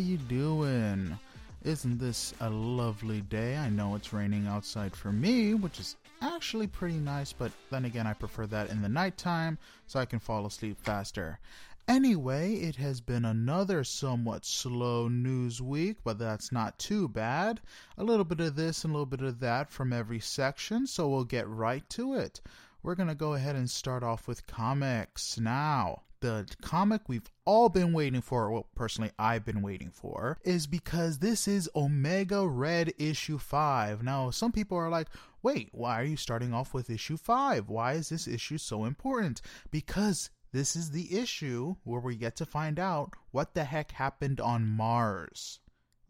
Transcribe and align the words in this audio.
you 0.00 0.16
doing? 0.16 1.18
Isn't 1.62 1.98
this 1.98 2.32
a 2.40 2.48
lovely 2.48 3.20
day? 3.20 3.56
I 3.56 3.68
know 3.68 3.94
it's 3.94 4.12
raining 4.12 4.46
outside 4.46 4.96
for 4.96 5.12
me, 5.12 5.54
which 5.54 5.78
is 5.78 5.96
actually 6.22 6.66
pretty 6.66 6.96
nice, 6.96 7.32
but 7.32 7.52
then 7.70 7.84
again, 7.84 8.06
I 8.06 8.14
prefer 8.14 8.46
that 8.46 8.70
in 8.70 8.80
the 8.80 8.88
nighttime 8.88 9.58
so 9.86 10.00
I 10.00 10.06
can 10.06 10.18
fall 10.18 10.46
asleep 10.46 10.78
faster. 10.80 11.38
Anyway, 11.86 12.54
it 12.54 12.76
has 12.76 13.00
been 13.00 13.24
another 13.24 13.84
somewhat 13.84 14.44
slow 14.44 15.08
news 15.08 15.60
week, 15.60 15.98
but 16.04 16.18
that's 16.18 16.52
not 16.52 16.78
too 16.78 17.08
bad. 17.08 17.60
A 17.98 18.04
little 18.04 18.24
bit 18.24 18.40
of 18.40 18.56
this 18.56 18.84
and 18.84 18.92
a 18.92 18.94
little 18.94 19.04
bit 19.04 19.22
of 19.22 19.40
that 19.40 19.70
from 19.70 19.92
every 19.92 20.20
section, 20.20 20.86
so 20.86 21.08
we'll 21.08 21.24
get 21.24 21.48
right 21.48 21.88
to 21.90 22.14
it. 22.14 22.40
We're 22.82 22.94
going 22.94 23.08
to 23.08 23.14
go 23.14 23.34
ahead 23.34 23.56
and 23.56 23.68
start 23.68 24.02
off 24.02 24.26
with 24.26 24.46
comics. 24.46 25.38
Now, 25.38 26.02
the 26.20 26.46
comic 26.62 27.08
we've 27.08 27.30
all 27.44 27.68
been 27.68 27.92
waiting 27.92 28.20
for, 28.20 28.50
well, 28.50 28.66
personally, 28.74 29.10
I've 29.18 29.44
been 29.44 29.62
waiting 29.62 29.90
for, 29.90 30.38
is 30.44 30.66
because 30.66 31.18
this 31.18 31.48
is 31.48 31.70
Omega 31.74 32.46
Red 32.46 32.92
issue 32.98 33.38
5. 33.38 34.02
Now, 34.02 34.30
some 34.30 34.52
people 34.52 34.76
are 34.76 34.90
like, 34.90 35.08
wait, 35.42 35.68
why 35.72 36.00
are 36.00 36.04
you 36.04 36.16
starting 36.16 36.52
off 36.52 36.74
with 36.74 36.90
issue 36.90 37.16
5? 37.16 37.68
Why 37.68 37.94
is 37.94 38.10
this 38.10 38.28
issue 38.28 38.58
so 38.58 38.84
important? 38.84 39.40
Because 39.70 40.30
this 40.52 40.74
is 40.74 40.90
the 40.90 41.18
issue 41.18 41.76
where 41.84 42.00
we 42.00 42.16
get 42.16 42.36
to 42.36 42.46
find 42.46 42.78
out 42.78 43.14
what 43.30 43.54
the 43.54 43.64
heck 43.64 43.92
happened 43.92 44.40
on 44.40 44.66
Mars. 44.66 45.60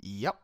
Yep. 0.01 0.41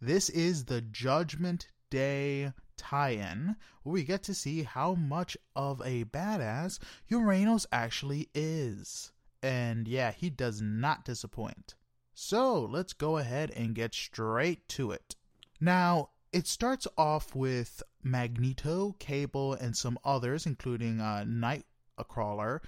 This 0.00 0.28
is 0.28 0.64
the 0.64 0.82
Judgment 0.82 1.68
Day 1.90 2.52
tie-in 2.76 3.56
where 3.82 3.92
we 3.92 4.04
get 4.04 4.22
to 4.24 4.34
see 4.34 4.62
how 4.62 4.94
much 4.94 5.36
of 5.54 5.80
a 5.84 6.04
badass 6.04 6.78
Uranos 7.10 7.66
actually 7.72 8.28
is. 8.34 9.12
And 9.42 9.86
yeah, 9.86 10.12
he 10.12 10.30
does 10.30 10.60
not 10.60 11.04
disappoint. 11.04 11.74
So 12.14 12.64
let's 12.64 12.92
go 12.92 13.18
ahead 13.18 13.50
and 13.50 13.74
get 13.74 13.92
straight 13.92 14.68
to 14.70 14.92
it. 14.92 15.16
Now, 15.60 16.10
it 16.32 16.46
starts 16.46 16.86
off 16.98 17.34
with 17.34 17.82
Magneto, 18.02 18.96
Cable, 18.98 19.54
and 19.54 19.76
some 19.76 19.98
others, 20.04 20.46
including 20.46 21.00
uh, 21.00 21.24
Nightcrawler, 21.26 22.60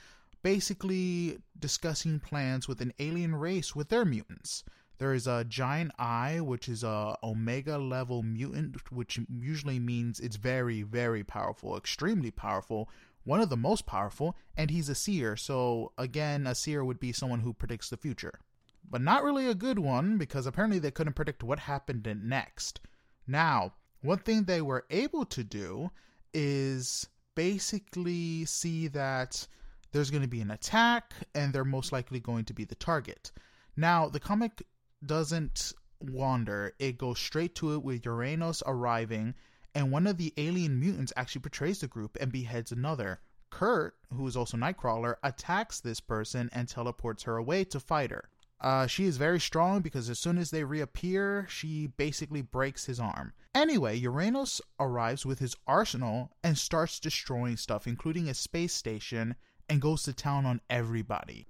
basically 0.43 1.39
discussing 1.59 2.21
plans 2.21 2.69
with 2.69 2.81
an 2.81 2.93
alien 2.99 3.35
race 3.35 3.75
with 3.75 3.89
their 3.89 4.05
mutants. 4.05 4.63
There 4.99 5.13
is 5.13 5.27
a 5.27 5.45
giant 5.45 5.93
eye, 5.99 6.41
which 6.41 6.69
is 6.69 6.83
a 6.83 7.17
omega 7.23 7.77
level 7.77 8.23
mutant, 8.23 8.91
which 8.91 9.21
usually 9.29 9.79
means 9.79 10.21
it's 10.21 10.37
very, 10.37 10.83
very 10.83 11.23
powerful, 11.23 11.77
extremely 11.77 12.31
powerful, 12.31 12.89
one 13.25 13.41
of 13.41 13.51
the 13.51 13.57
most 13.57 13.85
powerful, 13.85 14.37
and 14.57 14.71
he's 14.71 14.89
a 14.89 14.95
seer. 14.95 15.37
So 15.37 15.93
again, 15.99 16.47
a 16.47 16.55
seer 16.55 16.85
would 16.85 16.99
be 16.99 17.13
someone 17.13 17.41
who 17.41 17.53
predicts 17.53 17.91
the 17.91 17.97
future. 17.97 18.41
But 18.89 19.03
not 19.03 19.25
really 19.25 19.49
a 19.49 19.55
good 19.55 19.79
one 19.79 20.17
because 20.17 20.47
apparently 20.47 20.79
they 20.79 20.93
couldn't 20.93 21.15
predict 21.15 21.43
what 21.43 21.59
happened 21.59 22.09
next. 22.23 22.81
Now, 23.27 23.75
one 24.01 24.19
thing 24.19 24.45
they 24.45 24.63
were 24.63 24.87
able 24.91 25.27
to 25.27 25.43
do 25.43 25.91
is 26.33 27.07
basically 27.35 28.45
see 28.45 28.89
that 28.89 29.47
there's 29.93 30.11
going 30.11 30.23
to 30.23 30.29
be 30.29 30.41
an 30.41 30.53
attack 30.53 31.13
and 31.35 31.53
they're 31.53 31.65
most 31.65 31.93
likely 31.93 32.21
going 32.21 32.45
to 32.45 32.55
be 32.55 32.65
the 32.65 32.75
target. 32.77 33.33
Now, 33.77 34.09
the 34.09 34.21
comic 34.21 34.63
doesn't 35.07 35.73
wander, 36.01 36.75
it 36.79 36.99
goes 36.99 37.19
straight 37.19 37.55
to 37.57 37.75
it 37.75 37.83
with 37.83 38.03
Uranos 38.03 38.63
arriving, 38.67 39.35
and 39.75 39.91
one 39.91 40.07
of 40.07 40.17
the 40.19 40.33
alien 40.37 40.79
mutants 40.79 41.13
actually 41.17 41.43
betrays 41.43 41.81
the 41.81 41.89
group 41.89 42.17
and 42.21 42.33
beheads 42.33 42.73
another. 42.73 43.21
Kurt, 43.51 43.97
who 44.13 44.27
is 44.27 44.37
also 44.37 44.57
Nightcrawler, 44.57 45.17
attacks 45.23 45.81
this 45.81 46.01
person 46.01 46.51
and 46.53 46.69
teleports 46.69 47.23
her 47.23 47.37
away 47.37 47.65
to 47.65 47.81
fight 47.81 48.11
her. 48.11 48.29
Uh, 48.61 48.87
she 48.87 49.05
is 49.05 49.19
very 49.19 49.39
strong 49.39 49.81
because 49.81 50.09
as 50.09 50.19
soon 50.19 50.39
as 50.39 50.51
they 50.51 50.65
reappear, 50.65 51.47
she 51.49 51.87
basically 51.87 52.43
breaks 52.43 52.87
his 52.87 52.99
arm. 52.99 53.33
Anyway, 53.55 54.01
Uranos 54.01 54.61
arrives 54.81 55.27
with 55.27 55.39
his 55.39 55.57
arsenal 55.67 56.33
and 56.43 56.57
starts 56.57 56.99
destroying 56.99 57.57
stuff, 57.57 57.87
including 57.87 58.29
a 58.29 58.35
space 58.35 58.73
station 58.73 59.35
and 59.69 59.81
goes 59.81 60.03
to 60.05 60.13
town 60.13 60.47
on 60.47 60.61
everybody. 60.71 61.47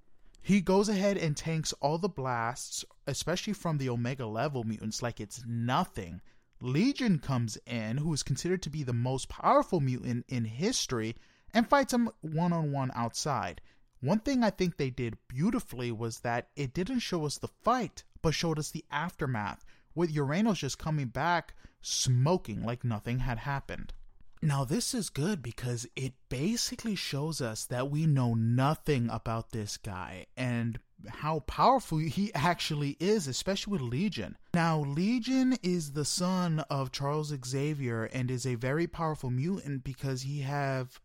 He 0.47 0.61
goes 0.61 0.87
ahead 0.87 1.17
and 1.17 1.35
tanks 1.35 1.73
all 1.81 1.97
the 1.97 2.07
blasts, 2.07 2.85
especially 3.05 3.51
from 3.51 3.77
the 3.77 3.89
Omega 3.89 4.25
level 4.25 4.63
mutants, 4.63 5.01
like 5.01 5.19
it's 5.19 5.43
nothing. 5.45 6.21
Legion 6.61 7.19
comes 7.19 7.57
in, 7.65 7.97
who 7.97 8.13
is 8.13 8.23
considered 8.23 8.61
to 8.61 8.69
be 8.69 8.81
the 8.81 8.93
most 8.93 9.27
powerful 9.27 9.81
mutant 9.81 10.25
in 10.29 10.45
history, 10.45 11.17
and 11.53 11.67
fights 11.67 11.91
him 11.91 12.09
one 12.21 12.53
on 12.53 12.71
one 12.71 12.91
outside. 12.95 13.59
One 13.99 14.19
thing 14.19 14.41
I 14.41 14.49
think 14.49 14.77
they 14.77 14.89
did 14.89 15.17
beautifully 15.27 15.91
was 15.91 16.21
that 16.21 16.47
it 16.55 16.73
didn't 16.73 16.99
show 16.99 17.25
us 17.25 17.37
the 17.37 17.49
fight, 17.49 18.05
but 18.21 18.33
showed 18.33 18.57
us 18.57 18.71
the 18.71 18.85
aftermath, 18.89 19.65
with 19.95 20.15
Uranos 20.15 20.59
just 20.59 20.79
coming 20.79 21.07
back 21.07 21.55
smoking 21.81 22.63
like 22.63 22.85
nothing 22.85 23.19
had 23.19 23.39
happened. 23.39 23.93
Now, 24.41 24.63
this 24.63 24.93
is 24.93 25.09
good 25.09 25.41
because 25.41 25.87
it 25.95 26.13
basically 26.29 26.95
shows 26.95 27.41
us 27.41 27.65
that 27.65 27.89
we 27.89 28.05
know 28.05 28.33
nothing 28.33 29.09
about 29.09 29.51
this 29.51 29.77
guy 29.77 30.27
and 30.35 30.79
how 31.07 31.39
powerful 31.41 31.99
he 31.99 32.33
actually 32.33 32.97
is, 32.99 33.27
especially 33.27 33.71
with 33.71 33.81
Legion. 33.81 34.37
Now, 34.53 34.79
Legion 34.79 35.57
is 35.63 35.91
the 35.91 36.05
son 36.05 36.59
of 36.69 36.91
Charles 36.91 37.33
Xavier 37.45 38.05
and 38.05 38.29
is 38.29 38.45
a 38.45 38.55
very 38.55 38.87
powerful 38.87 39.29
mutant 39.29 39.83
because 39.83 40.21
he 40.21 40.41
have 40.41 40.99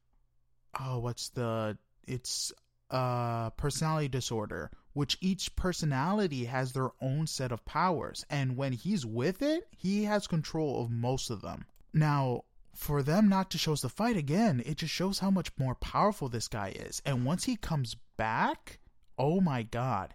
oh, 0.80 0.98
what's 0.98 1.28
the 1.30 1.76
it's 2.06 2.52
uh 2.90 3.50
personality 3.50 4.08
disorder, 4.08 4.70
which 4.92 5.16
each 5.20 5.54
personality 5.56 6.44
has 6.46 6.72
their 6.72 6.90
own 7.00 7.26
set 7.26 7.52
of 7.52 7.64
powers, 7.64 8.24
and 8.30 8.56
when 8.56 8.72
he's 8.72 9.06
with 9.06 9.42
it, 9.42 9.68
he 9.76 10.04
has 10.04 10.26
control 10.26 10.82
of 10.82 10.90
most 10.90 11.30
of 11.30 11.42
them. 11.42 11.64
Now, 11.94 12.44
for 12.74 13.02
them 13.02 13.28
not 13.28 13.50
to 13.50 13.58
show 13.58 13.72
us 13.72 13.82
the 13.82 13.88
fight 13.88 14.16
again, 14.16 14.62
it 14.64 14.78
just 14.78 14.92
shows 14.92 15.18
how 15.18 15.30
much 15.30 15.50
more 15.58 15.74
powerful 15.74 16.28
this 16.28 16.48
guy 16.48 16.70
is. 16.74 17.02
And 17.04 17.24
once 17.24 17.44
he 17.44 17.56
comes 17.56 17.96
back, 18.16 18.78
oh 19.18 19.40
my 19.40 19.62
god, 19.62 20.14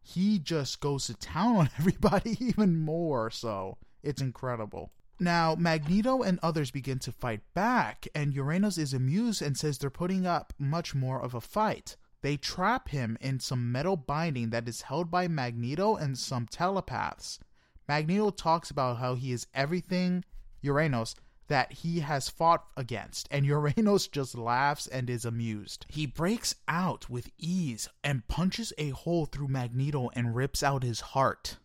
he 0.00 0.38
just 0.38 0.80
goes 0.80 1.06
to 1.06 1.14
town 1.14 1.56
on 1.56 1.70
everybody 1.78 2.36
even 2.40 2.78
more. 2.78 3.30
So 3.30 3.78
it's 4.02 4.22
incredible. 4.22 4.92
Now, 5.20 5.56
Magneto 5.56 6.22
and 6.22 6.38
others 6.42 6.70
begin 6.70 7.00
to 7.00 7.10
fight 7.10 7.40
back, 7.52 8.06
and 8.14 8.32
Uranos 8.34 8.78
is 8.78 8.94
amused 8.94 9.42
and 9.42 9.56
says 9.56 9.76
they're 9.76 9.90
putting 9.90 10.26
up 10.26 10.52
much 10.58 10.94
more 10.94 11.20
of 11.20 11.34
a 11.34 11.40
fight. 11.40 11.96
They 12.22 12.36
trap 12.36 12.88
him 12.90 13.18
in 13.20 13.40
some 13.40 13.72
metal 13.72 13.96
binding 13.96 14.50
that 14.50 14.68
is 14.68 14.82
held 14.82 15.10
by 15.10 15.26
Magneto 15.26 15.96
and 15.96 16.16
some 16.16 16.46
telepaths. 16.46 17.40
Magneto 17.88 18.30
talks 18.30 18.70
about 18.70 18.98
how 18.98 19.14
he 19.14 19.32
is 19.32 19.46
everything 19.54 20.24
Uranos 20.62 21.14
that 21.48 21.72
he 21.72 22.00
has 22.00 22.28
fought 22.28 22.64
against, 22.76 23.26
and 23.30 23.44
Uranos 23.44 24.10
just 24.10 24.36
laughs 24.36 24.86
and 24.86 25.10
is 25.10 25.24
amused. 25.24 25.84
He 25.88 26.06
breaks 26.06 26.54
out 26.68 27.10
with 27.10 27.30
ease 27.38 27.88
and 28.04 28.28
punches 28.28 28.72
a 28.78 28.90
hole 28.90 29.26
through 29.26 29.48
Magneto 29.48 30.10
and 30.14 30.36
rips 30.36 30.62
out 30.62 30.82
his 30.82 31.00
heart. 31.00 31.58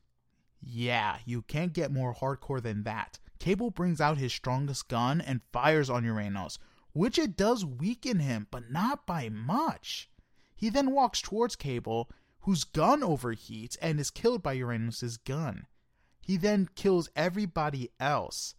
Yeah, 0.62 1.18
you 1.26 1.42
can't 1.44 1.74
get 1.74 1.92
more 1.92 2.16
hardcore 2.16 2.62
than 2.62 2.84
that. 2.84 3.20
Cable 3.40 3.72
brings 3.72 4.00
out 4.00 4.18
his 4.18 4.32
strongest 4.32 4.88
gun 4.88 5.20
and 5.20 5.42
fires 5.52 5.90
on 5.90 6.06
Uranos, 6.06 6.58
which 6.94 7.20
it 7.20 7.36
does 7.36 7.66
weaken 7.66 8.20
him, 8.20 8.48
but 8.50 8.72
not 8.72 9.06
by 9.06 9.28
much. 9.28 10.10
He 10.56 10.70
then 10.70 10.92
walks 10.92 11.22
towards 11.22 11.58
Cable, 11.58 12.10
whose 12.42 12.64
gun 12.64 13.02
overheats 13.02 13.78
and 13.82 14.00
is 14.00 14.10
killed 14.10 14.42
by 14.42 14.56
Uranos's 14.56 15.18
gun. 15.18 15.68
He 16.22 16.38
then 16.38 16.70
kills 16.76 17.10
everybody 17.18 17.90
else. 18.00 18.56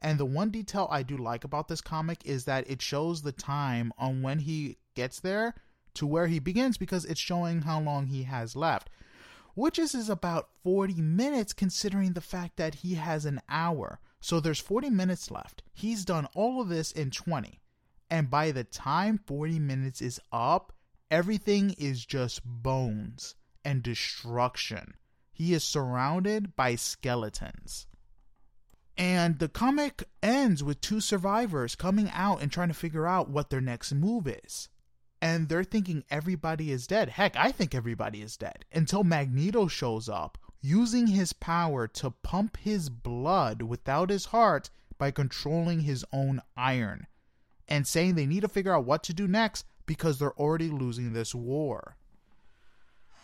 And 0.00 0.18
the 0.18 0.24
one 0.24 0.50
detail 0.50 0.86
I 0.90 1.02
do 1.02 1.16
like 1.16 1.44
about 1.44 1.68
this 1.68 1.80
comic 1.80 2.24
is 2.24 2.44
that 2.44 2.70
it 2.70 2.80
shows 2.80 3.22
the 3.22 3.32
time 3.32 3.92
on 3.98 4.22
when 4.22 4.40
he 4.40 4.78
gets 4.94 5.20
there 5.20 5.54
to 5.94 6.06
where 6.06 6.28
he 6.28 6.38
begins 6.38 6.78
because 6.78 7.04
it's 7.04 7.20
showing 7.20 7.62
how 7.62 7.80
long 7.80 8.06
he 8.06 8.22
has 8.22 8.54
left, 8.54 8.88
which 9.54 9.78
is, 9.78 9.94
is 9.94 10.08
about 10.08 10.50
40 10.62 11.00
minutes 11.02 11.52
considering 11.52 12.12
the 12.12 12.20
fact 12.20 12.56
that 12.56 12.76
he 12.76 12.94
has 12.94 13.24
an 13.24 13.40
hour. 13.48 13.98
So 14.20 14.38
there's 14.38 14.60
40 14.60 14.90
minutes 14.90 15.30
left. 15.30 15.62
He's 15.72 16.04
done 16.04 16.26
all 16.34 16.60
of 16.60 16.68
this 16.68 16.92
in 16.92 17.10
20. 17.10 17.60
And 18.10 18.30
by 18.30 18.52
the 18.52 18.64
time 18.64 19.18
40 19.26 19.58
minutes 19.58 20.00
is 20.00 20.20
up, 20.32 20.72
everything 21.10 21.74
is 21.78 22.04
just 22.04 22.42
bones 22.44 23.34
and 23.64 23.82
destruction. 23.82 24.94
He 25.32 25.52
is 25.52 25.62
surrounded 25.62 26.56
by 26.56 26.76
skeletons. 26.76 27.86
And 28.98 29.38
the 29.38 29.48
comic 29.48 30.02
ends 30.24 30.64
with 30.64 30.80
two 30.80 31.00
survivors 31.00 31.76
coming 31.76 32.10
out 32.12 32.42
and 32.42 32.50
trying 32.50 32.66
to 32.68 32.74
figure 32.74 33.06
out 33.06 33.30
what 33.30 33.48
their 33.48 33.60
next 33.60 33.94
move 33.94 34.26
is. 34.26 34.68
And 35.22 35.48
they're 35.48 35.64
thinking 35.64 36.04
everybody 36.10 36.72
is 36.72 36.88
dead. 36.88 37.10
Heck, 37.10 37.36
I 37.36 37.52
think 37.52 37.74
everybody 37.74 38.22
is 38.22 38.36
dead. 38.36 38.64
Until 38.72 39.04
Magneto 39.04 39.68
shows 39.68 40.08
up, 40.08 40.36
using 40.60 41.06
his 41.06 41.32
power 41.32 41.86
to 41.86 42.10
pump 42.10 42.56
his 42.56 42.90
blood 42.90 43.62
without 43.62 44.10
his 44.10 44.26
heart 44.26 44.68
by 44.98 45.12
controlling 45.12 45.80
his 45.80 46.04
own 46.12 46.42
iron. 46.56 47.06
And 47.68 47.86
saying 47.86 48.16
they 48.16 48.26
need 48.26 48.40
to 48.40 48.48
figure 48.48 48.74
out 48.74 48.84
what 48.84 49.04
to 49.04 49.14
do 49.14 49.28
next 49.28 49.64
because 49.86 50.18
they're 50.18 50.38
already 50.38 50.70
losing 50.70 51.12
this 51.12 51.34
war. 51.34 51.96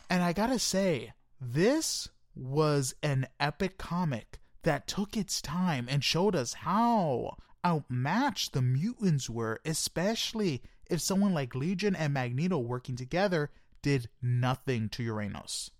And 0.09 0.23
I 0.23 0.32
gotta 0.32 0.59
say, 0.61 1.15
this 1.41 2.09
was 2.37 2.94
an 3.03 3.26
epic 3.41 3.79
comic 3.79 4.38
that 4.64 4.87
took 4.87 5.16
its 5.16 5.40
time 5.40 5.87
and 5.88 6.02
showed 6.02 6.34
us 6.34 6.52
how 6.52 7.37
outmatched 7.64 8.52
the 8.52 8.62
mutants 8.62 9.31
were, 9.31 9.61
especially 9.64 10.62
if 10.90 11.00
someone 11.00 11.32
like 11.32 11.55
Legion 11.55 11.96
and 11.96 12.12
Magneto 12.12 12.58
working 12.58 12.96
together 12.96 13.50
did 13.82 14.08
nothing 14.20 14.88
to 14.90 15.02
Uranos. 15.02 15.70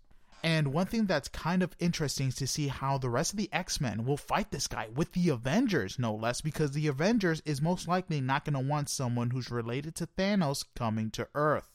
And 0.43 0.75
one 0.75 0.87
thing 0.87 1.07
that's 1.07 1.29
kind 1.29 1.63
of 1.63 1.75
interesting 1.79 2.29
is 2.29 2.35
to 2.35 2.47
see 2.47 2.69
how 2.69 2.99
the 2.99 3.09
rest 3.09 3.33
of 3.33 3.39
the 3.39 3.51
X 3.51 3.81
Men 3.81 4.05
will 4.05 4.19
fight 4.19 4.51
this 4.51 4.67
guy 4.67 4.89
with 4.95 5.13
the 5.13 5.31
Avengers, 5.31 5.99
no 5.99 6.15
less, 6.15 6.43
because 6.43 6.73
the 6.73 6.87
Avengers 6.87 7.41
is 7.47 7.63
most 7.63 7.89
likely 7.89 8.21
not 8.21 8.45
going 8.45 8.53
to 8.53 8.61
want 8.71 8.91
someone 8.91 9.31
who's 9.31 9.51
related 9.51 9.95
to 9.95 10.07
Thanos 10.07 10.65
coming 10.77 11.11
to 11.13 11.29
Earth. 11.35 11.71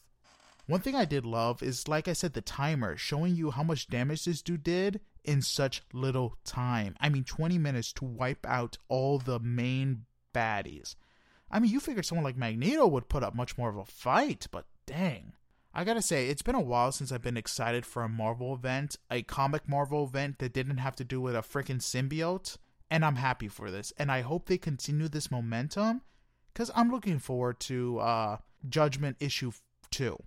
One 0.68 0.82
thing 0.82 0.94
I 0.94 1.06
did 1.06 1.26
love 1.26 1.64
is, 1.64 1.88
like 1.88 2.08
I 2.08 2.14
said, 2.14 2.34
the 2.34 2.42
timer 2.42 2.96
showing 2.96 3.36
you 3.36 3.50
how 3.50 3.64
much 3.64 3.88
damage 3.88 4.26
this 4.26 4.44
dude 4.44 4.64
did 4.64 5.02
in 5.30 5.44
such 5.44 5.84
little 5.94 6.36
time. 6.44 6.96
I 7.00 7.10
mean, 7.10 7.24
20 7.24 7.60
minutes 7.60 7.94
to 7.94 8.04
wipe 8.04 8.48
out 8.48 8.80
all 8.88 9.20
the 9.20 9.40
main 9.40 10.06
baddies. 10.34 10.96
I 11.52 11.60
mean, 11.60 11.72
you 11.72 11.80
figured 11.80 12.08
someone 12.08 12.26
like 12.26 12.36
Magneto 12.36 12.88
would 12.88 13.10
put 13.10 13.22
up 13.22 13.36
much 13.36 13.56
more 13.56 13.70
of 13.70 13.78
a 13.78 13.86
fight, 13.86 14.48
but 14.50 14.66
dang. 14.88 15.34
I 15.72 15.84
gotta 15.84 16.02
say, 16.02 16.30
it's 16.30 16.42
been 16.42 16.56
a 16.56 16.60
while 16.60 16.92
since 16.92 17.12
I've 17.12 17.22
been 17.22 17.38
excited 17.38 17.86
for 17.86 18.02
a 18.02 18.10
Marvel 18.10 18.56
event, 18.56 18.96
a 19.12 19.22
comic 19.22 19.70
Marvel 19.70 20.04
event 20.04 20.40
that 20.40 20.52
didn't 20.52 20.78
have 20.78 20.96
to 20.96 21.04
do 21.04 21.22
with 21.22 21.36
a 21.36 21.44
freaking 21.44 21.80
symbiote, 21.80 22.58
and 22.90 23.06
I'm 23.06 23.18
happy 23.18 23.48
for 23.48 23.70
this. 23.70 23.94
And 24.00 24.12
I 24.12 24.22
hope 24.22 24.48
they 24.48 24.58
continue 24.58 25.08
this 25.10 25.30
momentum, 25.30 26.02
because 26.52 26.72
I'm 26.76 26.90
looking 26.90 27.20
forward 27.20 27.60
to 27.62 28.00
uh, 28.00 28.38
Judgment 28.68 29.18
issue 29.20 29.52
2. 29.92 30.18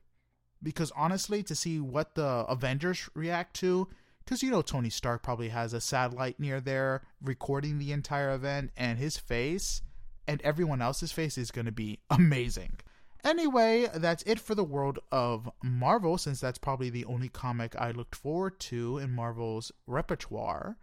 Because 0.63 0.93
honestly, 0.95 1.43
to 1.43 1.57
see 1.57 1.81
what 1.81 2.15
the 2.15 2.45
Avengers 2.49 3.11
react 3.17 3.55
to, 3.57 3.89
because 4.25 4.43
you 4.43 4.51
know 4.51 4.63
Tony 4.63 4.91
Stark 4.91 5.23
probably 5.23 5.49
has 5.51 5.73
a 5.73 5.81
satellite 5.81 6.39
near 6.39 6.61
there 6.61 7.03
recording 7.23 7.79
the 7.79 7.93
entire 7.93 8.33
event, 8.33 8.71
and 8.77 8.99
his 8.99 9.17
face 9.17 9.83
and 10.27 10.41
everyone 10.43 10.81
else's 10.81 11.13
face 11.13 11.37
is 11.37 11.51
going 11.51 11.67
to 11.67 11.73
be 11.73 11.99
amazing. 12.11 12.79
Anyway, 13.25 13.89
that's 13.95 14.25
it 14.25 14.41
for 14.41 14.55
the 14.55 14.65
world 14.65 14.99
of 15.13 15.49
Marvel, 15.63 16.19
since 16.19 16.41
that's 16.41 16.59
probably 16.59 16.91
the 16.91 17.05
only 17.05 17.29
comic 17.29 17.77
I 17.77 17.93
looked 17.93 18.17
forward 18.17 18.59
to 18.61 18.99
in 18.99 19.13
Marvel's 19.13 19.71
repertoire. 19.87 20.77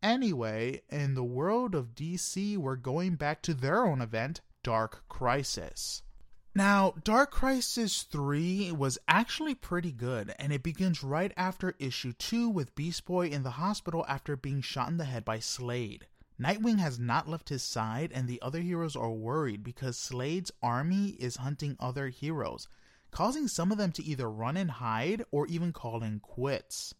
Anyway, 0.00 0.82
in 0.90 1.14
the 1.14 1.24
world 1.24 1.74
of 1.74 1.94
DC, 1.94 2.56
we're 2.56 2.76
going 2.76 3.16
back 3.16 3.42
to 3.42 3.54
their 3.54 3.84
own 3.84 4.00
event, 4.00 4.40
Dark 4.62 5.02
Crisis. 5.08 6.02
Now, 6.56 6.94
Dark 7.02 7.32
Crisis 7.32 8.04
3 8.04 8.70
was 8.70 8.96
actually 9.08 9.56
pretty 9.56 9.90
good, 9.90 10.32
and 10.38 10.52
it 10.52 10.62
begins 10.62 11.02
right 11.02 11.32
after 11.36 11.74
issue 11.80 12.12
2 12.12 12.48
with 12.48 12.76
Beast 12.76 13.04
Boy 13.04 13.26
in 13.26 13.42
the 13.42 13.58
hospital 13.58 14.04
after 14.08 14.36
being 14.36 14.60
shot 14.60 14.88
in 14.88 14.96
the 14.96 15.04
head 15.04 15.24
by 15.24 15.40
Slade. 15.40 16.06
Nightwing 16.40 16.78
has 16.78 16.96
not 16.96 17.28
left 17.28 17.48
his 17.48 17.64
side, 17.64 18.12
and 18.12 18.28
the 18.28 18.40
other 18.40 18.60
heroes 18.60 18.94
are 18.94 19.10
worried 19.10 19.64
because 19.64 19.98
Slade's 19.98 20.52
army 20.62 21.16
is 21.18 21.38
hunting 21.38 21.76
other 21.80 22.08
heroes, 22.08 22.68
causing 23.10 23.48
some 23.48 23.72
of 23.72 23.78
them 23.78 23.90
to 23.90 24.04
either 24.04 24.30
run 24.30 24.56
and 24.56 24.70
hide 24.70 25.24
or 25.32 25.48
even 25.48 25.72
call 25.72 26.04
in 26.04 26.20
quits. 26.20 26.94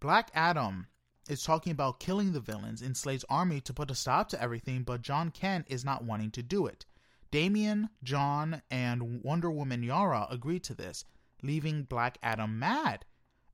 Black 0.00 0.32
Adam 0.34 0.88
is 1.28 1.44
talking 1.44 1.70
about 1.70 2.00
killing 2.00 2.32
the 2.32 2.40
villains 2.40 2.82
in 2.82 2.96
Slade's 2.96 3.24
army 3.30 3.60
to 3.60 3.72
put 3.72 3.92
a 3.92 3.94
stop 3.94 4.28
to 4.30 4.42
everything, 4.42 4.82
but 4.82 5.02
Jon 5.02 5.30
Kent 5.30 5.66
is 5.68 5.84
not 5.84 6.02
wanting 6.02 6.32
to 6.32 6.42
do 6.42 6.66
it. 6.66 6.86
Damian, 7.32 7.88
Jon, 8.04 8.60
and 8.70 9.22
Wonder 9.22 9.50
Woman 9.50 9.82
Yara 9.82 10.26
agree 10.30 10.60
to 10.60 10.74
this, 10.74 11.06
leaving 11.42 11.82
Black 11.82 12.18
Adam 12.22 12.58
mad. 12.58 13.06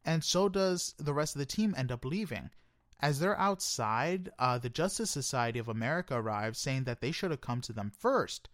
And 0.04 0.24
so 0.24 0.48
does 0.48 0.96
the 0.98 1.14
rest 1.14 1.36
of 1.36 1.38
the 1.38 1.46
team 1.46 1.74
end 1.76 1.92
up 1.92 2.04
leaving. 2.04 2.50
As 2.98 3.20
they're 3.20 3.38
outside, 3.38 4.30
uh, 4.36 4.58
the 4.58 4.68
Justice 4.68 5.12
Society 5.12 5.60
of 5.60 5.68
America 5.68 6.16
arrives 6.16 6.58
saying 6.58 6.84
that 6.84 7.00
they 7.00 7.12
should 7.12 7.30
have 7.30 7.40
come 7.40 7.60
to 7.60 7.72
them 7.72 7.92
first. 7.96 8.48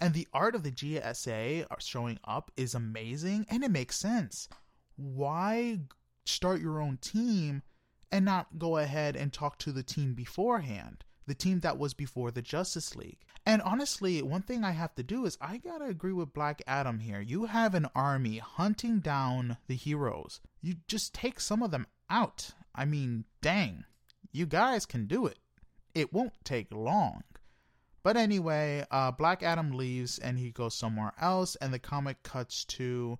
And 0.00 0.12
the 0.12 0.26
art 0.32 0.56
of 0.56 0.64
the 0.64 0.72
JSA 0.72 1.66
showing 1.78 2.18
up 2.24 2.50
is 2.56 2.74
amazing 2.74 3.46
and 3.48 3.62
it 3.62 3.70
makes 3.70 3.96
sense. 3.96 4.48
Why 4.96 5.82
start 6.24 6.60
your 6.60 6.80
own 6.80 6.96
team 6.96 7.62
and 8.10 8.24
not 8.24 8.58
go 8.58 8.78
ahead 8.78 9.14
and 9.14 9.32
talk 9.32 9.56
to 9.60 9.70
the 9.70 9.84
team 9.84 10.14
beforehand? 10.14 11.04
The 11.26 11.34
team 11.34 11.60
that 11.60 11.78
was 11.78 11.94
before 11.94 12.30
the 12.30 12.42
Justice 12.42 12.94
League. 12.94 13.20
And 13.46 13.62
honestly, 13.62 14.22
one 14.22 14.42
thing 14.42 14.64
I 14.64 14.72
have 14.72 14.94
to 14.96 15.02
do 15.02 15.24
is 15.24 15.38
I 15.40 15.58
gotta 15.58 15.86
agree 15.86 16.12
with 16.12 16.34
Black 16.34 16.62
Adam 16.66 16.98
here. 16.98 17.20
You 17.20 17.46
have 17.46 17.74
an 17.74 17.88
army 17.94 18.38
hunting 18.38 19.00
down 19.00 19.56
the 19.66 19.76
heroes. 19.76 20.40
You 20.60 20.76
just 20.88 21.14
take 21.14 21.40
some 21.40 21.62
of 21.62 21.70
them 21.70 21.86
out. 22.10 22.50
I 22.74 22.84
mean, 22.84 23.24
dang, 23.40 23.84
you 24.32 24.46
guys 24.46 24.86
can 24.86 25.06
do 25.06 25.26
it. 25.26 25.38
It 25.94 26.12
won't 26.12 26.32
take 26.44 26.72
long. 26.72 27.22
But 28.02 28.16
anyway, 28.18 28.84
uh, 28.90 29.12
Black 29.12 29.42
Adam 29.42 29.72
leaves 29.72 30.18
and 30.18 30.38
he 30.38 30.50
goes 30.50 30.74
somewhere 30.74 31.12
else, 31.20 31.56
and 31.56 31.72
the 31.72 31.78
comic 31.78 32.22
cuts 32.22 32.64
to 32.66 33.18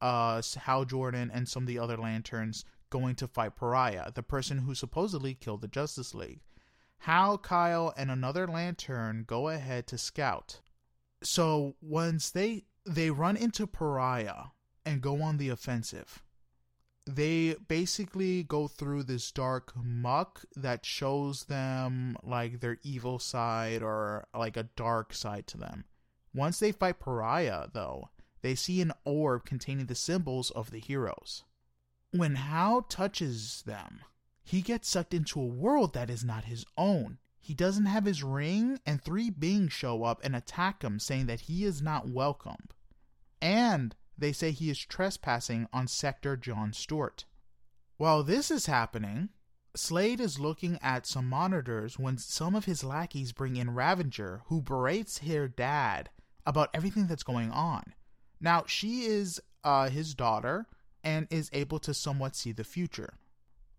uh, 0.00 0.42
Hal 0.62 0.84
Jordan 0.84 1.30
and 1.32 1.48
some 1.48 1.62
of 1.62 1.66
the 1.68 1.78
other 1.78 1.96
Lanterns 1.96 2.64
going 2.90 3.14
to 3.16 3.28
fight 3.28 3.56
Pariah, 3.56 4.12
the 4.12 4.22
person 4.22 4.58
who 4.58 4.74
supposedly 4.74 5.34
killed 5.34 5.60
the 5.60 5.68
Justice 5.68 6.14
League. 6.14 6.40
Hal, 7.04 7.36
Kyle, 7.36 7.92
and 7.98 8.10
another 8.10 8.46
Lantern 8.46 9.24
go 9.26 9.50
ahead 9.50 9.86
to 9.88 9.98
scout. 9.98 10.60
So 11.22 11.76
once 11.82 12.30
they 12.30 12.64
they 12.86 13.10
run 13.10 13.36
into 13.36 13.66
Pariah 13.66 14.46
and 14.86 15.02
go 15.02 15.20
on 15.20 15.36
the 15.36 15.50
offensive, 15.50 16.22
they 17.06 17.56
basically 17.68 18.42
go 18.42 18.68
through 18.68 19.02
this 19.02 19.30
dark 19.30 19.74
muck 19.76 20.46
that 20.56 20.86
shows 20.86 21.44
them 21.44 22.16
like 22.22 22.60
their 22.60 22.78
evil 22.82 23.18
side 23.18 23.82
or 23.82 24.26
like 24.34 24.56
a 24.56 24.70
dark 24.74 25.12
side 25.12 25.46
to 25.48 25.58
them. 25.58 25.84
Once 26.32 26.58
they 26.58 26.72
fight 26.72 27.00
Pariah, 27.00 27.66
though, 27.74 28.08
they 28.40 28.54
see 28.54 28.80
an 28.80 28.92
orb 29.04 29.44
containing 29.44 29.86
the 29.86 29.94
symbols 29.94 30.50
of 30.52 30.70
the 30.70 30.80
heroes. 30.80 31.44
When 32.12 32.36
Hal 32.36 32.80
touches 32.80 33.62
them, 33.66 34.00
he 34.44 34.60
gets 34.60 34.88
sucked 34.88 35.14
into 35.14 35.40
a 35.40 35.46
world 35.46 35.94
that 35.94 36.10
is 36.10 36.22
not 36.22 36.44
his 36.44 36.66
own. 36.76 37.18
He 37.40 37.54
doesn't 37.54 37.86
have 37.86 38.04
his 38.04 38.22
ring, 38.22 38.78
and 38.86 39.02
three 39.02 39.30
beings 39.30 39.72
show 39.72 40.04
up 40.04 40.20
and 40.22 40.36
attack 40.36 40.82
him, 40.82 40.98
saying 40.98 41.26
that 41.26 41.42
he 41.42 41.64
is 41.64 41.82
not 41.82 42.08
welcome. 42.08 42.68
And 43.40 43.96
they 44.16 44.32
say 44.32 44.50
he 44.50 44.70
is 44.70 44.78
trespassing 44.78 45.68
on 45.72 45.88
Sector 45.88 46.36
John 46.36 46.72
Stewart. 46.72 47.24
While 47.96 48.22
this 48.22 48.50
is 48.50 48.66
happening, 48.66 49.30
Slade 49.74 50.20
is 50.20 50.38
looking 50.38 50.78
at 50.82 51.06
some 51.06 51.28
monitors 51.28 51.98
when 51.98 52.18
some 52.18 52.54
of 52.54 52.66
his 52.66 52.84
lackeys 52.84 53.32
bring 53.32 53.56
in 53.56 53.74
Ravager, 53.74 54.42
who 54.46 54.62
berates 54.62 55.18
her 55.18 55.48
dad 55.48 56.10
about 56.46 56.70
everything 56.72 57.06
that's 57.06 57.22
going 57.22 57.50
on. 57.50 57.94
Now, 58.40 58.64
she 58.66 59.02
is 59.02 59.40
uh, 59.64 59.88
his 59.88 60.14
daughter 60.14 60.66
and 61.02 61.26
is 61.30 61.50
able 61.52 61.78
to 61.80 61.94
somewhat 61.94 62.36
see 62.36 62.52
the 62.52 62.64
future. 62.64 63.14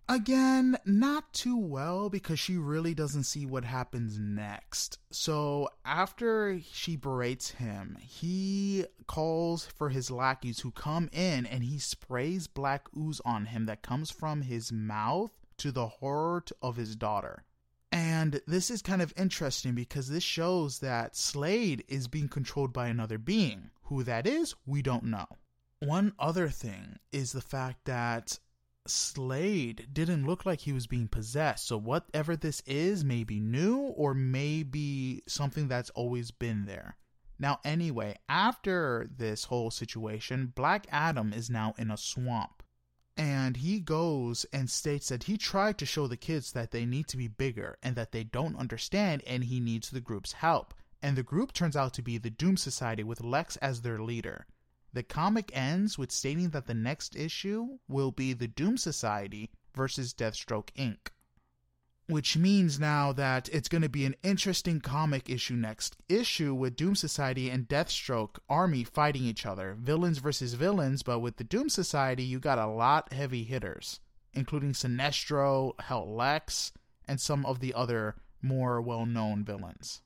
Again, 0.08 0.78
not 0.86 1.34
too 1.34 1.58
well 1.58 2.10
because 2.10 2.40
she 2.40 2.58
really 2.58 2.94
doesn't 2.94 3.24
see 3.24 3.46
what 3.46 3.66
happens 3.66 4.20
next. 4.20 5.00
So, 5.10 5.70
after 5.84 6.60
she 6.72 6.96
berates 6.96 7.52
him, 7.52 7.98
he 8.00 8.86
calls 9.08 9.66
for 9.66 9.90
his 9.90 10.12
lackeys 10.12 10.60
who 10.60 10.70
come 10.70 11.10
in 11.12 11.48
and 11.48 11.64
he 11.64 11.80
sprays 11.80 12.46
black 12.46 12.88
ooze 12.96 13.20
on 13.26 13.48
him 13.48 13.66
that 13.66 13.82
comes 13.82 14.12
from 14.12 14.44
his 14.44 14.72
mouth 14.72 15.32
to 15.58 15.72
the 15.72 15.88
horror 15.88 16.44
of 16.62 16.76
his 16.76 16.96
daughter. 16.96 17.44
And 17.92 18.42
this 18.46 18.70
is 18.70 18.82
kind 18.82 19.02
of 19.02 19.14
interesting 19.18 19.74
because 19.74 20.10
this 20.10 20.24
shows 20.24 20.80
that 20.80 21.16
Slade 21.16 21.84
is 21.88 22.08
being 22.08 22.28
controlled 22.28 22.74
by 22.74 22.88
another 22.90 23.18
being. 23.18 23.72
Who 23.84 24.04
that 24.04 24.28
is, 24.28 24.54
we 24.66 24.82
don't 24.82 25.06
know. 25.06 25.28
One 25.80 26.14
other 26.20 26.50
thing 26.50 27.00
is 27.12 27.32
the 27.32 27.42
fact 27.42 27.86
that 27.86 28.40
Slade 28.88 29.88
didn't 29.92 30.26
look 30.26 30.46
like 30.46 30.62
he 30.62 30.74
was 30.74 30.88
being 30.88 31.08
possessed. 31.08 31.68
So 31.68 31.78
whatever 31.78 32.36
this 32.36 32.62
is 32.66 33.04
may 33.04 33.24
be 33.24 33.40
new 33.40 33.78
or 33.78 34.14
maybe 34.14 35.24
something 35.28 35.68
that's 35.68 35.90
always 35.92 36.32
been 36.32 36.66
there. 36.66 36.98
Now, 37.38 37.60
anyway, 37.66 38.16
after 38.30 39.10
this 39.18 39.46
whole 39.46 39.72
situation, 39.72 40.54
Black 40.56 40.88
Adam 40.92 41.34
is 41.34 41.50
now 41.50 41.74
in 41.78 41.92
a 41.92 41.98
swamp. 41.98 42.64
And 43.18 43.58
he 43.58 43.80
goes 43.80 44.46
and 44.52 44.70
states 44.70 45.10
that 45.10 45.24
he 45.24 45.38
tried 45.38 45.78
to 45.78 45.86
show 45.86 46.08
the 46.08 46.18
kids 46.18 46.52
that 46.52 46.72
they 46.72 46.86
need 46.86 47.08
to 47.08 47.18
be 47.18 47.28
bigger 47.28 47.78
and 47.82 47.96
that 47.96 48.12
they 48.12 48.24
don't 48.24 48.58
understand 48.58 49.24
and 49.26 49.46
he 49.46 49.60
needs 49.60 49.90
the 49.90 50.02
group's 50.02 50.34
help. 50.34 50.74
And 51.02 51.18
the 51.18 51.24
group 51.24 51.54
turns 51.54 51.76
out 51.76 51.94
to 51.96 52.02
be 52.02 52.18
the 52.18 52.30
Doom 52.30 52.58
Society 52.58 53.04
with 53.04 53.22
Lex 53.22 53.58
as 53.58 53.82
their 53.82 54.00
leader. 54.00 54.48
The 54.96 55.04
comic 55.04 55.52
ends 55.54 55.98
with 55.98 56.10
stating 56.10 56.52
that 56.52 56.68
the 56.68 56.74
next 56.74 57.18
issue 57.18 57.80
will 57.86 58.12
be 58.12 58.32
the 58.32 58.48
Doom 58.48 58.78
Society 58.78 59.50
versus 59.76 60.14
Deathstroke 60.14 60.70
Inc. 60.78 61.10
which 62.08 62.38
means 62.38 62.80
now 62.80 63.12
that 63.12 63.50
it's 63.50 63.68
going 63.68 63.82
to 63.82 63.90
be 63.90 64.06
an 64.06 64.16
interesting 64.24 64.80
comic 64.80 65.30
issue 65.30 65.58
next 65.58 65.98
issue 66.08 66.54
with 66.54 66.78
Doom 66.78 66.96
Society 66.96 67.50
and 67.50 67.68
Deathstroke 67.68 68.38
army 68.48 68.86
fighting 68.86 69.26
each 69.26 69.46
other, 69.46 69.76
villains 69.78 70.20
versus 70.20 70.54
villains. 70.54 71.04
But 71.04 71.20
with 71.20 71.36
the 71.36 71.44
Doom 71.44 71.68
Society, 71.68 72.24
you 72.24 72.40
got 72.40 72.58
a 72.58 72.66
lot 72.66 73.12
heavy 73.12 73.44
hitters, 73.44 74.00
including 74.34 74.72
Sinestro, 74.72 75.78
Hell 75.82 76.10
Lex, 76.16 76.72
and 77.06 77.20
some 77.20 77.46
of 77.46 77.60
the 77.60 77.74
other 77.74 78.16
more 78.42 78.82
well 78.82 79.06
known 79.06 79.44
villains. 79.44 80.02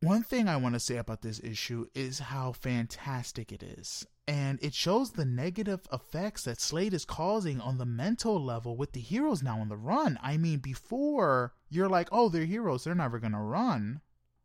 One 0.00 0.22
thing 0.22 0.46
I 0.46 0.58
want 0.58 0.74
to 0.74 0.78
say 0.78 0.98
about 0.98 1.22
this 1.22 1.40
issue 1.42 1.86
is 1.94 2.18
how 2.18 2.52
fantastic 2.52 3.50
it 3.50 3.62
is. 3.62 4.06
And 4.28 4.58
it 4.60 4.74
shows 4.74 5.12
the 5.12 5.24
negative 5.24 5.86
effects 5.92 6.44
that 6.44 6.60
Slade 6.60 6.92
is 6.92 7.04
causing 7.04 7.60
on 7.60 7.78
the 7.78 7.86
mental 7.86 8.42
level 8.42 8.76
with 8.76 8.92
the 8.92 9.00
heroes 9.00 9.42
now 9.42 9.60
on 9.60 9.68
the 9.68 9.76
run. 9.76 10.18
I 10.20 10.36
mean, 10.36 10.58
before 10.58 11.54
you're 11.70 11.88
like, 11.88 12.08
oh, 12.10 12.28
they're 12.28 12.44
heroes, 12.44 12.84
they're 12.84 12.94
never 12.94 13.20
going 13.20 13.32
to 13.32 13.38
run. 13.38 14.00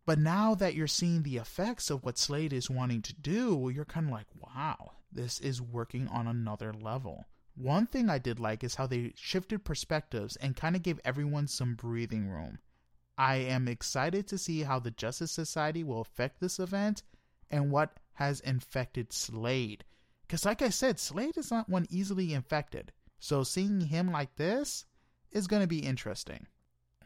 But 0.05 0.19
now 0.19 0.53
that 0.55 0.75
you're 0.75 0.87
seeing 0.87 1.23
the 1.23 1.37
effects 1.37 1.89
of 1.89 2.03
what 2.03 2.17
Slade 2.17 2.53
is 2.53 2.69
wanting 2.69 3.01
to 3.03 3.13
do, 3.13 3.71
you're 3.73 3.85
kind 3.85 4.07
of 4.07 4.11
like, 4.11 4.27
wow, 4.35 4.93
this 5.11 5.39
is 5.39 5.61
working 5.61 6.07
on 6.07 6.27
another 6.27 6.73
level. 6.73 7.25
One 7.55 7.85
thing 7.87 8.09
I 8.09 8.17
did 8.17 8.39
like 8.39 8.63
is 8.63 8.75
how 8.75 8.87
they 8.87 9.13
shifted 9.15 9.65
perspectives 9.65 10.35
and 10.37 10.55
kind 10.55 10.75
of 10.75 10.83
gave 10.83 10.99
everyone 11.03 11.47
some 11.47 11.75
breathing 11.75 12.27
room. 12.29 12.59
I 13.17 13.35
am 13.35 13.67
excited 13.67 14.27
to 14.27 14.37
see 14.37 14.61
how 14.61 14.79
the 14.79 14.91
Justice 14.91 15.31
Society 15.31 15.83
will 15.83 16.01
affect 16.01 16.39
this 16.39 16.59
event 16.59 17.03
and 17.49 17.71
what 17.71 17.97
has 18.21 18.39
infected 18.41 19.11
Slade. 19.11 19.83
Because, 20.21 20.45
like 20.45 20.61
I 20.61 20.69
said, 20.69 20.99
Slade 20.99 21.37
is 21.37 21.49
not 21.49 21.67
one 21.67 21.87
easily 21.89 22.35
infected. 22.35 22.91
So, 23.17 23.43
seeing 23.43 23.81
him 23.81 24.11
like 24.11 24.35
this 24.35 24.85
is 25.31 25.47
going 25.47 25.63
to 25.63 25.67
be 25.67 25.79
interesting. 25.79 26.45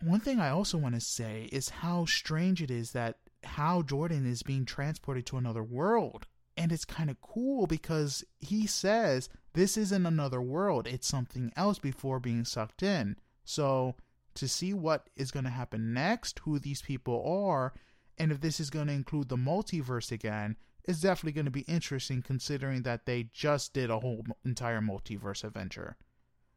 One 0.01 0.19
thing 0.19 0.41
I 0.41 0.50
also 0.50 0.77
want 0.77 0.93
to 0.95 1.01
say 1.01 1.48
is 1.53 1.69
how 1.69 2.03
strange 2.03 2.62
it 2.62 2.69
is 2.69 2.91
that 2.91 3.19
Hal 3.45 3.84
Jordan 3.84 4.29
is 4.29 4.43
being 4.43 4.65
transported 4.65 5.25
to 5.27 5.38
another 5.38 5.63
world. 5.63 6.27
And 6.57 6.72
it's 6.72 6.86
kind 6.86 7.10
of 7.10 7.22
cool 7.22 7.65
because 7.65 8.24
he 8.39 8.67
says 8.67 9.29
this 9.53 9.77
isn't 9.77 10.05
another 10.05 10.41
world, 10.41 10.86
it's 10.86 11.07
something 11.07 11.51
else 11.55 11.79
before 11.79 12.19
being 12.19 12.43
sucked 12.43 12.84
in. 12.84 13.15
So 13.45 13.95
to 14.36 14.50
see 14.50 14.74
what 14.74 15.10
is 15.15 15.31
going 15.31 15.45
to 15.45 15.50
happen 15.50 15.93
next, 15.93 16.39
who 16.39 16.60
these 16.60 16.81
people 16.81 17.24
are, 17.25 17.74
and 18.17 18.31
if 18.31 18.41
this 18.41 18.60
is 18.60 18.69
going 18.69 18.88
to 18.88 18.93
include 18.93 19.29
the 19.29 19.38
multiverse 19.38 20.12
again, 20.12 20.55
is 20.88 21.01
definitely 21.01 21.34
going 21.34 21.46
to 21.46 21.51
be 21.51 21.62
interesting 21.62 22.22
considering 22.22 22.84
that 22.84 23.06
they 23.06 23.30
just 23.34 23.74
did 23.74 23.89
a 23.89 24.00
whole 24.00 24.25
entire 24.44 24.82
multiverse 24.82 25.44
adventure. 25.44 25.98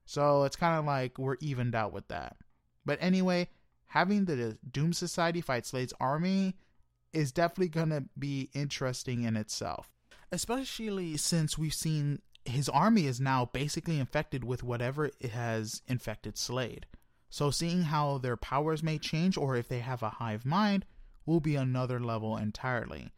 So 0.04 0.44
it's 0.44 0.56
kind 0.56 0.78
of 0.78 0.84
like 0.84 1.18
we're 1.18 1.36
evened 1.40 1.74
out 1.74 1.92
with 1.92 2.08
that. 2.08 2.36
But 2.84 2.98
anyway, 3.00 3.48
having 3.86 4.24
the 4.24 4.58
Doom 4.70 4.92
Society 4.92 5.40
fight 5.40 5.66
Slade's 5.66 5.92
army 6.00 6.56
is 7.12 7.32
definitely 7.32 7.68
going 7.68 7.90
to 7.90 8.04
be 8.18 8.50
interesting 8.54 9.24
in 9.24 9.36
itself. 9.36 9.90
Especially 10.30 11.16
since 11.16 11.56
we've 11.56 11.74
seen 11.74 12.20
his 12.44 12.68
army 12.68 13.06
is 13.06 13.20
now 13.20 13.46
basically 13.46 13.98
infected 13.98 14.44
with 14.44 14.62
whatever 14.62 15.10
it 15.20 15.30
has 15.30 15.82
infected 15.86 16.38
Slade. 16.38 16.86
So 17.30 17.50
seeing 17.50 17.82
how 17.82 18.18
their 18.18 18.36
powers 18.36 18.82
may 18.82 18.98
change 18.98 19.36
or 19.36 19.56
if 19.56 19.68
they 19.68 19.80
have 19.80 20.02
a 20.02 20.08
hive 20.08 20.46
mind 20.46 20.86
will 21.26 21.40
be 21.40 21.56
another 21.56 22.00
level 22.00 22.36
entirely. 22.36 23.10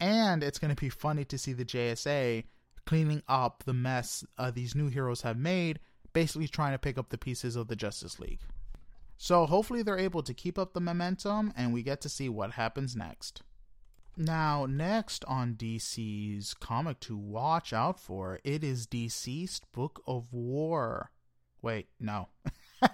And 0.00 0.42
it's 0.42 0.58
going 0.58 0.74
to 0.74 0.80
be 0.80 0.88
funny 0.88 1.24
to 1.26 1.38
see 1.38 1.52
the 1.52 1.64
JSA 1.64 2.44
cleaning 2.86 3.22
up 3.28 3.62
the 3.64 3.74
mess 3.74 4.24
uh, 4.38 4.50
these 4.50 4.74
new 4.74 4.88
heroes 4.88 5.22
have 5.22 5.36
made, 5.36 5.78
basically 6.12 6.48
trying 6.48 6.72
to 6.72 6.78
pick 6.78 6.98
up 6.98 7.10
the 7.10 7.18
pieces 7.18 7.56
of 7.56 7.68
the 7.68 7.76
Justice 7.76 8.18
League. 8.18 8.40
So 9.18 9.44
hopefully 9.44 9.82
they're 9.82 9.98
able 9.98 10.22
to 10.22 10.32
keep 10.32 10.58
up 10.58 10.72
the 10.72 10.80
momentum 10.80 11.52
and 11.56 11.74
we 11.74 11.82
get 11.82 12.00
to 12.00 12.08
see 12.08 12.28
what 12.28 12.52
happens 12.52 12.96
next. 12.96 13.42
Now, 14.16 14.66
next 14.66 15.24
on 15.26 15.54
DC's 15.54 16.54
comic 16.54 17.00
to 17.00 17.16
watch 17.16 17.72
out 17.72 18.00
for, 18.00 18.40
it 18.44 18.64
is 18.64 18.86
DCeased 18.86 19.60
Book 19.72 20.02
of 20.06 20.32
War. 20.32 21.10
Wait, 21.62 21.88
no. 22.00 22.28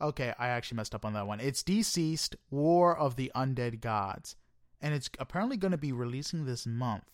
Okay, 0.00 0.34
I 0.38 0.48
actually 0.48 0.76
messed 0.76 0.94
up 0.94 1.04
on 1.04 1.14
that 1.14 1.26
one. 1.26 1.40
It's 1.40 1.62
DCeased 1.62 2.34
War 2.50 2.96
of 2.96 3.16
the 3.16 3.32
Undead 3.34 3.80
Gods. 3.80 4.36
And 4.80 4.94
it's 4.94 5.10
apparently 5.18 5.56
going 5.56 5.72
to 5.72 5.78
be 5.78 5.92
releasing 5.92 6.44
this 6.44 6.66
month. 6.66 7.04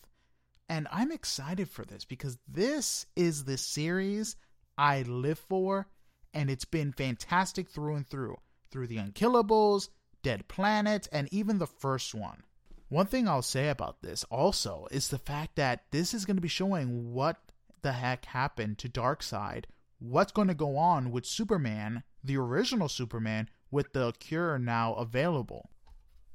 And 0.69 0.87
I'm 0.91 1.11
excited 1.11 1.69
for 1.69 1.85
this 1.85 2.05
because 2.05 2.37
this 2.47 3.05
is 3.15 3.43
the 3.43 3.57
series 3.57 4.35
I 4.77 5.03
live 5.03 5.39
for. 5.39 5.87
And 6.33 6.49
it's 6.49 6.65
been 6.65 6.91
fantastic 6.93 7.69
through 7.69 7.95
and 7.95 8.07
through. 8.07 8.37
Through 8.71 8.87
the 8.87 8.97
Unkillables, 8.97 9.89
Dead 10.23 10.47
Planet, 10.47 11.07
and 11.11 11.31
even 11.31 11.59
the 11.59 11.67
first 11.67 12.15
one. 12.15 12.43
One 12.89 13.05
thing 13.05 13.27
I'll 13.27 13.41
say 13.41 13.69
about 13.69 14.01
this 14.01 14.23
also 14.25 14.87
is 14.91 15.07
the 15.07 15.19
fact 15.19 15.55
that 15.55 15.85
this 15.91 16.13
is 16.13 16.25
going 16.25 16.37
to 16.37 16.41
be 16.41 16.47
showing 16.47 17.13
what 17.13 17.37
the 17.81 17.93
heck 17.93 18.25
happened 18.25 18.77
to 18.79 18.89
Darkseid, 18.89 19.65
what's 19.99 20.31
going 20.31 20.47
to 20.47 20.53
go 20.53 20.77
on 20.77 21.11
with 21.11 21.25
Superman 21.25 22.03
the 22.23 22.37
original 22.37 22.87
Superman 22.87 23.49
with 23.69 23.93
the 23.93 24.13
cure 24.19 24.57
now 24.57 24.93
available. 24.93 25.69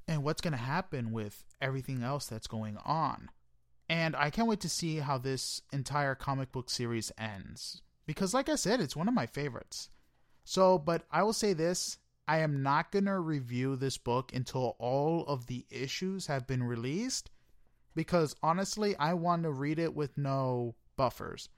And 0.08 0.24
what's 0.24 0.40
going 0.40 0.52
to 0.52 0.58
happen 0.58 1.12
with 1.12 1.44
everything 1.60 2.02
else 2.02 2.26
that's 2.26 2.48
going 2.48 2.78
on. 2.84 3.30
And 3.88 4.16
I 4.16 4.30
can't 4.30 4.48
wait 4.48 4.60
to 4.60 4.68
see 4.68 4.96
how 4.96 5.18
this 5.18 5.62
entire 5.72 6.14
comic 6.14 6.50
book 6.50 6.68
series 6.68 7.12
ends. 7.16 7.82
Because, 8.06 8.34
like 8.34 8.48
I 8.48 8.56
said, 8.56 8.80
it's 8.80 8.96
one 8.96 9.06
of 9.06 9.14
my 9.14 9.26
favorites. 9.26 9.90
So, 10.44 10.78
but 10.78 11.04
I 11.12 11.22
will 11.22 11.32
say 11.32 11.52
this 11.52 11.98
I 12.26 12.38
am 12.38 12.62
not 12.62 12.90
going 12.90 13.04
to 13.04 13.20
review 13.20 13.76
this 13.76 13.98
book 13.98 14.32
until 14.34 14.76
all 14.78 15.24
of 15.26 15.46
the 15.46 15.64
issues 15.70 16.26
have 16.26 16.46
been 16.46 16.62
released. 16.62 17.30
Because 17.94 18.34
honestly, 18.42 18.96
I 18.96 19.14
want 19.14 19.42
to 19.42 19.50
read 19.50 19.78
it 19.78 19.94
with 19.94 20.18
no 20.18 20.74
buffers 20.96 21.48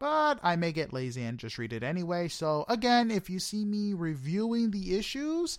but 0.00 0.40
I 0.42 0.56
may 0.56 0.72
get 0.72 0.94
lazy 0.94 1.22
and 1.22 1.38
just 1.38 1.58
read 1.58 1.74
it 1.74 1.82
anyway. 1.84 2.26
So, 2.28 2.64
again, 2.68 3.10
if 3.10 3.30
you 3.30 3.38
see 3.38 3.64
me 3.64 3.92
reviewing 3.92 4.70
the 4.70 4.96
issues, 4.96 5.58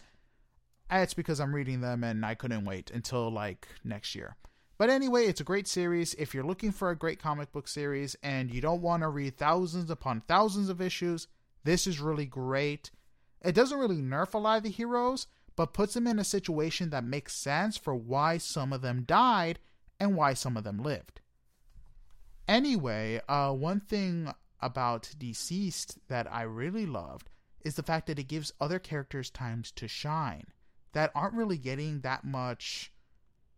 it's 0.99 1.13
because 1.13 1.39
I'm 1.39 1.55
reading 1.55 1.81
them 1.81 2.03
and 2.03 2.25
I 2.25 2.35
couldn't 2.35 2.65
wait 2.65 2.91
until 2.91 3.31
like 3.31 3.67
next 3.83 4.13
year. 4.13 4.35
But 4.77 4.89
anyway, 4.89 5.25
it's 5.25 5.39
a 5.39 5.45
great 5.45 5.67
series. 5.67 6.15
If 6.15 6.33
you're 6.33 6.43
looking 6.43 6.71
for 6.71 6.89
a 6.89 6.97
great 6.97 7.21
comic 7.21 7.51
book 7.51 7.67
series 7.67 8.15
and 8.23 8.53
you 8.53 8.61
don't 8.61 8.81
want 8.81 9.03
to 9.03 9.09
read 9.09 9.37
thousands 9.37 9.89
upon 9.89 10.21
thousands 10.21 10.69
of 10.69 10.81
issues, 10.81 11.27
this 11.63 11.87
is 11.87 11.99
really 11.99 12.25
great. 12.25 12.91
It 13.43 13.55
doesn't 13.55 13.77
really 13.77 14.01
nerf 14.01 14.33
a 14.33 14.37
lot 14.37 14.57
of 14.57 14.63
the 14.63 14.69
heroes, 14.69 15.27
but 15.55 15.73
puts 15.73 15.93
them 15.93 16.07
in 16.07 16.19
a 16.19 16.23
situation 16.23 16.89
that 16.89 17.03
makes 17.03 17.35
sense 17.35 17.77
for 17.77 17.95
why 17.95 18.37
some 18.37 18.73
of 18.73 18.81
them 18.81 19.03
died 19.03 19.59
and 19.99 20.15
why 20.15 20.33
some 20.33 20.57
of 20.57 20.63
them 20.63 20.79
lived. 20.79 21.21
Anyway, 22.47 23.21
uh, 23.29 23.53
one 23.53 23.79
thing 23.79 24.33
about 24.59 25.13
DCeased 25.17 25.97
that 26.07 26.31
I 26.31 26.41
really 26.41 26.85
loved 26.85 27.29
is 27.63 27.75
the 27.75 27.83
fact 27.83 28.07
that 28.07 28.19
it 28.19 28.27
gives 28.27 28.51
other 28.59 28.79
characters 28.79 29.29
times 29.29 29.71
to 29.73 29.87
shine 29.87 30.47
that 30.93 31.11
aren't 31.15 31.35
really 31.35 31.57
getting 31.57 32.01
that 32.01 32.23
much, 32.23 32.91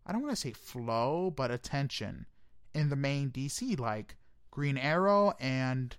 I 0.06 0.12
don't 0.12 0.22
want 0.22 0.32
to 0.32 0.40
say 0.40 0.52
flow, 0.52 1.32
but 1.34 1.50
attention 1.50 2.26
in 2.74 2.90
the 2.90 2.96
main 2.96 3.30
DC, 3.30 3.78
like 3.78 4.16
Green 4.50 4.76
Arrow 4.76 5.34
and 5.40 5.96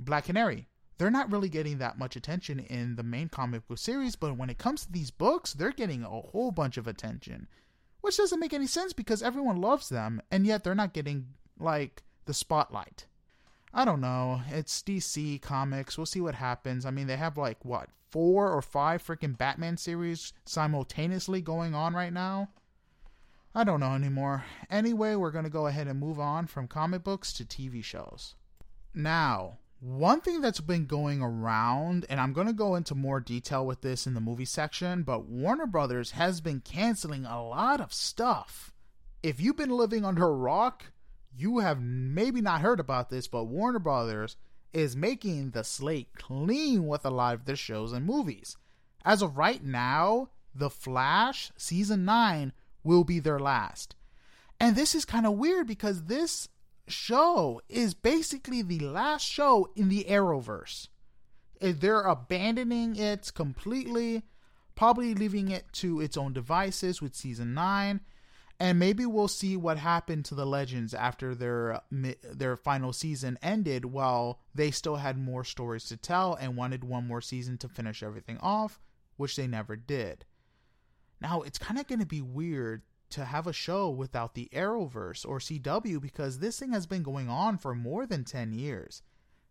Black 0.00 0.24
Canary. 0.24 0.68
They're 0.98 1.10
not 1.10 1.30
really 1.30 1.48
getting 1.48 1.78
that 1.78 1.98
much 1.98 2.16
attention 2.16 2.58
in 2.58 2.96
the 2.96 3.04
main 3.04 3.28
comic 3.28 3.66
book 3.68 3.78
series, 3.78 4.16
but 4.16 4.36
when 4.36 4.50
it 4.50 4.58
comes 4.58 4.84
to 4.84 4.92
these 4.92 5.12
books, 5.12 5.52
they're 5.52 5.70
getting 5.70 6.02
a 6.02 6.08
whole 6.08 6.50
bunch 6.50 6.76
of 6.76 6.88
attention. 6.88 7.46
Which 8.00 8.16
doesn't 8.16 8.40
make 8.40 8.52
any 8.52 8.66
sense 8.66 8.92
because 8.92 9.22
everyone 9.22 9.60
loves 9.60 9.88
them, 9.88 10.20
and 10.30 10.46
yet 10.46 10.64
they're 10.64 10.74
not 10.74 10.94
getting, 10.94 11.26
like, 11.58 12.02
the 12.24 12.34
spotlight. 12.34 13.06
I 13.72 13.84
don't 13.84 14.00
know. 14.00 14.40
It's 14.50 14.82
DC 14.82 15.40
Comics. 15.42 15.96
We'll 15.96 16.06
see 16.06 16.20
what 16.20 16.34
happens. 16.34 16.86
I 16.86 16.90
mean, 16.90 17.06
they 17.06 17.16
have 17.16 17.36
like 17.36 17.64
what 17.64 17.90
four 18.10 18.50
or 18.52 18.62
five 18.62 19.02
freaking 19.04 19.36
Batman 19.36 19.76
series 19.76 20.32
simultaneously 20.44 21.40
going 21.40 21.74
on 21.74 21.94
right 21.94 22.12
now. 22.12 22.48
I 23.54 23.64
don't 23.64 23.80
know 23.80 23.94
anymore. 23.94 24.44
Anyway, 24.70 25.14
we're 25.14 25.30
going 25.30 25.44
to 25.44 25.50
go 25.50 25.66
ahead 25.66 25.88
and 25.88 25.98
move 25.98 26.20
on 26.20 26.46
from 26.46 26.68
comic 26.68 27.02
books 27.02 27.32
to 27.34 27.44
TV 27.44 27.82
shows. 27.82 28.34
Now, 28.94 29.58
one 29.80 30.20
thing 30.20 30.40
that's 30.40 30.60
been 30.60 30.86
going 30.86 31.22
around, 31.22 32.04
and 32.08 32.20
I'm 32.20 32.32
going 32.32 32.46
to 32.46 32.52
go 32.52 32.74
into 32.74 32.94
more 32.94 33.20
detail 33.20 33.64
with 33.64 33.80
this 33.80 34.06
in 34.06 34.14
the 34.14 34.20
movie 34.20 34.44
section, 34.44 35.02
but 35.02 35.26
Warner 35.26 35.66
Brothers 35.66 36.12
has 36.12 36.40
been 36.40 36.60
canceling 36.60 37.24
a 37.24 37.42
lot 37.46 37.80
of 37.80 37.92
stuff. 37.92 38.72
If 39.22 39.40
you've 39.40 39.56
been 39.56 39.70
living 39.70 40.04
under 40.04 40.24
a 40.24 40.32
rock, 40.32 40.86
you 41.36 41.58
have 41.58 41.80
maybe 41.80 42.40
not 42.40 42.60
heard 42.60 42.80
about 42.80 43.10
this, 43.10 43.28
but 43.28 43.44
Warner 43.44 43.78
Brothers 43.78 44.36
is 44.72 44.96
making 44.96 45.50
the 45.50 45.64
slate 45.64 46.08
clean 46.14 46.86
with 46.86 47.04
a 47.04 47.10
lot 47.10 47.34
of 47.34 47.44
their 47.44 47.56
shows 47.56 47.92
and 47.92 48.04
movies. 48.04 48.56
As 49.04 49.22
of 49.22 49.36
right 49.36 49.62
now, 49.62 50.30
The 50.54 50.70
Flash 50.70 51.52
season 51.56 52.04
9 52.04 52.52
will 52.82 53.04
be 53.04 53.20
their 53.20 53.38
last. 53.38 53.94
And 54.60 54.74
this 54.74 54.94
is 54.94 55.04
kind 55.04 55.26
of 55.26 55.34
weird 55.34 55.66
because 55.66 56.04
this 56.04 56.48
show 56.86 57.60
is 57.68 57.94
basically 57.94 58.62
the 58.62 58.80
last 58.80 59.24
show 59.24 59.68
in 59.76 59.88
the 59.88 60.04
Arrowverse. 60.08 60.88
Eh, 61.60 61.72
they're 61.78 62.02
abandoning 62.02 62.96
it 62.96 63.32
completely, 63.34 64.22
probably 64.74 65.14
leaving 65.14 65.48
it 65.48 65.72
to 65.74 66.00
its 66.00 66.16
own 66.16 66.32
devices 66.32 67.00
with 67.00 67.14
season 67.14 67.54
9 67.54 68.00
and 68.60 68.78
maybe 68.78 69.06
we'll 69.06 69.28
see 69.28 69.56
what 69.56 69.78
happened 69.78 70.24
to 70.24 70.34
the 70.34 70.46
legends 70.46 70.92
after 70.92 71.34
their 71.34 71.74
uh, 71.74 71.80
their 72.22 72.56
final 72.56 72.92
season 72.92 73.38
ended 73.42 73.84
while 73.84 74.40
they 74.54 74.70
still 74.70 74.96
had 74.96 75.16
more 75.16 75.44
stories 75.44 75.84
to 75.84 75.96
tell 75.96 76.34
and 76.34 76.56
wanted 76.56 76.82
one 76.82 77.06
more 77.06 77.20
season 77.20 77.56
to 77.58 77.68
finish 77.68 78.02
everything 78.02 78.38
off 78.40 78.80
which 79.16 79.36
they 79.36 79.46
never 79.46 79.76
did. 79.76 80.24
Now 81.20 81.42
it's 81.42 81.58
kind 81.58 81.78
of 81.78 81.86
going 81.86 82.00
to 82.00 82.06
be 82.06 82.22
weird 82.22 82.82
to 83.10 83.24
have 83.24 83.46
a 83.46 83.52
show 83.52 83.88
without 83.90 84.34
the 84.34 84.48
arrowverse 84.52 85.26
or 85.26 85.38
cw 85.38 86.00
because 86.00 86.38
this 86.38 86.58
thing 86.58 86.72
has 86.72 86.86
been 86.86 87.02
going 87.02 87.28
on 87.28 87.58
for 87.58 87.74
more 87.74 88.06
than 88.06 88.24
10 88.24 88.52
years. 88.52 89.02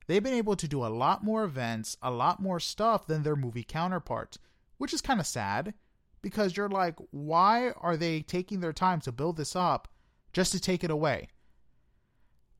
They've 0.05 0.23
been 0.23 0.33
able 0.33 0.55
to 0.55 0.67
do 0.67 0.85
a 0.85 0.87
lot 0.87 1.23
more 1.23 1.43
events 1.43 1.97
a 2.01 2.11
lot 2.11 2.41
more 2.41 2.59
stuff 2.59 3.07
than 3.07 3.23
their 3.23 3.35
movie 3.35 3.63
counterparts 3.63 4.37
which 4.77 4.93
is 4.93 5.01
kind 5.01 5.19
of 5.19 5.25
sad 5.25 5.73
because 6.21 6.57
you're 6.57 6.69
like, 6.69 6.95
why 7.11 7.71
are 7.71 7.97
they 7.97 8.21
taking 8.21 8.59
their 8.59 8.73
time 8.73 9.01
to 9.01 9.11
build 9.11 9.37
this 9.37 9.55
up 9.55 9.87
just 10.33 10.51
to 10.51 10.59
take 10.59 10.83
it 10.83 10.91
away? 10.91 11.29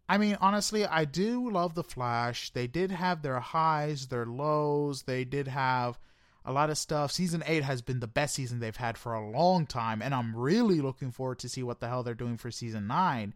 I 0.10 0.18
mean, 0.18 0.38
honestly, 0.40 0.86
I 0.86 1.06
do 1.06 1.50
love 1.50 1.76
The 1.76 1.84
Flash. 1.84 2.52
They 2.52 2.68
did 2.68 2.92
have 2.92 3.22
their 3.22 3.40
highs, 3.40 4.08
their 4.08 4.26
lows. 4.26 5.04
They 5.04 5.26
did 5.26 5.50
have 5.50 6.00
a 6.46 6.54
lot 6.54 6.70
of 6.70 6.78
stuff. 6.78 7.12
Season 7.12 7.44
8 7.46 7.64
has 7.64 7.82
been 7.82 8.00
the 8.00 8.08
best 8.08 8.36
season 8.36 8.60
they've 8.60 8.76
had 8.76 8.98
for 8.98 9.14
a 9.14 9.30
long 9.30 9.66
time, 9.66 10.02
and 10.02 10.16
I'm 10.16 10.34
really 10.34 10.80
looking 10.80 11.12
forward 11.12 11.40
to 11.40 11.50
see 11.50 11.62
what 11.62 11.82
the 11.82 11.90
hell 11.90 12.04
they're 12.04 12.14
doing 12.14 12.38
for 12.38 12.52
season 12.52 12.88
9. 12.88 13.34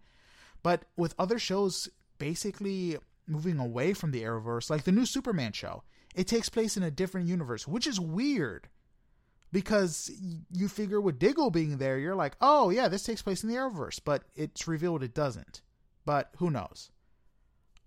But 0.63 0.85
with 0.95 1.13
other 1.19 1.37
shows 1.37 1.89
basically 2.19 2.97
moving 3.27 3.59
away 3.59 3.93
from 3.93 4.11
the 4.11 4.23
Arrowverse, 4.23 4.69
like 4.69 4.85
the 4.85 4.93
new 4.93 5.05
Superman 5.05 5.51
show, 5.51 5.83
it 6.15 6.27
takes 6.27 6.47
place 6.47 6.77
in 6.77 6.83
a 6.83 6.91
different 6.91 7.27
universe, 7.27 7.67
which 7.67 7.85
is 7.85 7.99
weird 7.99 8.69
because 9.51 10.11
you 10.51 10.67
figure 10.67 11.01
with 11.01 11.19
Diggle 11.19 11.51
being 11.51 11.77
there, 11.77 11.97
you're 11.97 12.15
like, 12.15 12.35
oh 12.41 12.69
yeah, 12.69 12.87
this 12.87 13.03
takes 13.03 13.21
place 13.21 13.43
in 13.43 13.49
the 13.49 13.55
Arrowverse, 13.55 13.99
but 14.03 14.23
it's 14.35 14.67
revealed 14.67 15.03
it 15.03 15.13
doesn't. 15.13 15.61
But 16.05 16.31
who 16.37 16.49
knows? 16.49 16.89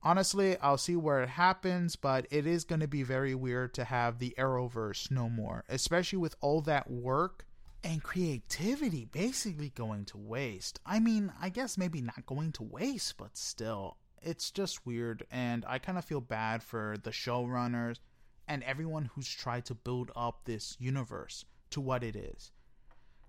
Honestly, 0.02 0.58
I'll 0.58 0.76
see 0.76 0.96
where 0.96 1.22
it 1.22 1.30
happens, 1.30 1.96
but 1.96 2.26
it 2.30 2.46
is 2.46 2.64
going 2.64 2.80
to 2.80 2.88
be 2.88 3.02
very 3.02 3.34
weird 3.34 3.72
to 3.74 3.84
have 3.84 4.18
the 4.18 4.34
Arrowverse 4.38 5.10
no 5.10 5.30
more, 5.30 5.64
especially 5.68 6.18
with 6.18 6.36
all 6.42 6.60
that 6.62 6.90
work 6.90 7.46
and 7.82 8.02
creativity 8.02 9.06
basically 9.06 9.70
going 9.70 10.04
to 10.06 10.18
waste. 10.18 10.78
I 10.84 11.00
mean, 11.00 11.32
I 11.40 11.48
guess 11.48 11.78
maybe 11.78 12.02
not 12.02 12.26
going 12.26 12.52
to 12.52 12.62
waste, 12.62 13.16
but 13.16 13.38
still, 13.38 13.96
it's 14.20 14.50
just 14.50 14.86
weird, 14.86 15.24
and 15.30 15.64
I 15.66 15.78
kind 15.78 15.96
of 15.96 16.04
feel 16.04 16.20
bad 16.20 16.62
for 16.62 16.96
the 17.02 17.10
showrunners 17.10 17.96
and 18.46 18.62
everyone 18.64 19.10
who's 19.14 19.28
tried 19.28 19.64
to 19.66 19.74
build 19.74 20.10
up 20.14 20.44
this 20.44 20.76
universe 20.78 21.46
to 21.74 21.80
what 21.80 22.02
it 22.02 22.16
is. 22.16 22.50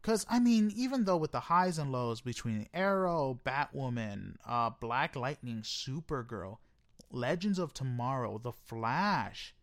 Because, 0.02 0.26
I 0.30 0.40
mean, 0.40 0.72
even 0.76 1.06
though 1.06 1.18
with 1.18 1.32
the 1.32 1.40
highs 1.40 1.80
and 1.80 1.92
lows 1.92 2.22
between 2.22 2.68
Arrow, 2.74 3.40
Batwoman, 3.44 4.36
uh, 4.48 4.70
Black 4.70 5.16
Lightning, 5.16 5.62
Supergirl, 5.62 6.58
Legends 7.10 7.58
of 7.58 7.74
Tomorrow, 7.74 8.38
The 8.38 8.52
Flash, 8.52 9.56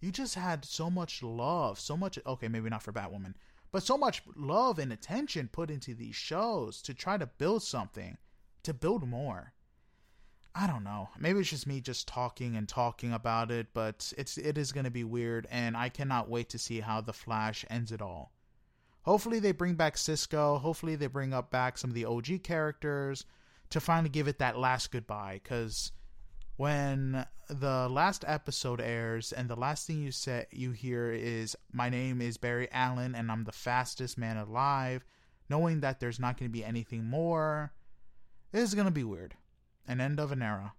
you 0.00 0.12
just 0.12 0.34
had 0.34 0.64
so 0.64 0.90
much 0.90 1.22
love, 1.22 1.80
so 1.80 1.96
much, 1.96 2.18
okay, 2.26 2.48
maybe 2.48 2.68
not 2.68 2.82
for 2.82 2.92
Batwoman, 2.92 3.34
but 3.72 3.82
so 3.82 3.96
much 3.96 4.22
love 4.36 4.78
and 4.78 4.92
attention 4.92 5.48
put 5.48 5.70
into 5.70 5.94
these 5.94 6.14
shows 6.14 6.82
to 6.82 6.92
try 6.94 7.16
to 7.16 7.26
build 7.26 7.62
something, 7.62 8.18
to 8.62 8.74
build 8.74 9.08
more. 9.08 9.54
I 10.60 10.66
don't 10.66 10.82
know. 10.82 11.08
Maybe 11.16 11.38
it's 11.38 11.50
just 11.50 11.68
me 11.68 11.80
just 11.80 12.08
talking 12.08 12.56
and 12.56 12.68
talking 12.68 13.12
about 13.12 13.52
it, 13.52 13.68
but 13.74 14.12
it's 14.18 14.36
it 14.38 14.58
is 14.58 14.72
going 14.72 14.86
to 14.86 14.90
be 14.90 15.04
weird 15.04 15.46
and 15.52 15.76
I 15.76 15.88
cannot 15.88 16.28
wait 16.28 16.48
to 16.48 16.58
see 16.58 16.80
how 16.80 17.00
the 17.00 17.12
Flash 17.12 17.64
ends 17.70 17.92
it 17.92 18.02
all. 18.02 18.32
Hopefully 19.02 19.38
they 19.38 19.52
bring 19.52 19.76
back 19.76 19.96
Cisco, 19.96 20.58
hopefully 20.58 20.96
they 20.96 21.06
bring 21.06 21.32
up 21.32 21.52
back 21.52 21.78
some 21.78 21.90
of 21.90 21.94
the 21.94 22.06
OG 22.06 22.42
characters 22.42 23.24
to 23.70 23.78
finally 23.78 24.08
give 24.08 24.26
it 24.26 24.40
that 24.40 24.58
last 24.58 24.90
goodbye 24.90 25.40
cuz 25.44 25.92
when 26.56 27.24
the 27.48 27.88
last 27.88 28.24
episode 28.26 28.80
airs 28.80 29.32
and 29.32 29.48
the 29.48 29.54
last 29.54 29.86
thing 29.86 30.02
you 30.02 30.10
say 30.10 30.44
you 30.50 30.72
hear 30.72 31.12
is 31.12 31.54
my 31.70 31.88
name 31.88 32.20
is 32.20 32.36
Barry 32.36 32.68
Allen 32.72 33.14
and 33.14 33.30
I'm 33.30 33.44
the 33.44 33.52
fastest 33.52 34.18
man 34.18 34.36
alive, 34.36 35.04
knowing 35.48 35.78
that 35.82 36.00
there's 36.00 36.18
not 36.18 36.36
going 36.36 36.50
to 36.50 36.58
be 36.58 36.64
anything 36.64 37.04
more, 37.04 37.72
it 38.52 38.58
is 38.58 38.74
going 38.74 38.86
to 38.86 38.90
be 38.90 39.04
weird 39.04 39.36
an 39.88 40.00
end 40.00 40.20
of 40.20 40.30
an 40.30 40.42
era. 40.42 40.74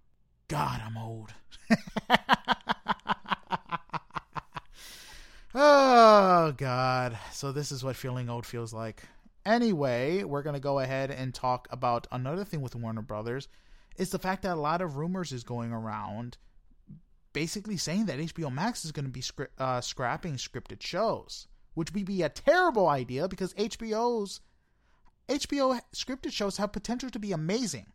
God, 0.48 0.80
I'm 0.84 0.96
old. 0.96 1.34
oh, 5.54 6.54
God. 6.56 7.18
So, 7.32 7.52
this 7.52 7.70
is 7.70 7.84
what 7.84 7.96
feeling 7.96 8.30
old 8.30 8.46
feels 8.46 8.72
like. 8.72 9.02
Anyway, 9.44 10.24
we're 10.24 10.42
going 10.42 10.54
to 10.54 10.60
go 10.60 10.78
ahead 10.78 11.10
and 11.10 11.34
talk 11.34 11.68
about 11.70 12.06
another 12.12 12.44
thing 12.44 12.62
with 12.62 12.76
Warner 12.76 13.02
Brothers 13.02 13.48
is 13.96 14.10
the 14.10 14.18
fact 14.18 14.42
that 14.42 14.56
a 14.56 14.60
lot 14.60 14.80
of 14.80 14.96
rumors 14.96 15.32
is 15.32 15.44
going 15.44 15.72
around 15.72 16.38
basically 17.32 17.76
saying 17.76 18.06
that 18.06 18.18
HBO 18.18 18.52
Max 18.52 18.84
is 18.84 18.92
going 18.92 19.04
to 19.04 19.10
be 19.10 19.22
uh, 19.58 19.80
scrapping 19.80 20.34
scripted 20.34 20.82
shows, 20.82 21.46
which 21.74 21.92
would 21.92 22.04
be 22.04 22.22
a 22.22 22.28
terrible 22.28 22.88
idea 22.88 23.28
because 23.28 23.54
HBO's 23.54 24.40
HBO 25.28 25.80
scripted 25.94 26.32
shows 26.32 26.56
have 26.56 26.72
potential 26.72 27.10
to 27.10 27.18
be 27.18 27.32
amazing. 27.32 27.86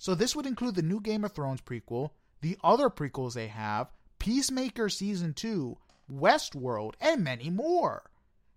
So 0.00 0.14
this 0.14 0.34
would 0.34 0.46
include 0.46 0.76
the 0.76 0.82
new 0.82 0.98
Game 0.98 1.26
of 1.26 1.32
Thrones 1.32 1.60
prequel, 1.60 2.12
the 2.40 2.56
other 2.64 2.88
prequels 2.88 3.34
they 3.34 3.48
have, 3.48 3.92
Peacemaker 4.18 4.88
Season 4.88 5.34
2, 5.34 5.76
Westworld, 6.10 6.94
and 7.02 7.22
many 7.22 7.50
more. 7.50 8.10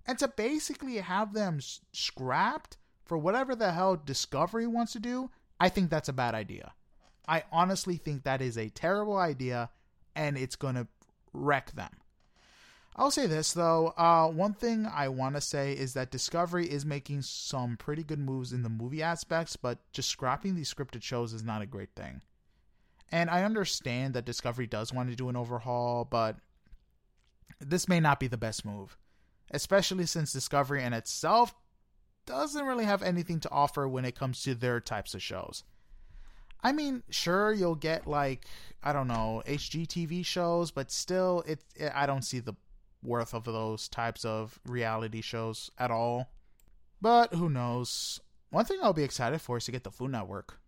And 0.05 0.17
to 0.19 0.29
basically 0.29 0.95
have 0.99 1.33
them 1.33 1.59
scrapped 1.91 2.77
for 3.03 3.17
whatever 3.17 3.57
the 3.57 3.73
hell 3.73 3.97
Discovery 3.97 4.67
wants 4.67 4.93
to 4.93 5.01
do, 5.01 5.31
I 5.59 5.67
think 5.67 5.89
that's 5.89 6.07
a 6.07 6.13
bad 6.13 6.33
idea. 6.33 6.71
I 7.27 7.43
honestly 7.51 7.97
think 7.97 8.23
that 8.23 8.41
is 8.41 8.57
a 8.57 8.69
terrible 8.69 9.17
idea 9.17 9.69
and 10.15 10.37
it's 10.37 10.55
going 10.55 10.75
to 10.75 10.87
wreck 11.33 11.73
them. 11.73 11.91
I'll 12.95 13.11
say 13.11 13.25
this 13.25 13.53
though. 13.53 13.93
Uh, 13.97 14.27
one 14.27 14.53
thing 14.53 14.85
I 14.85 15.07
want 15.07 15.35
to 15.35 15.41
say 15.41 15.73
is 15.73 15.93
that 15.93 16.11
Discovery 16.11 16.69
is 16.69 16.85
making 16.85 17.23
some 17.23 17.75
pretty 17.77 18.03
good 18.03 18.19
moves 18.19 18.53
in 18.53 18.61
the 18.61 18.69
movie 18.69 19.01
aspects, 19.01 19.55
but 19.55 19.79
just 19.91 20.09
scrapping 20.09 20.55
these 20.55 20.73
scripted 20.73 21.01
shows 21.01 21.33
is 21.33 21.43
not 21.43 21.61
a 21.61 21.67
great 21.67 21.95
thing. 21.95 22.21
And 23.11 23.29
I 23.29 23.43
understand 23.43 24.13
that 24.13 24.25
Discovery 24.25 24.67
does 24.67 24.93
want 24.93 25.09
to 25.09 25.15
do 25.15 25.29
an 25.29 25.35
overhaul, 25.35 26.05
but 26.05 26.37
this 27.59 27.87
may 27.87 27.99
not 27.99 28.19
be 28.19 28.27
the 28.27 28.37
best 28.37 28.65
move, 28.65 28.97
especially 29.51 30.05
since 30.05 30.31
Discovery 30.31 30.83
in 30.83 30.93
itself 30.93 31.55
doesn't 32.25 32.65
really 32.65 32.85
have 32.85 33.03
anything 33.03 33.39
to 33.41 33.51
offer 33.51 33.87
when 33.87 34.05
it 34.05 34.17
comes 34.17 34.41
to 34.43 34.55
their 34.55 34.79
types 34.79 35.13
of 35.13 35.21
shows. 35.21 35.63
I 36.63 36.71
mean, 36.71 37.03
sure, 37.09 37.51
you'll 37.51 37.75
get 37.75 38.07
like 38.07 38.45
I 38.81 38.93
don't 38.93 39.07
know 39.07 39.43
HGTV 39.45 40.25
shows, 40.25 40.71
but 40.71 40.91
still, 40.91 41.43
it, 41.45 41.59
it 41.75 41.91
I 41.93 42.05
don't 42.05 42.23
see 42.23 42.39
the 42.39 42.55
worth 43.03 43.33
of 43.33 43.43
those 43.45 43.87
types 43.87 44.25
of 44.25 44.59
reality 44.65 45.21
shows 45.21 45.69
at 45.77 45.91
all. 45.91 46.29
But 47.01 47.33
who 47.33 47.49
knows? 47.49 48.19
One 48.49 48.65
thing 48.65 48.79
I'll 48.81 48.93
be 48.93 49.03
excited 49.03 49.41
for 49.41 49.57
is 49.57 49.65
to 49.65 49.71
get 49.71 49.83
the 49.83 49.91
Food 49.91 50.11
Network. 50.11 50.59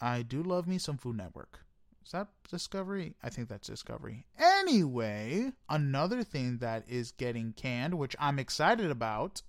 I 0.00 0.22
do 0.22 0.42
love 0.42 0.66
me 0.66 0.78
some 0.78 0.96
Food 0.96 1.16
Network. 1.16 1.60
Is 2.04 2.12
that 2.12 2.28
Discovery? 2.50 3.14
I 3.22 3.30
think 3.30 3.48
that's 3.48 3.68
Discovery. 3.68 4.26
Anyway, 4.38 5.52
another 5.68 6.22
thing 6.22 6.58
that 6.58 6.84
is 6.88 7.12
getting 7.12 7.52
canned, 7.52 7.94
which 7.94 8.16
I'm 8.18 8.38
excited 8.38 8.90
about, 8.90 9.42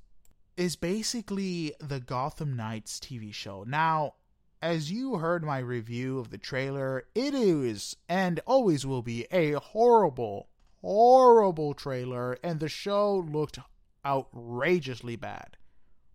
is 0.56 0.76
basically 0.76 1.74
the 1.80 2.00
Gotham 2.00 2.56
Knights 2.56 3.00
TV 3.00 3.34
show. 3.34 3.66
Now, 3.68 4.14
as 4.62 4.92
you 4.92 5.18
heard 5.18 5.44
my 5.44 5.60
review 5.60 6.18
of 6.18 6.30
the 6.30 6.38
trailer, 6.38 7.06
it 7.14 7.34
is 7.34 7.98
and 8.08 8.40
always 8.48 8.86
will 8.86 9.02
be 9.02 9.28
a 9.32 9.54
horrible, 9.54 10.48
horrible 10.86 11.74
trailer, 11.74 12.38
and 12.44 12.60
the 12.60 12.70
show 12.70 13.26
looked 13.28 13.58
outrageously 14.06 15.16
bad. 15.16 15.58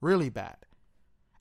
Really 0.01 0.29
bad. 0.29 0.59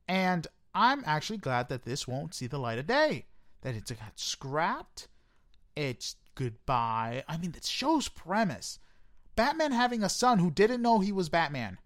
And 0.07 0.47
I'm 0.73 1.03
actually 1.05 1.37
glad 1.37 1.69
that 1.69 1.83
this 1.83 2.07
won't 2.07 2.33
see 2.33 2.47
the 2.47 2.57
light 2.57 2.79
of 2.79 2.87
day. 2.87 3.27
That 3.61 3.75
it's 3.75 3.91
got 3.91 4.19
scrapped. 4.19 5.09
It's 5.75 6.15
goodbye. 6.33 7.23
I 7.27 7.37
mean, 7.37 7.51
the 7.51 7.61
show's 7.61 8.07
premise 8.07 8.79
Batman 9.35 9.73
having 9.73 10.03
a 10.03 10.09
son 10.09 10.39
who 10.39 10.49
didn't 10.49 10.81
know 10.81 10.99
he 10.99 11.11
was 11.11 11.29
Batman. 11.29 11.77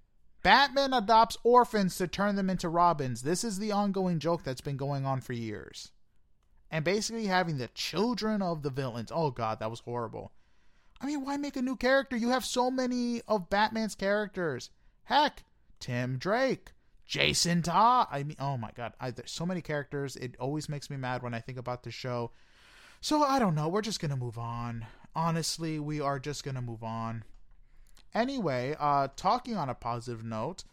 Batman 0.44 0.94
adopts 0.94 1.38
orphans 1.44 1.98
to 1.98 2.08
turn 2.08 2.36
them 2.36 2.50
into 2.50 2.70
Robins. 2.70 3.22
This 3.22 3.44
is 3.44 3.60
the 3.60 3.72
ongoing 3.74 4.20
joke 4.20 4.44
that's 4.44 4.62
been 4.62 4.78
going 4.78 5.06
on 5.06 5.20
for 5.20 5.34
years. 5.34 5.92
And 6.72 6.86
basically 6.86 7.26
having 7.26 7.58
the 7.58 7.68
children 7.68 8.42
of 8.42 8.64
the 8.64 8.70
villains. 8.70 9.12
Oh, 9.14 9.30
God, 9.30 9.60
that 9.60 9.70
was 9.70 9.82
horrible. 9.82 10.32
I 11.04 11.06
mean, 11.06 11.26
why 11.26 11.36
make 11.36 11.58
a 11.58 11.62
new 11.62 11.76
character? 11.76 12.16
You 12.16 12.30
have 12.30 12.46
so 12.46 12.72
many 12.72 13.22
of 13.28 13.50
Batman's 13.50 13.94
characters. 13.94 14.70
Heck, 15.04 15.44
Tim 15.82 16.18
Drake, 16.18 16.72
Jason 17.06 17.62
Todd. 17.62 18.08
I 18.10 18.24
mean, 18.24 18.38
oh 18.40 18.56
my 18.56 18.72
god, 18.74 18.94
I, 19.02 19.12
there's 19.12 19.30
so 19.30 19.46
many 19.46 19.62
characters. 19.62 20.16
It 20.16 20.38
always 20.40 20.70
makes 20.70 20.90
me 20.90 20.96
mad 20.96 21.22
when 21.22 21.34
I 21.34 21.42
think 21.42 21.58
about 21.58 21.84
the 21.84 21.92
show. 21.92 22.32
So 23.02 23.22
I 23.22 23.38
don't 23.38 23.54
know. 23.54 23.68
We're 23.68 23.82
just 23.82 24.00
gonna 24.00 24.16
move 24.16 24.38
on. 24.38 24.86
Honestly, 25.14 25.78
we 25.78 26.00
are 26.00 26.20
just 26.20 26.46
gonna 26.46 26.62
move 26.62 26.84
on. 26.86 27.26
Anyway, 28.14 28.74
uh, 28.80 29.10
talking 29.18 29.58
on 29.58 29.68
a 29.68 29.76
positive 29.76 30.24
note, 30.24 30.64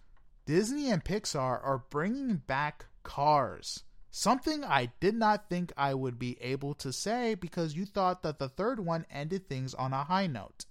Disney 0.47 0.90
and 0.90 1.05
Pixar 1.05 1.61
are 1.64 1.85
bringing 1.90 2.37
back 2.37 2.87
Cars. 3.03 3.83
Something 4.11 4.64
I 4.64 4.90
did 4.99 5.14
not 5.14 5.49
think 5.49 5.73
I 5.77 5.94
would 5.94 6.18
be 6.18 6.37
able 6.40 6.75
to 6.75 6.92
say 6.92 7.35
because 7.35 7.77
you 7.77 7.87
thought 7.87 8.23
that 8.23 8.38
the 8.40 8.49
third 8.49 8.81
one 8.81 9.07
ended 9.11 9.49
things 9.49 9.73
on 9.73 9.92
a 9.92 10.05
high 10.05 10.27
note. 10.27 10.66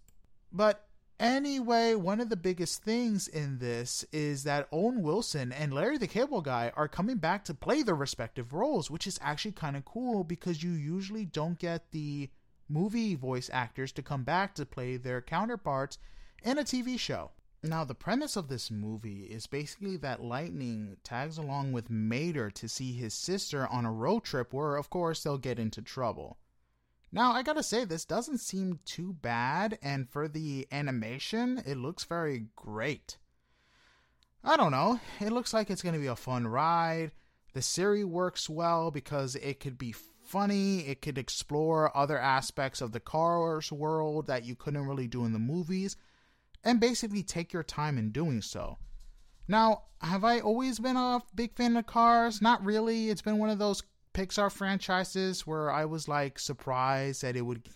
But 0.51 0.85
anyway, 1.21 1.95
one 1.95 2.19
of 2.19 2.27
the 2.27 2.35
biggest 2.35 2.83
things 2.83 3.29
in 3.29 3.59
this 3.59 4.03
is 4.11 4.43
that 4.43 4.67
Owen 4.73 5.01
Wilson 5.01 5.53
and 5.53 5.73
Larry 5.73 5.97
the 5.97 6.07
Cable 6.07 6.41
Guy 6.41 6.73
are 6.75 6.89
coming 6.89 7.17
back 7.17 7.45
to 7.45 7.53
play 7.53 7.81
their 7.81 7.95
respective 7.95 8.51
roles, 8.51 8.91
which 8.91 9.07
is 9.07 9.19
actually 9.21 9.53
kind 9.53 9.77
of 9.77 9.85
cool 9.85 10.25
because 10.25 10.61
you 10.61 10.71
usually 10.71 11.25
don't 11.25 11.59
get 11.59 11.91
the 11.91 12.29
movie 12.67 13.15
voice 13.15 13.49
actors 13.53 13.93
to 13.93 14.01
come 14.01 14.23
back 14.23 14.53
to 14.55 14.65
play 14.65 14.97
their 14.97 15.21
counterparts 15.21 15.97
in 16.43 16.57
a 16.57 16.63
TV 16.63 16.99
show. 16.99 17.31
Now, 17.61 17.83
the 17.83 17.95
premise 17.95 18.37
of 18.37 18.47
this 18.47 18.71
movie 18.71 19.23
is 19.23 19.45
basically 19.45 19.97
that 19.97 20.23
Lightning 20.23 20.95
tags 21.03 21.37
along 21.37 21.73
with 21.73 21.89
Mater 21.89 22.49
to 22.51 22.69
see 22.69 22.93
his 22.93 23.13
sister 23.13 23.67
on 23.67 23.85
a 23.85 23.91
road 23.91 24.23
trip 24.23 24.53
where, 24.53 24.77
of 24.77 24.89
course, 24.89 25.21
they'll 25.21 25.37
get 25.37 25.59
into 25.59 25.81
trouble. 25.81 26.37
Now, 27.11 27.33
I 27.33 27.43
gotta 27.43 27.63
say, 27.63 27.83
this 27.83 28.05
doesn't 28.05 28.37
seem 28.37 28.79
too 28.85 29.11
bad, 29.11 29.77
and 29.81 30.09
for 30.09 30.29
the 30.29 30.67
animation, 30.71 31.61
it 31.65 31.75
looks 31.75 32.05
very 32.05 32.45
great. 32.55 33.17
I 34.41 34.55
don't 34.55 34.71
know, 34.71 35.01
it 35.19 35.33
looks 35.33 35.53
like 35.53 35.69
it's 35.69 35.81
gonna 35.81 35.99
be 35.99 36.07
a 36.07 36.15
fun 36.15 36.47
ride. 36.47 37.11
The 37.53 37.61
series 37.61 38.05
works 38.05 38.49
well 38.49 38.89
because 38.89 39.35
it 39.35 39.59
could 39.59 39.77
be 39.77 39.93
funny, 40.23 40.87
it 40.87 41.01
could 41.01 41.17
explore 41.17 41.95
other 41.97 42.17
aspects 42.17 42.79
of 42.79 42.93
the 42.93 43.01
Cars 43.01 43.69
world 43.69 44.27
that 44.27 44.45
you 44.45 44.55
couldn't 44.55 44.87
really 44.87 45.07
do 45.07 45.25
in 45.25 45.33
the 45.33 45.39
movies 45.39 45.97
and 46.63 46.79
basically 46.79 47.23
take 47.23 47.53
your 47.53 47.63
time 47.63 47.97
in 47.97 48.11
doing 48.11 48.41
so. 48.41 48.77
Now, 49.47 49.83
have 50.01 50.23
I 50.23 50.39
always 50.39 50.79
been 50.79 50.95
a 50.95 51.21
big 51.35 51.55
fan 51.55 51.75
of 51.75 51.85
Cars? 51.85 52.41
Not 52.41 52.63
really. 52.63 53.09
It's 53.09 53.21
been 53.21 53.39
one 53.39 53.49
of 53.49 53.59
those 53.59 53.83
Pixar 54.13 54.51
franchises 54.51 55.45
where 55.45 55.71
I 55.71 55.85
was 55.85 56.07
like 56.07 56.39
surprised 56.39 57.21
that 57.21 57.35
it 57.35 57.41
would 57.41 57.67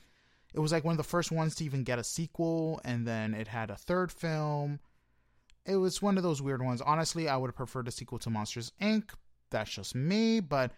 it 0.53 0.59
was 0.59 0.71
like 0.71 0.83
one 0.83 0.93
of 0.93 0.97
the 0.97 1.03
first 1.03 1.31
ones 1.31 1.55
to 1.55 1.65
even 1.65 1.83
get 1.83 1.97
a 1.97 2.03
sequel 2.03 2.79
and 2.85 3.07
then 3.07 3.33
it 3.33 3.47
had 3.47 3.71
a 3.71 3.75
third 3.75 4.11
film. 4.11 4.79
It 5.65 5.77
was 5.77 6.01
one 6.01 6.17
of 6.17 6.23
those 6.23 6.41
weird 6.41 6.61
ones. 6.61 6.81
Honestly, 6.81 7.27
I 7.27 7.37
would 7.37 7.47
have 7.47 7.55
preferred 7.55 7.87
a 7.87 7.91
sequel 7.91 8.19
to 8.19 8.29
Monsters 8.29 8.71
Inc. 8.81 9.11
That's 9.49 9.71
just 9.71 9.95
me, 9.95 10.41
but 10.41 10.71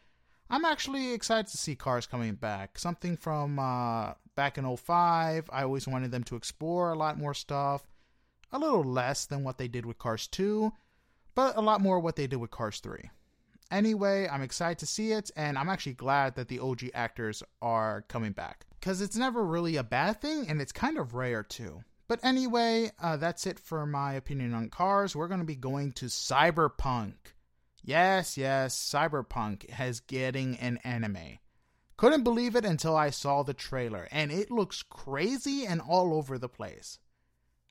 I'm 0.49 0.63
actually 0.63 1.11
excited 1.11 1.47
to 1.47 1.57
see 1.57 1.75
Cars 1.75 2.05
coming 2.05 2.35
back. 2.35 2.77
Something 2.79 3.17
from 3.17 3.59
uh, 3.59 4.13
back 4.35 4.57
in 4.57 4.77
05. 4.77 5.49
I 5.51 5.63
always 5.63 5.87
wanted 5.87 6.11
them 6.11 6.23
to 6.25 6.35
explore 6.35 6.91
a 6.91 6.97
lot 6.97 7.17
more 7.17 7.33
stuff 7.33 7.83
a 8.55 8.59
little 8.59 8.83
less 8.83 9.25
than 9.25 9.43
what 9.43 9.57
they 9.57 9.67
did 9.67 9.85
with 9.85 9.97
Cars 9.97 10.27
2, 10.27 10.71
but 11.35 11.57
a 11.57 11.61
lot 11.61 11.81
more 11.81 11.99
what 11.99 12.15
they 12.15 12.27
did 12.27 12.37
with 12.37 12.51
Cars 12.51 12.79
3. 12.79 13.09
Anyway, 13.71 14.27
I'm 14.31 14.41
excited 14.41 14.77
to 14.79 14.85
see 14.85 15.11
it, 15.11 15.31
and 15.35 15.57
I'm 15.57 15.69
actually 15.69 15.93
glad 15.93 16.35
that 16.35 16.47
the 16.47 16.59
OG 16.59 16.91
actors 16.93 17.43
are 17.61 18.03
coming 18.07 18.31
back. 18.31 18.65
Because 18.79 19.01
it's 19.01 19.17
never 19.17 19.43
really 19.43 19.75
a 19.75 19.83
bad 19.83 20.21
thing, 20.21 20.47
and 20.47 20.61
it's 20.61 20.71
kind 20.71 20.97
of 20.97 21.15
rare 21.15 21.43
too. 21.43 21.83
But 22.07 22.19
anyway, 22.23 22.91
uh, 23.01 23.17
that's 23.17 23.47
it 23.47 23.59
for 23.59 23.85
my 23.87 24.13
opinion 24.13 24.53
on 24.53 24.69
cars. 24.69 25.15
We're 25.15 25.27
going 25.27 25.39
to 25.39 25.45
be 25.45 25.55
going 25.55 25.93
to 25.93 26.05
Cyberpunk. 26.05 27.15
Yes, 27.83 28.37
yes, 28.37 28.75
Cyberpunk 28.77 29.69
has 29.71 29.99
getting 29.99 30.57
an 30.57 30.79
anime. 30.83 31.39
Couldn't 31.97 32.23
believe 32.23 32.55
it 32.55 32.65
until 32.65 32.95
I 32.95 33.09
saw 33.09 33.41
the 33.41 33.53
trailer, 33.53 34.07
and 34.11 34.31
it 34.31 34.51
looks 34.51 34.83
crazy 34.83 35.65
and 35.65 35.81
all 35.81 36.13
over 36.13 36.37
the 36.37 36.49
place 36.49 36.99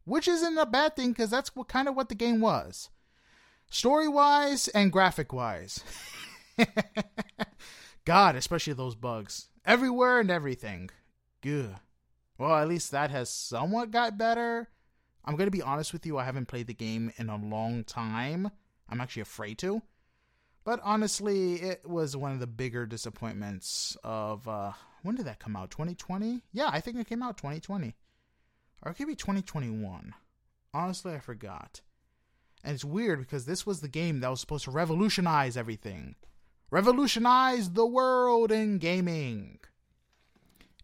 which 0.05 0.29
isn't 0.29 0.59
a 0.59 0.67
bad 0.67 0.97
thing 0.97 1.11
because 1.11 1.31
that's 1.31 1.55
what 1.57 1.69
kind 1.69 1.89
of 1.89 1.95
what 1.95 2.09
the 2.09 2.15
game 2.15 2.41
was, 2.41 2.91
story 3.71 4.09
wise 4.09 4.69
and 4.69 4.93
graphic 4.93 5.33
wise. 5.33 5.83
God, 8.05 8.37
especially 8.37 8.75
those 8.75 8.95
bugs 8.95 9.49
everywhere 9.65 10.21
and 10.21 10.31
everything. 10.31 10.91
Good. 11.41 11.77
Well, 12.39 12.55
at 12.55 12.69
least 12.69 12.91
that 12.91 13.11
has 13.11 13.31
somewhat 13.31 13.91
got 13.91 14.19
better. 14.19 14.69
I'm 15.25 15.37
gonna 15.37 15.51
be 15.51 15.63
honest 15.63 15.93
with 15.93 16.05
you, 16.05 16.19
I 16.19 16.25
haven't 16.25 16.49
played 16.49 16.67
the 16.67 16.75
game 16.75 17.13
in 17.17 17.29
a 17.31 17.37
long 17.37 17.85
time. 17.85 18.51
I'm 18.89 19.01
actually 19.01 19.23
afraid 19.23 19.59
to. 19.59 19.83
But 20.65 20.81
honestly, 20.83 21.55
it 21.55 21.89
was 21.89 22.17
one 22.17 22.33
of 22.33 22.41
the 22.41 22.47
bigger 22.47 22.87
disappointments 22.87 23.97
of 24.03 24.47
uh 24.49 24.73
when 25.03 25.17
did 25.17 25.27
that 25.27 25.39
come 25.39 25.55
out? 25.55 25.71
2020? 25.71 26.43
Yeah, 26.53 26.71
I 26.73 26.81
think 26.81 26.99
it 26.99 27.07
came 27.07 27.23
out 27.23 27.37
2020. 27.37 27.95
Or 28.85 28.91
it 28.91 28.95
could 28.95 29.07
be 29.07 29.17
2021. 29.17 30.15
Honestly, 30.75 31.15
I 31.15 31.19
forgot. 31.19 31.81
And 32.63 32.75
it's 32.75 32.85
weird 32.85 33.21
because 33.21 33.47
this 33.47 33.65
was 33.65 33.81
the 33.81 33.89
game 33.89 34.21
that 34.21 34.31
was 34.31 34.41
supposed 34.41 34.65
to 34.65 34.71
revolutionize 34.71 35.57
everything. 35.57 36.17
Revolutionize 36.71 37.71
the 37.71 37.87
world 37.87 38.53
in 38.53 38.79
gaming. 38.79 39.61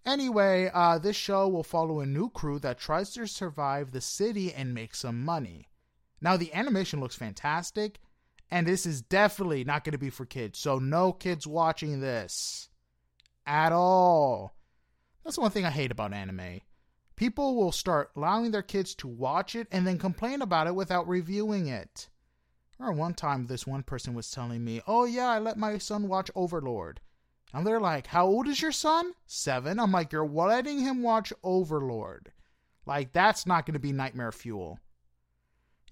Anyway, 0.07 0.71
uh, 0.73 0.99
this 0.99 1.17
show 1.17 1.47
will 1.49 1.63
follow 1.63 2.01
a 2.01 2.07
new 2.07 2.31
crew 2.31 2.59
that 2.61 2.79
tries 2.79 3.11
to 3.13 3.27
survive 3.27 3.91
the 3.91 4.01
city 4.01 4.53
and 4.53 4.73
make 4.73 4.95
some 4.95 5.23
money. 5.25 5.69
Now, 6.23 6.37
the 6.37 6.53
animation 6.55 7.01
looks 7.01 7.17
fantastic, 7.17 7.99
and 8.51 8.67
this 8.67 8.87
is 8.87 9.03
definitely 9.03 9.65
not 9.65 9.85
going 9.85 9.93
to 9.93 9.99
be 9.99 10.11
for 10.11 10.25
kids, 10.25 10.59
so 10.59 10.79
no 10.79 11.13
kids 11.13 11.47
watching 11.47 12.01
this 12.01 12.71
at 13.47 13.73
all. 13.73 14.55
That's 15.25 15.39
one 15.39 15.51
thing 15.51 15.67
I 15.67 15.71
hate 15.71 15.91
about 15.91 16.15
anime 16.15 16.61
people 17.21 17.55
will 17.55 17.71
start 17.71 18.11
allowing 18.17 18.51
their 18.51 18.63
kids 18.63 18.95
to 18.95 19.07
watch 19.07 19.55
it 19.55 19.69
and 19.71 19.87
then 19.87 19.99
complain 19.99 20.41
about 20.41 20.67
it 20.67 20.75
without 20.75 21.07
reviewing 21.07 21.67
it. 21.67 22.09
Or 22.79 22.93
one 22.93 23.13
time, 23.13 23.47
this 23.47 23.67
one 23.67 23.83
person 23.83 24.15
was 24.15 24.31
telling 24.31 24.65
me, 24.65 24.81
Oh, 24.87 25.05
yeah, 25.05 25.27
I 25.27 25.39
let 25.39 25.59
my 25.59 25.77
son 25.77 26.09
watch 26.09 26.31
Overlord. 26.35 26.99
And 27.53 27.67
they're 27.67 27.79
like, 27.79 28.07
How 28.07 28.25
old 28.25 28.49
is 28.49 28.63
your 28.63 28.73
son? 28.73 29.13
Seven. 29.27 29.79
I'm 29.79 29.93
like, 29.93 30.13
You're 30.13 30.27
letting 30.27 30.79
him 30.79 31.03
watch 31.03 31.31
Overlord. 31.45 32.33
Like, 32.87 33.13
that's 33.13 33.47
not 33.47 33.67
going 33.67 33.75
to 33.75 33.79
be 33.79 33.93
nightmare 33.93 34.33
fuel. 34.33 34.79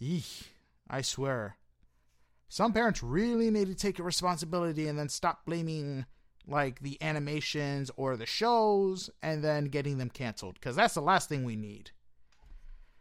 Eek, 0.01 0.55
I 0.89 1.03
swear. 1.03 1.59
Some 2.49 2.73
parents 2.73 3.03
really 3.03 3.51
need 3.51 3.67
to 3.67 3.75
take 3.75 3.99
responsibility 3.99 4.89
and 4.89 4.99
then 4.99 5.11
stop 5.11 5.45
blaming 5.45 6.07
like 6.49 6.81
the 6.81 7.01
animations 7.03 7.91
or 7.97 8.17
the 8.17 8.27
shows 8.27 9.11
and 9.23 9.45
then 9.45 9.67
getting 9.67 9.99
them 9.99 10.11
canceled 10.11 10.55
because 10.55 10.77
that's 10.77 10.95
the 10.95 11.01
last 11.01 11.29
thing 11.29 11.45
we 11.45 11.57
need. 11.57 11.91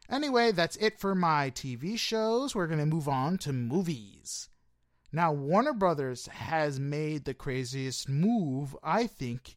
Anyway, 0.09 0.51
that's 0.51 0.75
it 0.77 0.99
for 0.99 1.15
my 1.15 1.49
TV 1.51 1.97
shows. 1.97 2.53
We're 2.53 2.67
going 2.67 2.79
to 2.79 2.85
move 2.85 3.07
on 3.07 3.37
to 3.39 3.53
movies. 3.53 4.49
Now, 5.11 5.31
Warner 5.31 5.73
Brothers 5.73 6.27
has 6.27 6.79
made 6.79 7.25
the 7.25 7.33
craziest 7.33 8.07
move, 8.07 8.75
I 8.83 9.07
think, 9.07 9.55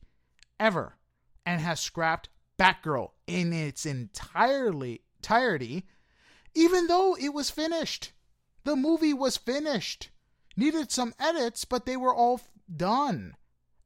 ever 0.58 0.96
and 1.44 1.60
has 1.60 1.80
scrapped 1.80 2.28
Batgirl 2.58 3.10
in 3.26 3.52
its 3.52 3.86
entirely 3.86 5.02
entirety, 5.18 5.86
even 6.54 6.86
though 6.86 7.16
it 7.16 7.34
was 7.34 7.50
finished. 7.50 8.12
The 8.64 8.76
movie 8.76 9.14
was 9.14 9.36
finished. 9.36 10.10
Needed 10.56 10.90
some 10.90 11.14
edits, 11.18 11.64
but 11.64 11.86
they 11.86 11.96
were 11.96 12.14
all 12.14 12.40
done 12.74 13.34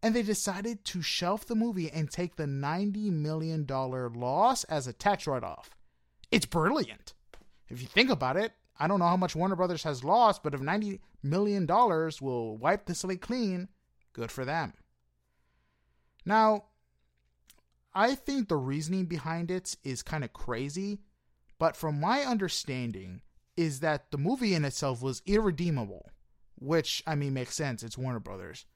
and 0.04 0.14
they 0.14 0.22
decided 0.22 0.84
to 0.84 1.00
shelf 1.00 1.46
the 1.46 1.54
movie 1.54 1.90
and 1.90 2.10
take 2.10 2.36
the 2.36 2.44
$90 2.44 3.10
million 3.10 3.66
loss 3.66 4.64
as 4.64 4.86
a 4.86 4.92
tax 4.92 5.26
write 5.26 5.42
off. 5.42 5.70
It's 6.30 6.44
brilliant. 6.44 7.14
If 7.70 7.80
you 7.80 7.88
think 7.88 8.10
about 8.10 8.36
it, 8.36 8.52
I 8.78 8.86
don't 8.86 8.98
know 8.98 9.06
how 9.06 9.16
much 9.16 9.34
Warner 9.34 9.56
Brothers 9.56 9.84
has 9.84 10.04
lost, 10.04 10.42
but 10.42 10.52
if 10.52 10.60
$90 10.60 11.00
million 11.22 11.66
will 11.66 12.58
wipe 12.58 12.84
the 12.84 12.94
slate 12.94 13.22
clean, 13.22 13.68
good 14.12 14.30
for 14.30 14.44
them. 14.44 14.74
Now, 16.26 16.64
I 17.94 18.14
think 18.14 18.50
the 18.50 18.56
reasoning 18.56 19.06
behind 19.06 19.50
it 19.50 19.74
is 19.84 20.02
kind 20.02 20.22
of 20.22 20.34
crazy, 20.34 21.00
but 21.58 21.76
from 21.76 21.98
my 21.98 22.20
understanding, 22.20 23.22
is 23.56 23.80
that 23.80 24.10
the 24.10 24.18
movie 24.18 24.52
in 24.52 24.66
itself 24.66 25.00
was 25.00 25.22
irredeemable, 25.24 26.10
which, 26.56 27.02
I 27.06 27.14
mean, 27.14 27.32
makes 27.32 27.54
sense. 27.54 27.82
It's 27.82 27.96
Warner 27.96 28.20
Brothers. 28.20 28.66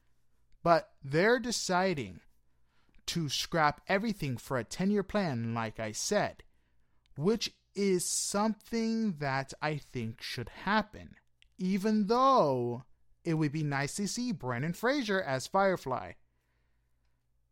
But 0.63 0.91
they're 1.03 1.39
deciding 1.39 2.19
to 3.07 3.29
scrap 3.29 3.81
everything 3.87 4.37
for 4.37 4.57
a 4.57 4.63
10 4.63 4.91
year 4.91 5.03
plan, 5.03 5.53
like 5.53 5.79
I 5.79 5.91
said, 5.91 6.43
which 7.15 7.51
is 7.75 8.05
something 8.05 9.13
that 9.19 9.53
I 9.61 9.77
think 9.77 10.21
should 10.21 10.49
happen, 10.49 11.15
even 11.57 12.07
though 12.07 12.83
it 13.23 13.35
would 13.35 13.51
be 13.51 13.63
nice 13.63 13.95
to 13.95 14.07
see 14.07 14.31
Brendan 14.31 14.73
Fraser 14.73 15.21
as 15.21 15.47
Firefly. 15.47 16.13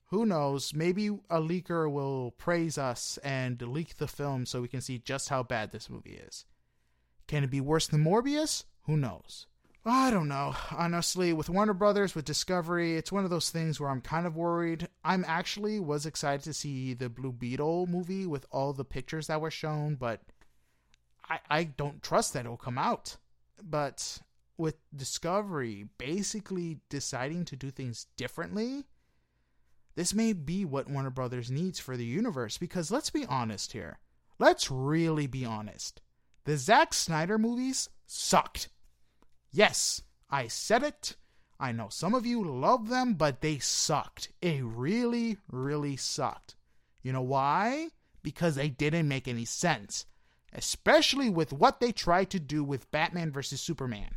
Who 0.10 0.26
knows? 0.26 0.74
Maybe 0.74 1.08
a 1.08 1.42
leaker 1.42 1.92
will 1.92 2.32
praise 2.32 2.78
us 2.78 3.18
and 3.24 3.62
leak 3.62 3.98
the 3.98 4.08
film 4.08 4.46
so 4.46 4.62
we 4.62 4.70
can 4.70 4.82
see 4.82 5.00
just 5.00 5.30
how 5.30 5.44
bad 5.44 5.72
this 5.72 5.90
movie 5.90 6.20
is. 6.28 6.46
Can 7.28 7.44
it 7.44 7.52
be 7.52 7.60
worse 7.60 7.88
than 7.88 8.04
Morbius? 8.04 8.64
Who 8.84 8.96
knows? 8.96 9.48
I 9.90 10.12
don't 10.12 10.28
know. 10.28 10.54
Honestly, 10.72 11.32
with 11.32 11.50
Warner 11.50 11.74
Brothers, 11.74 12.14
with 12.14 12.26
Discovery, 12.26 12.98
it's 12.98 13.12
one 13.12 13.24
of 13.24 13.30
those 13.30 13.50
things 13.50 13.80
where 13.80 13.90
I'm 13.90 14.02
kind 14.02 14.28
of 14.28 14.36
worried. 14.36 14.90
I'm 15.06 15.24
actually 15.26 15.80
was 15.80 16.06
excited 16.06 16.44
to 16.44 16.54
see 16.54 16.94
the 16.94 17.08
Blue 17.08 17.32
Beetle 17.32 17.88
movie 17.88 18.26
with 18.26 18.46
all 18.52 18.74
the 18.74 18.84
pictures 18.84 19.28
that 19.28 19.40
were 19.40 19.50
shown, 19.50 19.96
but 19.96 20.22
I, 21.30 21.40
I 21.50 21.64
don't 21.64 22.04
trust 22.04 22.34
that 22.34 22.44
it'll 22.44 22.58
come 22.58 22.78
out. 22.78 23.16
But 23.64 24.20
with 24.58 24.76
Discovery 24.94 25.86
basically 25.98 26.80
deciding 26.90 27.46
to 27.46 27.56
do 27.56 27.72
things 27.72 28.08
differently, 28.18 28.84
this 29.96 30.14
may 30.14 30.34
be 30.34 30.66
what 30.66 30.90
Warner 30.90 31.12
Brothers 31.12 31.50
needs 31.50 31.80
for 31.80 31.96
the 31.96 32.06
universe 32.06 32.58
because 32.58 32.92
let's 32.92 33.10
be 33.10 33.26
honest 33.26 33.72
here. 33.72 34.00
Let's 34.38 34.70
really 34.70 35.28
be 35.28 35.46
honest. 35.46 36.02
The 36.44 36.58
Zack 36.58 36.94
Snyder 36.94 37.38
movies 37.38 37.88
sucked. 38.06 38.68
Yes, 39.58 40.04
I 40.30 40.50
said 40.50 40.84
it. 40.84 41.16
I 41.60 41.72
know 41.72 41.88
some 41.90 42.14
of 42.14 42.28
you 42.28 42.44
love 42.44 42.90
them, 42.90 43.16
but 43.16 43.42
they 43.42 43.58
sucked. 43.58 44.30
It 44.40 44.64
really, 44.64 45.40
really 45.50 45.96
sucked. 45.96 46.56
You 47.02 47.12
know 47.12 47.24
why? 47.24 47.88
Because 48.22 48.54
they 48.54 48.70
didn't 48.70 49.08
make 49.08 49.28
any 49.28 49.46
sense, 49.46 50.06
especially 50.54 51.32
with 51.32 51.52
what 51.52 51.80
they 51.80 51.92
tried 51.92 52.30
to 52.30 52.40
do 52.40 52.64
with 52.64 52.92
Batman 52.92 53.32
vs. 53.32 53.60
Superman. 53.60 54.12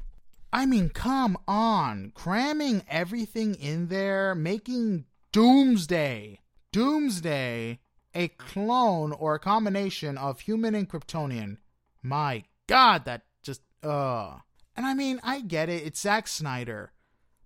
I 0.52 0.66
mean, 0.66 0.90
come 0.90 1.38
on, 1.48 2.12
cramming 2.14 2.82
everything 2.86 3.54
in 3.54 3.86
there, 3.86 4.34
making 4.34 5.06
Doomsday, 5.32 6.40
Doomsday, 6.70 7.78
a 8.14 8.28
clone 8.28 9.12
or 9.12 9.36
a 9.36 9.40
combination 9.40 10.18
of 10.18 10.40
human 10.40 10.74
and 10.74 10.86
Kryptonian. 10.86 11.56
My 12.02 12.44
God, 12.66 13.06
that 13.06 13.22
just, 13.42 13.62
uh. 13.82 14.40
And 14.80 14.86
I 14.86 14.94
mean, 14.94 15.20
I 15.22 15.42
get 15.42 15.68
it, 15.68 15.84
it's 15.84 16.00
Zack 16.00 16.26
Snyder. 16.26 16.92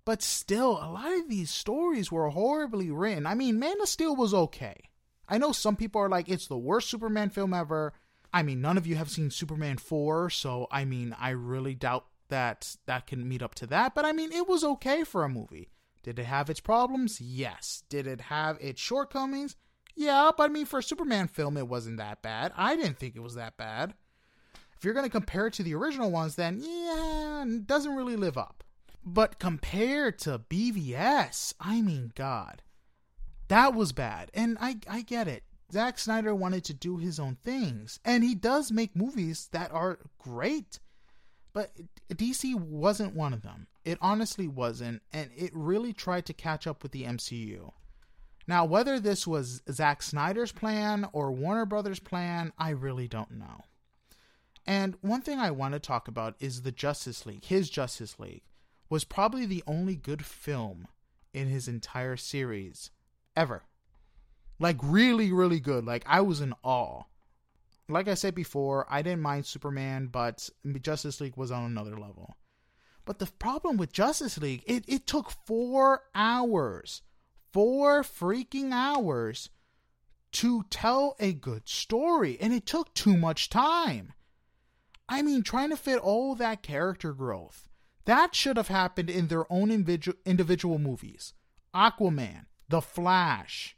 But 0.04 0.22
still, 0.22 0.78
a 0.80 0.86
lot 0.86 1.12
of 1.12 1.28
these 1.28 1.50
stories 1.50 2.12
were 2.12 2.28
horribly 2.28 2.92
written. 2.92 3.26
I 3.26 3.34
mean, 3.34 3.58
Man 3.58 3.80
of 3.82 3.88
Steel 3.88 4.14
was 4.14 4.32
okay. 4.32 4.76
I 5.28 5.38
know 5.38 5.50
some 5.50 5.74
people 5.74 6.00
are 6.00 6.08
like, 6.08 6.28
it's 6.28 6.46
the 6.46 6.56
worst 6.56 6.88
Superman 6.88 7.30
film 7.30 7.52
ever. 7.52 7.92
I 8.32 8.44
mean, 8.44 8.60
none 8.60 8.78
of 8.78 8.86
you 8.86 8.94
have 8.94 9.10
seen 9.10 9.32
Superman 9.32 9.78
4, 9.78 10.30
so 10.30 10.68
I 10.70 10.84
mean, 10.84 11.12
I 11.18 11.30
really 11.30 11.74
doubt 11.74 12.06
that 12.28 12.76
that 12.86 13.08
can 13.08 13.28
meet 13.28 13.42
up 13.42 13.56
to 13.56 13.66
that, 13.66 13.96
but 13.96 14.04
I 14.04 14.12
mean, 14.12 14.30
it 14.30 14.46
was 14.46 14.62
okay 14.62 15.02
for 15.02 15.24
a 15.24 15.28
movie. 15.28 15.70
Did 16.04 16.20
it 16.20 16.26
have 16.26 16.48
its 16.48 16.60
problems? 16.60 17.20
Yes. 17.20 17.82
Did 17.88 18.06
it 18.06 18.20
have 18.20 18.58
its 18.60 18.80
shortcomings? 18.80 19.56
Yeah, 19.96 20.30
but 20.36 20.50
I 20.50 20.52
mean, 20.52 20.66
for 20.66 20.78
a 20.78 20.84
Superman 20.84 21.26
film, 21.26 21.56
it 21.56 21.66
wasn't 21.66 21.96
that 21.96 22.22
bad. 22.22 22.52
I 22.56 22.76
didn't 22.76 23.00
think 23.00 23.16
it 23.16 23.24
was 23.24 23.34
that 23.34 23.56
bad. 23.56 23.94
If 24.84 24.86
you're 24.86 24.94
going 24.94 25.06
to 25.06 25.10
compare 25.10 25.46
it 25.46 25.54
to 25.54 25.62
the 25.62 25.74
original 25.74 26.10
ones, 26.10 26.36
then 26.36 26.60
yeah, 26.60 27.23
doesn't 27.44 27.94
really 27.94 28.16
live 28.16 28.36
up. 28.38 28.64
But 29.04 29.38
compared 29.38 30.18
to 30.20 30.38
BVS, 30.38 31.54
I 31.60 31.82
mean, 31.82 32.12
God, 32.14 32.62
that 33.48 33.74
was 33.74 33.92
bad. 33.92 34.30
And 34.32 34.56
I, 34.60 34.78
I 34.88 35.02
get 35.02 35.28
it. 35.28 35.44
Zack 35.72 35.98
Snyder 35.98 36.34
wanted 36.34 36.64
to 36.64 36.74
do 36.74 36.98
his 36.98 37.18
own 37.18 37.36
things, 37.36 37.98
and 38.04 38.22
he 38.22 38.34
does 38.34 38.70
make 38.70 38.94
movies 38.94 39.48
that 39.52 39.72
are 39.72 39.98
great. 40.18 40.78
But 41.52 41.72
DC 42.12 42.54
wasn't 42.54 43.14
one 43.14 43.32
of 43.32 43.42
them. 43.42 43.66
It 43.84 43.98
honestly 44.00 44.48
wasn't, 44.48 45.02
and 45.12 45.30
it 45.36 45.50
really 45.54 45.92
tried 45.92 46.26
to 46.26 46.32
catch 46.32 46.66
up 46.66 46.82
with 46.82 46.92
the 46.92 47.04
MCU. 47.04 47.72
Now, 48.46 48.64
whether 48.64 49.00
this 49.00 49.26
was 49.26 49.62
Zack 49.70 50.02
Snyder's 50.02 50.52
plan 50.52 51.06
or 51.12 51.32
Warner 51.32 51.66
Brothers' 51.66 52.00
plan, 52.00 52.52
I 52.58 52.70
really 52.70 53.08
don't 53.08 53.32
know. 53.32 53.62
And 54.66 54.96
one 55.00 55.20
thing 55.20 55.38
I 55.38 55.50
want 55.50 55.74
to 55.74 55.80
talk 55.80 56.08
about 56.08 56.36
is 56.40 56.62
the 56.62 56.72
Justice 56.72 57.26
League. 57.26 57.44
His 57.44 57.68
Justice 57.68 58.18
League 58.18 58.44
was 58.88 59.04
probably 59.04 59.46
the 59.46 59.62
only 59.66 59.96
good 59.96 60.24
film 60.24 60.88
in 61.32 61.48
his 61.48 61.68
entire 61.68 62.16
series 62.16 62.90
ever. 63.36 63.64
Like, 64.58 64.76
really, 64.82 65.32
really 65.32 65.60
good. 65.60 65.84
Like, 65.84 66.04
I 66.06 66.20
was 66.20 66.40
in 66.40 66.54
awe 66.62 67.02
like 67.88 68.08
I 68.08 68.14
said 68.14 68.34
before, 68.34 68.86
I 68.88 69.02
didn't 69.02 69.22
mind 69.22 69.46
Superman, 69.46 70.08
but 70.10 70.48
Justice 70.80 71.20
League 71.20 71.36
was 71.36 71.50
on 71.50 71.64
another 71.64 71.96
level. 71.96 72.36
But 73.04 73.18
the 73.18 73.26
problem 73.26 73.76
with 73.76 73.92
Justice 73.92 74.38
League, 74.38 74.62
it, 74.66 74.84
it 74.88 75.06
took 75.06 75.30
four 75.30 76.04
hours, 76.14 77.02
four 77.52 78.02
freaking 78.02 78.72
hours 78.72 79.50
to 80.32 80.64
tell 80.70 81.14
a 81.20 81.32
good 81.32 81.68
story, 81.68 82.38
and 82.40 82.52
it 82.52 82.66
took 82.66 82.94
too 82.94 83.16
much 83.16 83.50
time. 83.50 84.14
I 85.08 85.22
mean, 85.22 85.42
trying 85.42 85.70
to 85.70 85.76
fit 85.76 85.98
all 85.98 86.34
that 86.34 86.62
character 86.62 87.12
growth, 87.12 87.68
that 88.04 88.34
should 88.34 88.56
have 88.56 88.68
happened 88.68 89.10
in 89.10 89.28
their 89.28 89.50
own 89.52 89.70
individual, 89.70 90.78
movies. 90.78 91.34
Aquaman, 91.74 92.46
The 92.68 92.80
Flash, 92.80 93.76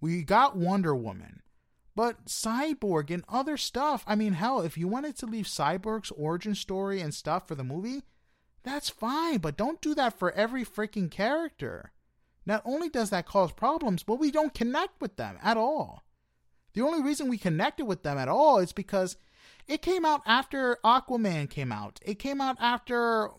we 0.00 0.22
got 0.22 0.56
Wonder 0.56 0.94
Woman. 0.94 1.42
But 1.96 2.26
Cyborg 2.26 3.10
and 3.10 3.24
other 3.28 3.56
stuff, 3.56 4.04
I 4.06 4.14
mean, 4.14 4.34
hell, 4.34 4.60
if 4.60 4.78
you 4.78 4.88
wanted 4.88 5.16
to 5.18 5.26
leave 5.26 5.46
Cyborg's 5.46 6.12
origin 6.12 6.54
story 6.54 7.00
and 7.00 7.12
stuff 7.12 7.48
for 7.48 7.54
the 7.54 7.64
movie, 7.64 8.02
that's 8.62 8.88
fine, 8.88 9.38
but 9.38 9.56
don't 9.56 9.80
do 9.80 9.94
that 9.94 10.18
for 10.18 10.32
every 10.32 10.64
freaking 10.64 11.10
character. 11.10 11.92
Not 12.46 12.62
only 12.64 12.88
does 12.88 13.10
that 13.10 13.26
cause 13.26 13.52
problems, 13.52 14.02
but 14.02 14.18
we 14.18 14.30
don't 14.30 14.54
connect 14.54 15.00
with 15.00 15.16
them 15.16 15.38
at 15.42 15.56
all. 15.56 16.04
The 16.72 16.82
only 16.82 17.02
reason 17.02 17.28
we 17.28 17.38
connected 17.38 17.84
with 17.84 18.02
them 18.02 18.16
at 18.16 18.28
all 18.28 18.58
is 18.58 18.72
because 18.72 19.16
it 19.70 19.82
came 19.82 20.04
out 20.04 20.22
after 20.26 20.78
Aquaman 20.84 21.48
came 21.48 21.70
out. 21.70 22.00
It 22.04 22.18
came 22.18 22.40
out 22.40 22.56
after 22.58 23.30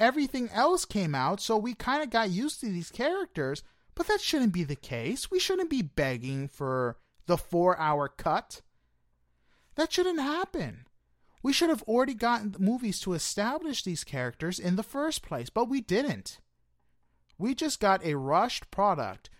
everything 0.00 0.50
else 0.52 0.84
came 0.84 1.14
out, 1.14 1.40
so 1.40 1.56
we 1.56 1.74
kind 1.74 2.02
of 2.02 2.10
got 2.10 2.30
used 2.30 2.58
to 2.60 2.66
these 2.66 2.90
characters, 2.90 3.62
but 3.94 4.08
that 4.08 4.20
shouldn't 4.20 4.52
be 4.52 4.64
the 4.64 4.74
case. 4.74 5.30
We 5.30 5.38
shouldn't 5.38 5.70
be 5.70 5.82
begging 5.82 6.48
for 6.48 6.96
the 7.26 7.36
four 7.36 7.78
hour 7.78 8.08
cut. 8.08 8.62
That 9.76 9.92
shouldn't 9.92 10.20
happen. 10.20 10.86
We 11.40 11.52
should 11.52 11.70
have 11.70 11.84
already 11.84 12.14
gotten 12.14 12.56
movies 12.58 12.98
to 13.02 13.12
establish 13.12 13.84
these 13.84 14.02
characters 14.02 14.58
in 14.58 14.74
the 14.74 14.82
first 14.82 15.22
place, 15.22 15.50
but 15.50 15.68
we 15.68 15.80
didn't. 15.80 16.40
We 17.38 17.54
just 17.54 17.78
got 17.78 18.04
a 18.04 18.16
rushed 18.16 18.72
product, 18.72 19.30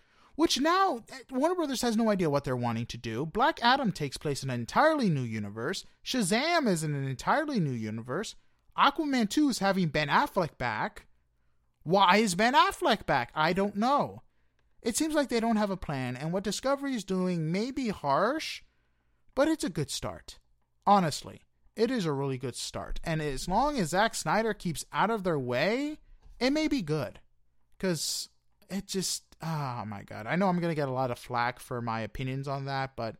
which 0.41 0.59
now 0.59 1.03
eh, 1.11 1.19
Warner 1.29 1.53
Brothers 1.53 1.83
has 1.83 1.95
no 1.95 2.09
idea 2.09 2.27
what 2.27 2.45
they're 2.45 2.55
wanting 2.55 2.87
to 2.87 2.97
do. 2.97 3.27
Black 3.27 3.59
Adam 3.61 3.91
takes 3.91 4.17
place 4.17 4.41
in 4.41 4.49
an 4.49 4.59
entirely 4.59 5.07
new 5.07 5.21
universe. 5.21 5.85
Shazam 6.03 6.67
is 6.67 6.83
in 6.83 6.95
an 6.95 7.07
entirely 7.07 7.59
new 7.59 7.69
universe. 7.69 8.33
Aquaman 8.75 9.29
2 9.29 9.49
is 9.49 9.59
having 9.59 9.89
Ben 9.89 10.07
Affleck 10.07 10.57
back. 10.57 11.05
Why 11.83 12.17
is 12.17 12.33
Ben 12.33 12.55
Affleck 12.55 13.05
back? 13.05 13.31
I 13.35 13.53
don't 13.53 13.75
know. 13.75 14.23
It 14.81 14.97
seems 14.97 15.13
like 15.13 15.29
they 15.29 15.39
don't 15.39 15.57
have 15.57 15.69
a 15.69 15.77
plan, 15.77 16.15
and 16.15 16.33
what 16.33 16.43
Discovery 16.43 16.95
is 16.95 17.03
doing 17.03 17.51
may 17.51 17.69
be 17.69 17.89
harsh, 17.89 18.63
but 19.35 19.47
it's 19.47 19.63
a 19.63 19.69
good 19.69 19.91
start. 19.91 20.39
Honestly, 20.87 21.41
it 21.75 21.91
is 21.91 22.07
a 22.07 22.11
really 22.11 22.39
good 22.39 22.55
start. 22.55 22.99
And 23.03 23.21
as 23.21 23.47
long 23.47 23.77
as 23.77 23.89
Zack 23.89 24.15
Snyder 24.15 24.55
keeps 24.55 24.85
out 24.91 25.11
of 25.11 25.23
their 25.23 25.37
way, 25.37 25.99
it 26.39 26.49
may 26.49 26.67
be 26.67 26.81
good. 26.81 27.19
Because 27.77 28.29
it 28.71 28.87
just, 28.87 29.30
oh 29.41 29.83
my 29.85 30.03
god. 30.03 30.27
I 30.27 30.35
know 30.35 30.47
I'm 30.47 30.59
to 30.61 30.75
get 30.75 30.89
a 30.89 30.93
lot 30.93 31.11
of 31.11 31.19
flack 31.19 31.59
for 31.59 31.81
my 31.81 32.01
opinions 32.01 32.47
on 32.47 32.65
that, 32.65 32.95
but 32.95 33.15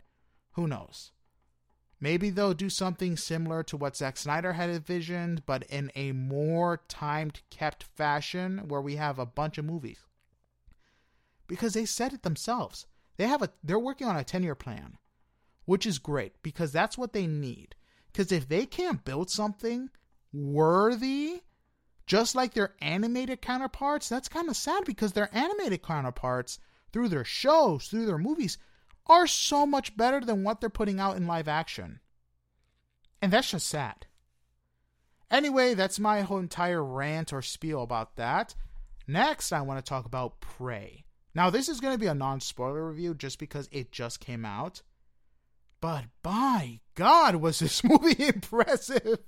who 0.54 0.68
knows? 0.68 1.12
Maybe 2.00 2.32
they'll 2.32 2.56
do 2.56 2.70
something 2.70 3.16
similar 3.16 3.62
to 3.64 3.78
what 3.78 3.96
Zack 3.96 4.18
Snyder 4.18 4.54
had 4.54 4.72
envisioned, 4.72 5.46
but 5.46 5.64
in 5.64 5.92
a 5.96 6.14
more 6.14 6.82
timed, 6.88 7.42
kept 7.52 7.84
fashion 7.84 8.68
where 8.68 8.82
we 8.82 8.96
have 8.96 9.20
a 9.20 9.26
bunch 9.26 9.60
of 9.60 9.66
movies 9.66 10.00
because 11.48 11.74
they 11.74 11.86
said 11.86 12.14
it 12.14 12.24
themselves. 12.24 12.88
They 13.18 13.28
have 13.28 13.44
a 13.44 13.50
they're 13.64 13.78
working 13.78 14.08
on 14.08 14.18
a 14.18 14.24
10-year 14.24 14.56
plan, 14.56 14.98
which 15.66 15.86
is 15.86 16.00
great 16.00 16.42
because 16.42 16.72
that's 16.72 16.98
what 16.98 17.14
they 17.14 17.28
need. 17.28 17.76
Cuz 18.14 18.32
if 18.32 18.48
they 18.48 18.66
can't 18.66 19.06
build 19.06 19.30
something 19.30 19.90
worthy 20.34 21.42
just 22.06 22.36
like 22.36 22.54
their 22.54 22.76
animated 22.82 23.42
counterparts, 23.42 24.10
that's 24.10 24.28
kind 24.28 24.50
of 24.50 24.56
sad 24.56 24.86
because 24.86 25.14
their 25.14 25.30
animated 25.36 25.84
counterparts 25.84 26.60
through 26.92 27.10
their 27.10 27.24
shows, 27.24 27.88
through 27.88 28.06
their 28.06 28.18
movies 28.18 28.58
are 29.08 29.28
so 29.28 29.66
much 29.66 29.96
better 29.98 30.22
than 30.22 30.44
what 30.44 30.62
they're 30.62 30.70
putting 30.70 31.00
out 31.00 31.18
in 31.18 31.28
live 31.28 31.48
action. 31.48 32.00
And 33.22 33.32
that's 33.32 33.52
just 33.52 33.68
sad. 33.68 34.08
Anyway, 35.30 35.74
that's 35.74 36.00
my 36.00 36.22
whole 36.22 36.40
entire 36.40 36.84
rant 36.84 37.32
or 37.32 37.42
spiel 37.42 37.84
about 37.84 38.18
that. 38.18 38.56
Next, 39.08 39.52
I 39.52 39.62
want 39.62 39.84
to 39.84 39.90
talk 39.90 40.06
about 40.06 40.42
Prey. 40.42 41.06
Now, 41.34 41.50
this 41.50 41.70
is 41.70 41.80
going 41.80 41.94
to 41.94 42.00
be 42.00 42.08
a 42.08 42.14
non 42.14 42.42
spoiler 42.42 42.88
review 42.88 43.14
just 43.14 43.40
because 43.40 43.70
it 43.72 43.92
just 43.92 44.20
came 44.20 44.44
out. 44.44 44.82
But 45.80 46.06
by 46.22 46.82
God, 46.96 47.38
was 47.38 47.60
this 47.60 47.84
movie 47.84 48.28
impressive! 48.28 49.20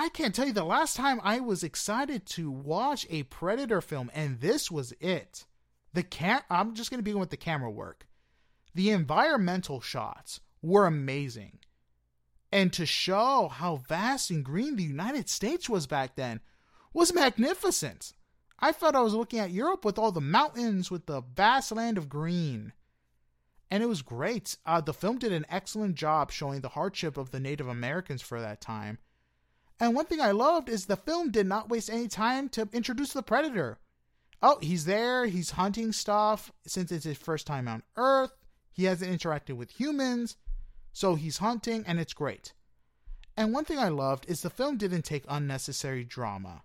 I 0.00 0.10
can't 0.10 0.32
tell 0.32 0.46
you 0.46 0.52
the 0.52 0.62
last 0.62 0.94
time 0.94 1.20
I 1.24 1.40
was 1.40 1.64
excited 1.64 2.24
to 2.26 2.52
watch 2.52 3.04
a 3.10 3.24
Predator 3.24 3.80
film, 3.80 4.12
and 4.14 4.40
this 4.40 4.70
was 4.70 4.94
it. 5.00 5.44
The 5.92 6.04
cam 6.04 6.42
I'm 6.48 6.76
just 6.76 6.88
going 6.88 7.00
to 7.00 7.02
begin 7.02 7.18
with 7.18 7.30
the 7.30 7.36
camera 7.36 7.68
work. 7.68 8.06
The 8.76 8.90
environmental 8.90 9.80
shots 9.80 10.38
were 10.62 10.86
amazing. 10.86 11.58
And 12.52 12.72
to 12.74 12.86
show 12.86 13.48
how 13.48 13.78
vast 13.88 14.30
and 14.30 14.44
green 14.44 14.76
the 14.76 14.84
United 14.84 15.28
States 15.28 15.68
was 15.68 15.88
back 15.88 16.14
then 16.14 16.42
was 16.94 17.12
magnificent. 17.12 18.12
I 18.60 18.70
felt 18.70 18.94
I 18.94 19.00
was 19.00 19.14
looking 19.14 19.40
at 19.40 19.50
Europe 19.50 19.84
with 19.84 19.98
all 19.98 20.12
the 20.12 20.20
mountains, 20.20 20.92
with 20.92 21.06
the 21.06 21.22
vast 21.22 21.72
land 21.72 21.98
of 21.98 22.08
green. 22.08 22.72
and 23.68 23.82
it 23.82 23.86
was 23.86 24.02
great. 24.02 24.58
Uh, 24.64 24.80
the 24.80 24.94
film 24.94 25.18
did 25.18 25.32
an 25.32 25.46
excellent 25.48 25.96
job 25.96 26.30
showing 26.30 26.60
the 26.60 26.68
hardship 26.68 27.16
of 27.16 27.32
the 27.32 27.40
Native 27.40 27.66
Americans 27.66 28.22
for 28.22 28.40
that 28.40 28.60
time. 28.60 28.98
And 29.80 29.94
one 29.94 30.06
thing 30.06 30.20
I 30.20 30.32
loved 30.32 30.68
is 30.68 30.86
the 30.86 30.96
film 30.96 31.30
did 31.30 31.46
not 31.46 31.68
waste 31.68 31.90
any 31.90 32.08
time 32.08 32.48
to 32.50 32.68
introduce 32.72 33.12
the 33.12 33.22
predator. 33.22 33.78
Oh, 34.42 34.58
he's 34.60 34.84
there, 34.84 35.26
he's 35.26 35.52
hunting 35.52 35.92
stuff 35.92 36.52
since 36.66 36.92
it's 36.92 37.04
his 37.04 37.18
first 37.18 37.46
time 37.46 37.68
on 37.68 37.82
Earth. 37.96 38.32
He 38.72 38.84
hasn't 38.84 39.10
interacted 39.10 39.56
with 39.56 39.70
humans, 39.70 40.36
so 40.92 41.14
he's 41.14 41.38
hunting, 41.38 41.84
and 41.86 41.98
it's 41.98 42.12
great. 42.12 42.52
And 43.36 43.52
one 43.52 43.64
thing 43.64 43.78
I 43.78 43.88
loved 43.88 44.26
is 44.28 44.40
the 44.40 44.50
film 44.50 44.76
didn't 44.76 45.02
take 45.02 45.24
unnecessary 45.28 46.04
drama. 46.04 46.62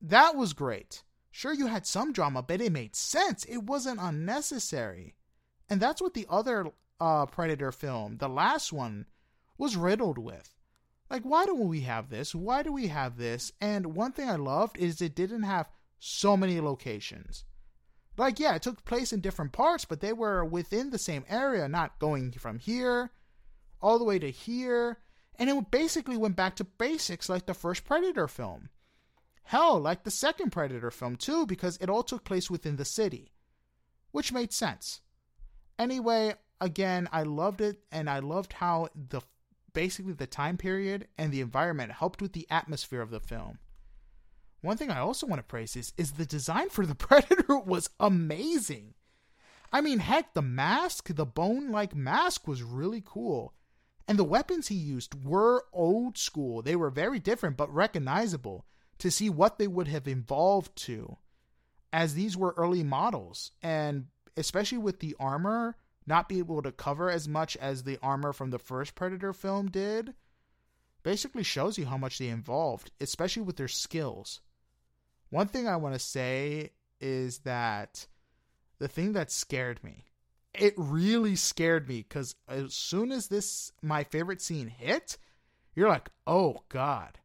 That 0.00 0.36
was 0.36 0.52
great. 0.52 1.02
Sure, 1.30 1.52
you 1.52 1.66
had 1.66 1.86
some 1.86 2.12
drama, 2.12 2.42
but 2.42 2.60
it 2.60 2.72
made 2.72 2.96
sense. 2.96 3.44
It 3.44 3.58
wasn't 3.64 4.00
unnecessary. 4.00 5.14
And 5.68 5.80
that's 5.80 6.00
what 6.00 6.14
the 6.14 6.26
other 6.28 6.66
uh, 7.00 7.26
Predator 7.26 7.72
film, 7.72 8.18
the 8.18 8.28
last 8.28 8.72
one, 8.72 9.06
was 9.56 9.76
riddled 9.76 10.18
with. 10.18 10.57
Like, 11.10 11.22
why 11.22 11.46
don't 11.46 11.68
we 11.68 11.80
have 11.82 12.10
this? 12.10 12.34
Why 12.34 12.62
do 12.62 12.72
we 12.72 12.88
have 12.88 13.16
this? 13.16 13.52
And 13.60 13.94
one 13.94 14.12
thing 14.12 14.28
I 14.28 14.36
loved 14.36 14.76
is 14.78 15.00
it 15.00 15.14
didn't 15.14 15.44
have 15.44 15.68
so 15.98 16.36
many 16.36 16.60
locations. 16.60 17.44
Like, 18.16 18.38
yeah, 18.38 18.54
it 18.56 18.62
took 18.62 18.84
place 18.84 19.12
in 19.12 19.20
different 19.20 19.52
parts, 19.52 19.84
but 19.84 20.00
they 20.00 20.12
were 20.12 20.44
within 20.44 20.90
the 20.90 20.98
same 20.98 21.24
area, 21.28 21.68
not 21.68 21.98
going 21.98 22.32
from 22.32 22.58
here 22.58 23.10
all 23.80 23.98
the 23.98 24.04
way 24.04 24.18
to 24.18 24.30
here. 24.30 24.98
And 25.36 25.48
it 25.48 25.70
basically 25.70 26.16
went 26.16 26.36
back 26.36 26.56
to 26.56 26.64
basics 26.64 27.28
like 27.28 27.46
the 27.46 27.54
first 27.54 27.84
Predator 27.84 28.26
film. 28.26 28.70
Hell, 29.44 29.80
like 29.80 30.02
the 30.02 30.10
second 30.10 30.50
Predator 30.50 30.90
film, 30.90 31.16
too, 31.16 31.46
because 31.46 31.78
it 31.80 31.88
all 31.88 32.02
took 32.02 32.24
place 32.24 32.50
within 32.50 32.76
the 32.76 32.84
city, 32.84 33.32
which 34.10 34.32
made 34.32 34.52
sense. 34.52 35.00
Anyway, 35.78 36.34
again, 36.60 37.08
I 37.12 37.22
loved 37.22 37.60
it, 37.60 37.78
and 37.90 38.10
I 38.10 38.18
loved 38.18 38.52
how 38.54 38.88
the 38.94 39.22
basically 39.78 40.12
the 40.12 40.26
time 40.26 40.56
period 40.56 41.06
and 41.16 41.30
the 41.30 41.40
environment 41.40 41.92
helped 41.92 42.20
with 42.20 42.32
the 42.32 42.48
atmosphere 42.50 43.00
of 43.00 43.12
the 43.12 43.20
film. 43.20 43.60
One 44.60 44.76
thing 44.76 44.90
I 44.90 44.98
also 44.98 45.24
want 45.24 45.38
to 45.38 45.44
praise 45.44 45.76
is, 45.76 45.92
is 45.96 46.10
the 46.10 46.26
design 46.26 46.68
for 46.68 46.84
the 46.84 46.94
Predator 47.06 47.56
was 47.60 47.88
amazing. 48.00 48.94
I 49.72 49.80
mean, 49.80 50.00
heck, 50.00 50.34
the 50.34 50.42
mask, 50.42 51.14
the 51.14 51.24
bone 51.24 51.70
like 51.70 51.94
mask, 51.94 52.48
was 52.48 52.64
really 52.64 53.00
cool. 53.06 53.54
And 54.08 54.18
the 54.18 54.24
weapons 54.24 54.66
he 54.66 54.74
used 54.74 55.24
were 55.24 55.66
old 55.72 56.18
school. 56.18 56.60
They 56.60 56.74
were 56.74 56.90
very 56.90 57.20
different 57.20 57.56
but 57.56 57.72
recognizable 57.72 58.66
to 58.98 59.12
see 59.12 59.30
what 59.30 59.58
they 59.60 59.68
would 59.68 59.86
have 59.86 60.08
evolved 60.08 60.74
to, 60.86 61.18
as 61.92 62.14
these 62.14 62.36
were 62.36 62.52
early 62.56 62.82
models. 62.82 63.52
And 63.62 64.06
especially 64.36 64.78
with 64.78 64.98
the 64.98 65.14
armor 65.20 65.76
not 66.08 66.28
be 66.28 66.38
able 66.38 66.62
to 66.62 66.72
cover 66.72 67.10
as 67.10 67.28
much 67.28 67.56
as 67.58 67.82
the 67.82 67.98
armor 68.02 68.32
from 68.32 68.50
the 68.50 68.58
first 68.58 68.94
Predator 68.94 69.32
film 69.32 69.70
did, 69.70 70.14
basically 71.02 71.42
shows 71.42 71.78
you 71.78 71.86
how 71.86 71.98
much 71.98 72.18
they 72.18 72.28
evolved, 72.28 72.90
especially 73.00 73.42
with 73.42 73.56
their 73.56 73.68
skills. 73.68 74.40
One 75.30 75.46
thing 75.48 75.68
I 75.68 75.76
want 75.76 75.94
to 75.94 76.00
say 76.00 76.70
is 77.00 77.38
that 77.40 78.06
the 78.78 78.88
thing 78.88 79.12
that 79.12 79.30
scared 79.30 79.84
me, 79.84 80.06
it 80.54 80.74
really 80.76 81.36
scared 81.36 81.88
me 81.88 81.98
because 82.08 82.34
as 82.48 82.74
soon 82.74 83.12
as 83.12 83.28
this, 83.28 83.72
my 83.82 84.02
favorite 84.04 84.40
scene 84.40 84.68
hit, 84.68 85.18
you're 85.74 85.88
like, 85.88 86.08
oh 86.26 86.62
God, 86.68 87.18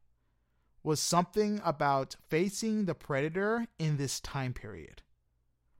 was 0.83 0.99
something 0.99 1.61
about 1.63 2.17
facing 2.29 2.85
the 2.85 2.93
Predator 2.93 3.65
in 3.79 3.97
this 3.97 4.19
time 4.19 4.53
period. 4.53 5.01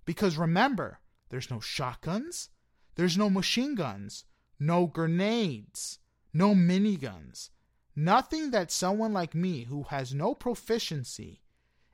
Because 0.05 0.37
remember, 0.37 0.99
there's 1.29 1.51
no 1.51 1.59
shotguns. 1.59 2.49
There's 2.95 3.17
no 3.17 3.29
machine 3.29 3.75
guns. 3.75 4.25
No 4.60 4.88
grenades. 4.88 5.99
No 6.34 6.53
miniguns. 6.53 7.49
Nothing 7.95 8.51
that 8.51 8.71
someone 8.71 9.13
like 9.13 9.36
me, 9.36 9.65
who 9.65 9.84
has 9.84 10.13
no 10.13 10.34
proficiency 10.34 11.41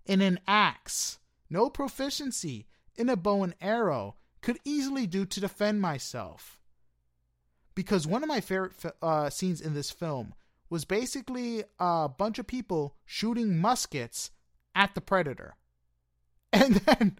in 0.05 0.21
an 0.21 0.39
axe, 0.47 1.19
no 1.49 1.69
proficiency 1.69 2.67
in 2.95 3.09
a 3.09 3.15
bow 3.15 3.43
and 3.43 3.53
arrow, 3.59 4.15
could 4.41 4.59
easily 4.63 5.05
do 5.05 5.25
to 5.25 5.39
defend 5.39 5.81
myself. 5.81 6.57
Because 7.75 8.07
one 8.07 8.23
of 8.23 8.29
my 8.29 8.39
favorite 8.39 8.73
uh, 9.01 9.29
scenes 9.29 9.61
in 9.61 9.73
this 9.73 9.91
film 9.91 10.33
was 10.69 10.85
basically 10.85 11.63
a 11.79 12.07
bunch 12.09 12.39
of 12.39 12.47
people 12.47 12.95
shooting 13.05 13.57
muskets 13.57 14.31
at 14.75 14.95
the 14.95 15.01
predator. 15.01 15.55
And 16.51 16.75
then 16.77 17.19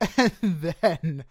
and 0.16 0.32
then 0.80 1.24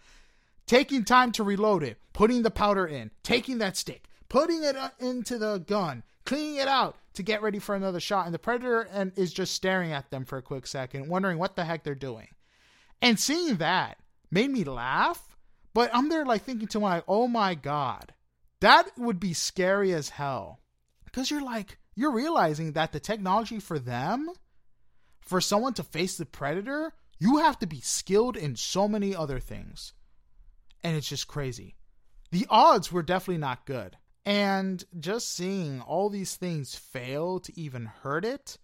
taking 0.66 1.04
time 1.04 1.32
to 1.32 1.44
reload 1.44 1.82
it, 1.82 1.98
putting 2.12 2.42
the 2.42 2.50
powder 2.50 2.86
in, 2.86 3.10
taking 3.22 3.58
that 3.58 3.76
stick, 3.76 4.06
putting 4.28 4.62
it 4.62 4.76
uh, 4.76 4.90
into 4.98 5.38
the 5.38 5.58
gun, 5.58 6.02
cleaning 6.24 6.56
it 6.56 6.68
out 6.68 6.96
to 7.14 7.22
get 7.22 7.42
ready 7.42 7.58
for 7.58 7.74
another 7.74 8.00
shot, 8.00 8.26
and 8.26 8.34
the 8.34 8.38
predator 8.38 8.82
and 8.92 9.12
is 9.16 9.32
just 9.32 9.54
staring 9.54 9.92
at 9.92 10.10
them 10.10 10.24
for 10.24 10.38
a 10.38 10.42
quick 10.42 10.66
second, 10.66 11.08
wondering 11.08 11.38
what 11.38 11.56
the 11.56 11.64
heck 11.64 11.84
they're 11.84 11.94
doing. 11.94 12.28
And 13.00 13.18
seeing 13.18 13.56
that 13.56 13.98
made 14.30 14.50
me 14.50 14.64
laugh, 14.64 15.36
but 15.74 15.90
I'm 15.92 16.08
there 16.08 16.24
like 16.24 16.42
thinking 16.42 16.68
to 16.68 16.80
my, 16.80 17.02
oh 17.06 17.28
my 17.28 17.54
god, 17.54 18.14
that 18.60 18.90
would 18.96 19.20
be 19.20 19.34
scary 19.34 19.92
as 19.92 20.08
hell, 20.08 20.60
because 21.04 21.30
you're 21.30 21.44
like 21.44 21.78
you're 21.96 22.12
realizing 22.12 22.72
that 22.72 22.90
the 22.90 22.98
technology 22.98 23.60
for 23.60 23.78
them, 23.78 24.28
for 25.20 25.40
someone 25.40 25.74
to 25.74 25.84
face 25.84 26.16
the 26.16 26.26
predator, 26.26 26.92
you 27.20 27.36
have 27.36 27.58
to 27.60 27.66
be 27.66 27.80
skilled 27.80 28.36
in 28.36 28.56
so 28.56 28.88
many 28.88 29.14
other 29.14 29.38
things 29.38 29.92
and 30.84 30.96
it's 30.96 31.08
just 31.08 31.26
crazy. 31.26 31.74
The 32.30 32.46
odds 32.50 32.92
were 32.92 33.02
definitely 33.02 33.38
not 33.38 33.66
good. 33.66 33.96
And 34.26 34.84
just 35.00 35.34
seeing 35.34 35.80
all 35.80 36.08
these 36.08 36.36
things 36.36 36.74
fail 36.74 37.40
to 37.40 37.60
even 37.60 37.86
hurt 37.86 38.24
it. 38.24 38.58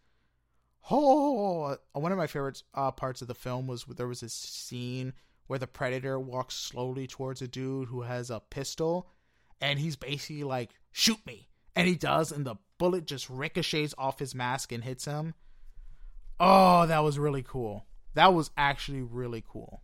Oh, 0.90 1.76
one 1.92 2.12
of 2.12 2.18
my 2.18 2.26
favorite 2.26 2.62
uh, 2.74 2.90
parts 2.92 3.22
of 3.22 3.28
the 3.28 3.34
film 3.34 3.66
was 3.66 3.84
there 3.84 4.06
was 4.06 4.20
this 4.20 4.32
scene 4.32 5.12
where 5.46 5.58
the 5.58 5.66
predator 5.66 6.18
walks 6.18 6.54
slowly 6.54 7.06
towards 7.06 7.42
a 7.42 7.48
dude 7.48 7.88
who 7.88 8.02
has 8.02 8.30
a 8.30 8.40
pistol, 8.40 9.10
and 9.60 9.78
he's 9.78 9.96
basically 9.96 10.44
like, 10.44 10.70
"Shoot 10.90 11.24
me!" 11.26 11.48
and 11.76 11.86
he 11.86 11.94
does, 11.94 12.32
and 12.32 12.46
the 12.46 12.56
bullet 12.78 13.06
just 13.06 13.28
ricochets 13.28 13.94
off 13.98 14.18
his 14.18 14.34
mask 14.34 14.72
and 14.72 14.84
hits 14.84 15.04
him. 15.04 15.34
Oh, 16.38 16.86
that 16.86 17.04
was 17.04 17.18
really 17.18 17.42
cool. 17.42 17.86
That 18.14 18.32
was 18.32 18.50
actually 18.56 19.02
really 19.02 19.44
cool. 19.46 19.82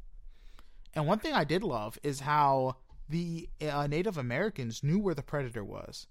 And 0.96 1.06
one 1.06 1.18
thing 1.18 1.34
I 1.34 1.44
did 1.44 1.62
love 1.62 1.98
is 2.02 2.20
how 2.20 2.76
the 3.08 3.50
uh, 3.60 3.86
Native 3.86 4.16
Americans 4.16 4.82
knew 4.82 4.98
where 4.98 5.14
the 5.14 5.22
predator 5.22 5.62
was, 5.62 6.06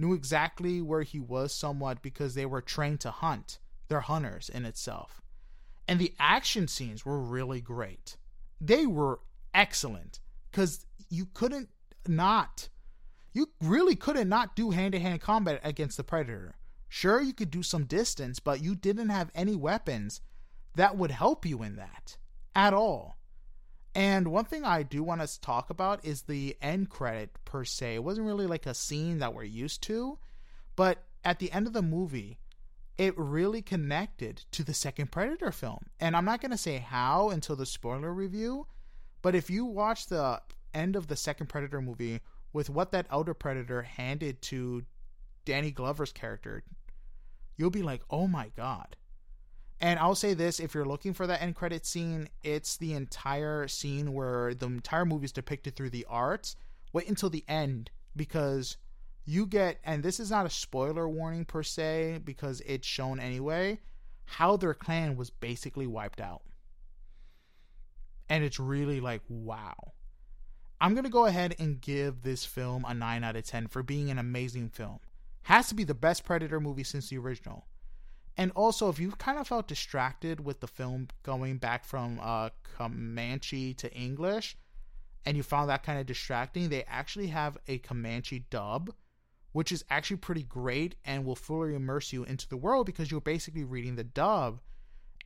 knew 0.00 0.12
exactly 0.12 0.82
where 0.82 1.02
he 1.02 1.20
was 1.20 1.54
somewhat 1.54 2.02
because 2.02 2.34
they 2.34 2.44
were 2.44 2.60
trained 2.60 3.00
to 3.00 3.12
hunt. 3.12 3.60
They're 3.86 4.00
hunters 4.00 4.48
in 4.48 4.66
itself. 4.66 5.22
And 5.86 6.00
the 6.00 6.12
action 6.18 6.66
scenes 6.66 7.06
were 7.06 7.20
really 7.20 7.60
great. 7.60 8.16
They 8.60 8.84
were 8.84 9.20
excellent 9.54 10.18
because 10.50 10.84
you 11.08 11.28
couldn't 11.32 11.68
not, 12.08 12.68
you 13.32 13.50
really 13.62 13.94
couldn't 13.94 14.28
not 14.28 14.56
do 14.56 14.70
hand 14.70 14.92
to 14.92 14.98
hand 14.98 15.20
combat 15.20 15.60
against 15.62 15.96
the 15.96 16.04
predator. 16.04 16.56
Sure, 16.88 17.20
you 17.20 17.32
could 17.32 17.52
do 17.52 17.62
some 17.62 17.84
distance, 17.84 18.40
but 18.40 18.60
you 18.60 18.74
didn't 18.74 19.10
have 19.10 19.30
any 19.36 19.54
weapons 19.54 20.20
that 20.74 20.96
would 20.96 21.12
help 21.12 21.46
you 21.46 21.62
in 21.62 21.76
that 21.76 22.16
at 22.56 22.74
all. 22.74 23.15
And 23.96 24.28
one 24.28 24.44
thing 24.44 24.62
I 24.62 24.82
do 24.82 25.02
want 25.02 25.22
to 25.22 25.40
talk 25.40 25.70
about 25.70 26.04
is 26.04 26.22
the 26.22 26.54
end 26.60 26.90
credit 26.90 27.30
per 27.46 27.64
se. 27.64 27.94
It 27.94 28.04
wasn't 28.04 28.26
really 28.26 28.46
like 28.46 28.66
a 28.66 28.74
scene 28.74 29.20
that 29.20 29.32
we're 29.32 29.44
used 29.44 29.82
to, 29.84 30.18
but 30.76 31.04
at 31.24 31.38
the 31.38 31.50
end 31.50 31.66
of 31.66 31.72
the 31.72 31.80
movie, 31.80 32.38
it 32.98 33.14
really 33.16 33.62
connected 33.62 34.44
to 34.50 34.62
the 34.62 34.74
second 34.74 35.12
Predator 35.12 35.50
film. 35.50 35.86
And 35.98 36.14
I'm 36.14 36.26
not 36.26 36.42
going 36.42 36.50
to 36.50 36.58
say 36.58 36.76
how 36.76 37.30
until 37.30 37.56
the 37.56 37.64
spoiler 37.64 38.12
review, 38.12 38.66
but 39.22 39.34
if 39.34 39.48
you 39.48 39.64
watch 39.64 40.08
the 40.08 40.42
end 40.74 40.94
of 40.94 41.06
the 41.06 41.16
second 41.16 41.46
Predator 41.46 41.80
movie 41.80 42.20
with 42.52 42.68
what 42.68 42.92
that 42.92 43.06
Elder 43.10 43.32
Predator 43.32 43.80
handed 43.80 44.42
to 44.42 44.84
Danny 45.46 45.70
Glover's 45.70 46.12
character, 46.12 46.62
you'll 47.56 47.70
be 47.70 47.82
like, 47.82 48.02
oh 48.10 48.26
my 48.28 48.50
god. 48.58 48.94
And 49.80 49.98
I'll 49.98 50.14
say 50.14 50.34
this 50.34 50.58
if 50.58 50.74
you're 50.74 50.86
looking 50.86 51.12
for 51.12 51.26
that 51.26 51.42
end 51.42 51.54
credit 51.54 51.84
scene, 51.84 52.28
it's 52.42 52.76
the 52.76 52.94
entire 52.94 53.68
scene 53.68 54.14
where 54.14 54.54
the 54.54 54.66
entire 54.66 55.04
movie 55.04 55.26
is 55.26 55.32
depicted 55.32 55.76
through 55.76 55.90
the 55.90 56.06
arts. 56.08 56.56
Wait 56.92 57.08
until 57.08 57.28
the 57.28 57.44
end 57.46 57.90
because 58.14 58.78
you 59.26 59.44
get, 59.44 59.78
and 59.84 60.02
this 60.02 60.18
is 60.18 60.30
not 60.30 60.46
a 60.46 60.50
spoiler 60.50 61.08
warning 61.08 61.44
per 61.44 61.62
se 61.62 62.20
because 62.24 62.62
it's 62.64 62.86
shown 62.86 63.20
anyway, 63.20 63.80
how 64.24 64.56
their 64.56 64.72
clan 64.72 65.16
was 65.16 65.30
basically 65.30 65.86
wiped 65.86 66.20
out. 66.20 66.42
And 68.28 68.42
it's 68.42 68.58
really 68.58 69.00
like, 69.00 69.22
wow. 69.28 69.92
I'm 70.80 70.94
going 70.94 71.04
to 71.04 71.10
go 71.10 71.26
ahead 71.26 71.54
and 71.58 71.80
give 71.80 72.22
this 72.22 72.44
film 72.44 72.84
a 72.86 72.94
9 72.94 73.24
out 73.24 73.36
of 73.36 73.44
10 73.44 73.68
for 73.68 73.82
being 73.82 74.10
an 74.10 74.18
amazing 74.18 74.70
film. 74.70 75.00
Has 75.42 75.68
to 75.68 75.74
be 75.74 75.84
the 75.84 75.94
best 75.94 76.24
Predator 76.24 76.60
movie 76.60 76.84
since 76.84 77.08
the 77.08 77.18
original. 77.18 77.66
And 78.36 78.52
also, 78.54 78.88
if 78.90 78.98
you 78.98 79.12
kind 79.12 79.38
of 79.38 79.48
felt 79.48 79.66
distracted 79.66 80.44
with 80.44 80.60
the 80.60 80.66
film 80.66 81.08
going 81.22 81.56
back 81.56 81.84
from 81.84 82.20
uh, 82.22 82.50
Comanche 82.76 83.72
to 83.74 83.92
English, 83.94 84.56
and 85.24 85.36
you 85.36 85.42
found 85.42 85.70
that 85.70 85.82
kind 85.82 85.98
of 85.98 86.06
distracting, 86.06 86.68
they 86.68 86.84
actually 86.84 87.28
have 87.28 87.56
a 87.66 87.78
Comanche 87.78 88.44
dub, 88.50 88.92
which 89.52 89.72
is 89.72 89.84
actually 89.90 90.18
pretty 90.18 90.42
great 90.42 90.96
and 91.04 91.24
will 91.24 91.34
fully 91.34 91.74
immerse 91.74 92.12
you 92.12 92.24
into 92.24 92.46
the 92.48 92.56
world 92.56 92.86
because 92.86 93.10
you're 93.10 93.20
basically 93.20 93.64
reading 93.64 93.96
the 93.96 94.04
dub. 94.04 94.60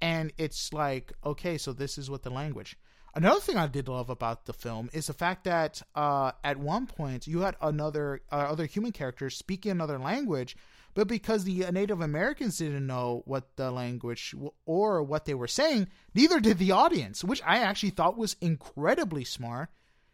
And 0.00 0.32
it's 0.38 0.72
like, 0.72 1.12
okay, 1.24 1.58
so 1.58 1.72
this 1.72 1.98
is 1.98 2.08
what 2.08 2.22
the 2.22 2.30
language. 2.30 2.76
Another 3.14 3.40
thing 3.40 3.56
I 3.56 3.66
did 3.66 3.88
love 3.88 4.08
about 4.08 4.46
the 4.46 4.52
film 4.52 4.88
is 4.92 5.08
the 5.08 5.12
fact 5.12 5.44
that 5.44 5.82
uh, 5.96 6.30
at 6.44 6.58
one 6.58 6.86
point 6.86 7.26
you 7.26 7.40
had 7.40 7.56
another 7.61 8.20
uh, 8.30 8.36
other 8.36 8.66
human 8.66 8.92
characters 8.92 9.36
speaking 9.36 9.72
another 9.72 9.98
language, 9.98 10.56
but 10.95 11.09
because 11.09 11.45
the 11.45 11.70
Native 11.70 12.01
Americans 12.01 12.59
didn't 12.59 12.86
know 12.86 13.22
what 13.24 13.57
the 13.57 13.70
language 13.70 14.34
or 14.66 15.03
what 15.03 15.24
they 15.24 15.34
were 15.34 15.49
saying, 15.49 15.88
neither 16.14 16.41
did 16.41 16.59
the 16.59 16.72
audience, 16.72 17.22
which 17.22 17.43
I 17.45 17.59
actually 17.59 17.91
thought 17.91 18.18
was 18.18 18.36
incredibly 18.41 19.24
smart. 19.24 19.70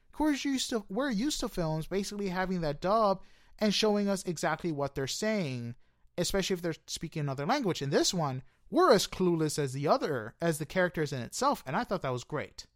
Of 0.09 0.13
course, 0.13 0.45
used 0.45 0.71
to 0.71 0.85
we're 0.89 1.11
used 1.11 1.41
to 1.41 1.49
films 1.49 1.87
basically 1.87 2.29
having 2.29 2.61
that 2.63 2.81
dub 2.81 3.23
and 3.59 3.75
showing 3.75 4.09
us 4.09 4.23
exactly 4.25 4.73
what 4.73 4.95
they're 4.95 5.07
saying, 5.07 5.75
especially 6.19 6.55
if 6.55 6.63
they're 6.63 6.75
speaking 6.87 7.21
another 7.21 7.47
language. 7.47 7.83
In 7.83 7.91
this 7.91 8.13
one, 8.13 8.43
we're 8.71 8.93
as 8.93 9.07
clueless 9.07 9.59
as 9.59 9.73
the 9.73 9.89
other 9.89 10.35
as 10.41 10.59
the 10.59 10.67
characters 10.67 11.13
in 11.13 11.21
itself, 11.23 11.63
and 11.67 11.77
I 11.77 11.85
thought 11.85 12.03
that 12.03 12.13
was 12.13 12.25
great. 12.25 12.67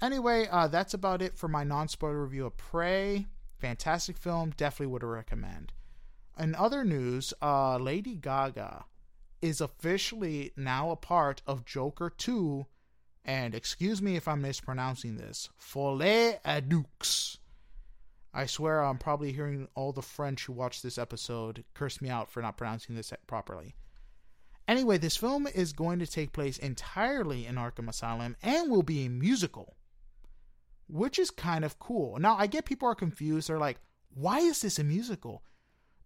Anyway, 0.00 0.46
uh, 0.50 0.68
that's 0.68 0.94
about 0.94 1.22
it 1.22 1.36
for 1.36 1.48
my 1.48 1.64
non 1.64 1.88
spoiler 1.88 2.22
review 2.22 2.46
of 2.46 2.56
Prey. 2.56 3.26
Fantastic 3.58 4.18
film, 4.18 4.52
definitely 4.56 4.92
would 4.92 5.02
recommend. 5.02 5.72
In 6.38 6.54
other 6.54 6.84
news, 6.84 7.32
uh, 7.40 7.78
Lady 7.78 8.14
Gaga 8.14 8.84
is 9.40 9.60
officially 9.60 10.52
now 10.56 10.90
a 10.90 10.96
part 10.96 11.42
of 11.46 11.64
Joker 11.64 12.10
2, 12.10 12.66
and 13.24 13.54
excuse 13.54 14.02
me 14.02 14.16
if 14.16 14.28
I'm 14.28 14.42
mispronouncing 14.42 15.16
this, 15.16 15.48
Folie 15.56 16.38
à. 16.44 17.38
I 18.34 18.46
swear 18.46 18.84
I'm 18.84 18.98
probably 18.98 19.32
hearing 19.32 19.68
all 19.74 19.92
the 19.92 20.02
French 20.02 20.44
who 20.44 20.52
watch 20.52 20.82
this 20.82 20.98
episode 20.98 21.64
curse 21.72 22.02
me 22.02 22.10
out 22.10 22.30
for 22.30 22.42
not 22.42 22.58
pronouncing 22.58 22.94
this 22.94 23.12
properly. 23.26 23.74
Anyway, 24.68 24.98
this 24.98 25.16
film 25.16 25.46
is 25.46 25.72
going 25.72 25.98
to 26.00 26.06
take 26.06 26.32
place 26.32 26.58
entirely 26.58 27.46
in 27.46 27.54
Arkham 27.54 27.88
Asylum 27.88 28.36
and 28.42 28.70
will 28.70 28.82
be 28.82 29.06
a 29.06 29.10
musical 29.10 29.76
which 30.88 31.18
is 31.18 31.30
kind 31.30 31.64
of 31.64 31.78
cool. 31.78 32.18
Now, 32.18 32.36
I 32.36 32.46
get 32.46 32.64
people 32.64 32.88
are 32.88 32.94
confused. 32.94 33.48
They're 33.48 33.58
like, 33.58 33.78
why 34.14 34.40
is 34.40 34.62
this 34.62 34.78
a 34.78 34.84
musical? 34.84 35.42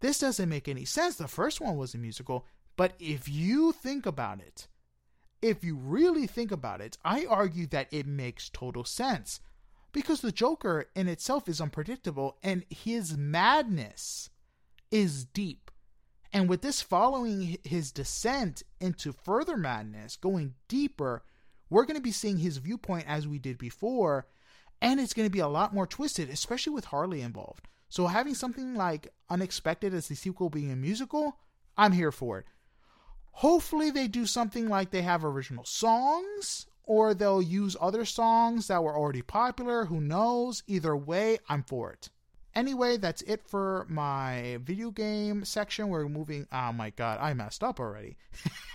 This 0.00 0.18
doesn't 0.18 0.48
make 0.48 0.68
any 0.68 0.84
sense. 0.84 1.16
The 1.16 1.28
first 1.28 1.60
one 1.60 1.76
was 1.76 1.94
a 1.94 1.98
musical. 1.98 2.46
But 2.76 2.94
if 2.98 3.28
you 3.28 3.72
think 3.72 4.06
about 4.06 4.40
it, 4.40 4.68
if 5.42 5.64
you 5.64 5.76
really 5.76 6.26
think 6.26 6.50
about 6.50 6.80
it, 6.80 6.96
I 7.04 7.26
argue 7.26 7.66
that 7.68 7.88
it 7.90 8.06
makes 8.06 8.48
total 8.48 8.84
sense. 8.84 9.40
Because 9.92 10.20
the 10.20 10.32
Joker 10.32 10.86
in 10.94 11.08
itself 11.08 11.48
is 11.48 11.60
unpredictable 11.60 12.38
and 12.42 12.64
his 12.70 13.16
madness 13.16 14.30
is 14.90 15.24
deep. 15.24 15.70
And 16.32 16.48
with 16.48 16.62
this 16.62 16.80
following 16.80 17.58
his 17.64 17.90
descent 17.90 18.62
into 18.80 19.12
further 19.12 19.56
madness, 19.56 20.16
going 20.16 20.54
deeper, 20.68 21.24
we're 21.68 21.84
going 21.84 21.96
to 21.96 22.02
be 22.02 22.12
seeing 22.12 22.38
his 22.38 22.58
viewpoint 22.58 23.04
as 23.08 23.26
we 23.26 23.38
did 23.38 23.58
before 23.58 24.26
and 24.82 24.98
it's 24.98 25.12
going 25.12 25.26
to 25.26 25.32
be 25.32 25.40
a 25.40 25.48
lot 25.48 25.74
more 25.74 25.86
twisted, 25.86 26.30
especially 26.30 26.72
with 26.72 26.86
Harley 26.86 27.20
involved. 27.20 27.68
So 27.90 28.06
having 28.06 28.34
something 28.34 28.74
like 28.74 29.12
unexpected 29.28 29.92
as 29.92 30.08
the 30.08 30.14
sequel 30.14 30.48
being 30.48 30.70
a 30.70 30.76
musical, 30.76 31.36
I'm 31.76 31.92
here 31.92 32.12
for 32.12 32.38
it. 32.38 32.46
Hopefully 33.32 33.90
they 33.90 34.06
do 34.06 34.26
something 34.26 34.68
like 34.68 34.90
they 34.90 35.02
have 35.02 35.24
original 35.24 35.64
songs 35.64 36.66
or 36.84 37.14
they'll 37.14 37.42
use 37.42 37.76
other 37.80 38.04
songs 38.04 38.68
that 38.68 38.82
were 38.82 38.96
already 38.96 39.22
popular, 39.22 39.84
who 39.84 40.00
knows? 40.00 40.62
Either 40.66 40.96
way, 40.96 41.38
I'm 41.48 41.64
for 41.64 41.92
it. 41.92 42.10
Anyway, 42.54 42.96
that's 42.96 43.22
it 43.22 43.42
for 43.46 43.86
my 43.88 44.58
video 44.62 44.90
game 44.90 45.44
section. 45.44 45.88
We're 45.88 46.08
moving 46.08 46.46
Oh 46.52 46.72
my 46.72 46.90
god, 46.90 47.18
I 47.20 47.34
messed 47.34 47.62
up 47.62 47.80
already. 47.80 48.16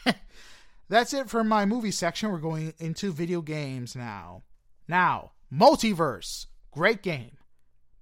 that's 0.89 1.13
it 1.13 1.29
for 1.29 1.43
my 1.43 1.65
movie 1.65 1.91
section. 1.91 2.31
We're 2.31 2.39
going 2.39 2.73
into 2.79 3.11
video 3.11 3.41
games 3.41 3.95
now. 3.95 4.43
Now, 4.87 5.31
MultiVersus, 5.53 6.47
great 6.71 7.01
game. 7.01 7.37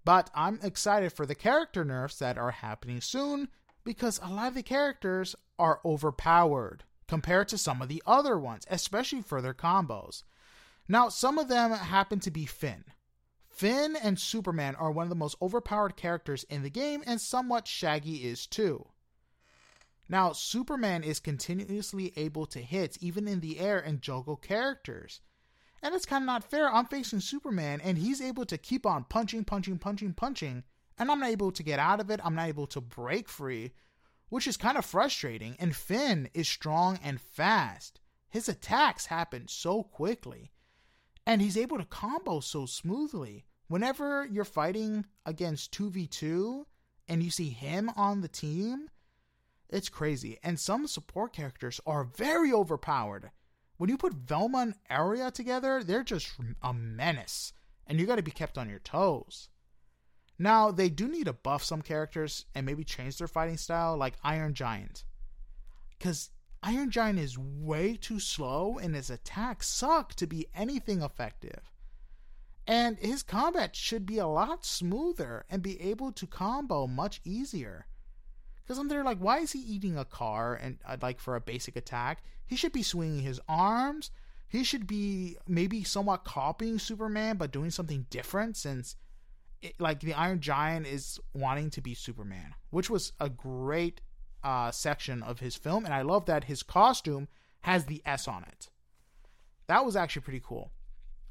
But 0.05 0.29
I'm 0.35 0.59
excited 0.61 1.13
for 1.13 1.25
the 1.25 1.35
character 1.35 1.85
nerfs 1.85 2.19
that 2.19 2.37
are 2.37 2.51
happening 2.51 3.01
soon 3.01 3.49
because 3.83 4.19
a 4.21 4.29
lot 4.29 4.49
of 4.49 4.55
the 4.55 4.63
characters 4.63 5.35
are 5.57 5.79
overpowered 5.85 6.83
compared 7.07 7.47
to 7.49 7.57
some 7.57 7.81
of 7.81 7.89
the 7.89 8.03
other 8.05 8.37
ones, 8.37 8.65
especially 8.69 9.21
for 9.21 9.41
their 9.41 9.53
combos. 9.53 10.23
Now, 10.87 11.09
some 11.09 11.37
of 11.37 11.47
them 11.47 11.71
happen 11.71 12.19
to 12.21 12.31
be 12.31 12.45
Finn. 12.45 12.85
Finn 13.49 13.95
and 13.95 14.19
Superman 14.19 14.75
are 14.75 14.91
one 14.91 15.03
of 15.03 15.09
the 15.09 15.15
most 15.15 15.35
overpowered 15.41 15.95
characters 15.95 16.43
in 16.45 16.63
the 16.63 16.69
game, 16.69 17.03
and 17.05 17.21
somewhat 17.21 17.67
Shaggy 17.67 18.27
is 18.27 18.47
too. 18.47 18.87
Now, 20.09 20.33
Superman 20.33 21.03
is 21.03 21.19
continuously 21.19 22.13
able 22.17 22.45
to 22.47 22.59
hit 22.59 22.97
even 22.99 23.27
in 23.27 23.39
the 23.39 23.59
air 23.59 23.79
and 23.79 24.01
juggle 24.01 24.35
characters. 24.35 25.21
And 25.83 25.93
it's 25.93 26.05
kind 26.05 26.23
of 26.23 26.27
not 26.27 26.49
fair. 26.49 26.73
I'm 26.73 26.85
facing 26.85 27.19
Superman, 27.19 27.81
and 27.81 27.97
he's 27.97 28.21
able 28.21 28.45
to 28.45 28.57
keep 28.57 28.85
on 28.85 29.03
punching, 29.03 29.43
punching, 29.43 29.79
punching, 29.79 30.13
punching, 30.13 30.63
and 30.97 31.11
I'm 31.11 31.19
not 31.19 31.29
able 31.29 31.51
to 31.51 31.61
get 31.61 31.77
out 31.77 31.99
of 31.99 32.09
it. 32.09 32.21
I'm 32.23 32.35
not 32.35 32.47
able 32.47 32.67
to 32.67 32.79
break 32.79 33.27
free, 33.27 33.73
which 34.29 34.47
is 34.47 34.55
kind 34.55 34.77
of 34.77 34.85
frustrating. 34.85 35.57
And 35.59 35.75
Finn 35.75 36.29
is 36.33 36.47
strong 36.47 36.99
and 37.03 37.19
fast. 37.19 37.99
His 38.29 38.47
attacks 38.47 39.07
happen 39.07 39.49
so 39.49 39.83
quickly, 39.83 40.51
and 41.27 41.41
he's 41.41 41.57
able 41.57 41.77
to 41.77 41.85
combo 41.85 42.39
so 42.39 42.65
smoothly. 42.65 43.43
Whenever 43.67 44.25
you're 44.25 44.45
fighting 44.45 45.05
against 45.25 45.73
2v2 45.77 46.63
and 47.09 47.21
you 47.21 47.29
see 47.29 47.49
him 47.49 47.91
on 47.97 48.21
the 48.21 48.29
team, 48.29 48.87
it's 49.69 49.89
crazy. 49.89 50.39
And 50.43 50.57
some 50.57 50.87
support 50.87 51.33
characters 51.33 51.81
are 51.85 52.05
very 52.05 52.53
overpowered 52.53 53.31
when 53.77 53.89
you 53.89 53.97
put 53.97 54.13
Velma 54.13 54.59
and 54.59 54.75
Arya 54.89 55.31
together, 55.31 55.83
they're 55.83 56.03
just 56.03 56.31
a 56.61 56.73
menace, 56.73 57.53
and 57.87 57.99
you 57.99 58.05
got 58.05 58.15
to 58.15 58.23
be 58.23 58.31
kept 58.31 58.57
on 58.57 58.69
your 58.69 58.79
toes. 58.79 59.49
Now, 60.39 60.71
they 60.71 60.89
do 60.89 61.07
need 61.07 61.25
to 61.25 61.33
buff 61.33 61.63
some 61.63 61.81
characters 61.81 62.45
and 62.55 62.65
maybe 62.65 62.83
change 62.83 63.17
their 63.17 63.27
fighting 63.27 63.57
style, 63.57 63.95
like 63.97 64.15
Iron 64.23 64.53
Giant. 64.53 65.03
Because 65.97 66.31
Iron 66.61 66.91
Giant 66.91 67.19
is 67.19 67.37
way 67.37 67.95
too 67.95 68.19
slow, 68.19 68.77
and 68.77 68.95
his 68.95 69.09
attacks 69.09 69.67
suck 69.67 70.13
to 70.15 70.27
be 70.27 70.47
anything 70.55 71.01
effective. 71.01 71.71
And 72.65 72.97
his 72.97 73.23
combat 73.23 73.75
should 73.75 74.05
be 74.05 74.17
a 74.17 74.27
lot 74.27 74.65
smoother 74.65 75.45
and 75.49 75.61
be 75.61 75.79
able 75.81 76.11
to 76.13 76.25
combo 76.25 76.87
much 76.87 77.19
easier. 77.25 77.87
Because 78.63 78.77
I'm 78.77 78.87
there 78.87 79.03
like, 79.03 79.17
why 79.17 79.39
is 79.39 79.51
he 79.51 79.59
eating 79.59 79.97
a 79.97 80.05
car 80.05 80.55
and 80.55 80.77
uh, 80.85 80.97
like 81.01 81.19
for 81.19 81.35
a 81.35 81.41
basic 81.41 81.75
attack? 81.75 82.23
He 82.45 82.55
should 82.55 82.71
be 82.71 82.83
swinging 82.83 83.21
his 83.21 83.41
arms. 83.47 84.09
He 84.47 84.63
should 84.63 84.87
be 84.87 85.37
maybe 85.47 85.83
somewhat 85.83 86.23
copying 86.23 86.79
Superman, 86.79 87.37
but 87.37 87.51
doing 87.51 87.71
something 87.71 88.05
different 88.09 88.55
since, 88.55 88.95
it, 89.61 89.73
like, 89.79 89.99
the 90.01 90.13
Iron 90.13 90.39
Giant 90.41 90.85
is 90.85 91.19
wanting 91.33 91.71
to 91.71 91.81
be 91.81 91.93
Superman, 91.93 92.53
which 92.69 92.89
was 92.89 93.13
a 93.19 93.29
great 93.29 94.01
uh, 94.43 94.71
section 94.71 95.23
of 95.23 95.39
his 95.39 95.55
film, 95.55 95.85
and 95.85 95.93
I 95.93 96.03
love 96.03 96.25
that 96.27 96.43
his 96.43 96.63
costume 96.63 97.27
has 97.61 97.85
the 97.85 98.01
S 98.05 98.27
on 98.27 98.43
it. 98.43 98.69
That 99.67 99.85
was 99.85 99.95
actually 99.95 100.21
pretty 100.21 100.41
cool. 100.43 100.71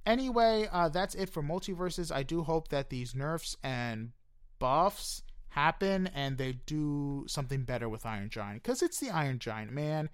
Anyway, 0.05 0.67
uh, 0.73 0.89
that's 0.89 1.15
it 1.15 1.31
for 1.31 1.43
MultiVersus. 1.43 2.11
I 2.11 2.25
do 2.25 2.43
hope 2.43 2.69
that 2.69 2.91
these 2.91 3.15
nerfs 3.15 3.57
and 3.63 4.13
buffs 4.59 5.23
happen 5.53 6.07
and 6.15 6.39
they 6.39 6.53
do 6.67 7.25
something 7.29 7.63
better 7.63 7.89
with 7.89 8.07
Iron 8.07 8.31
Giant 8.31 8.63
because 8.63 8.83
it's 8.83 8.99
the 8.99 9.11
Iron 9.11 9.39
Giant, 9.39 9.71
man. 9.71 10.09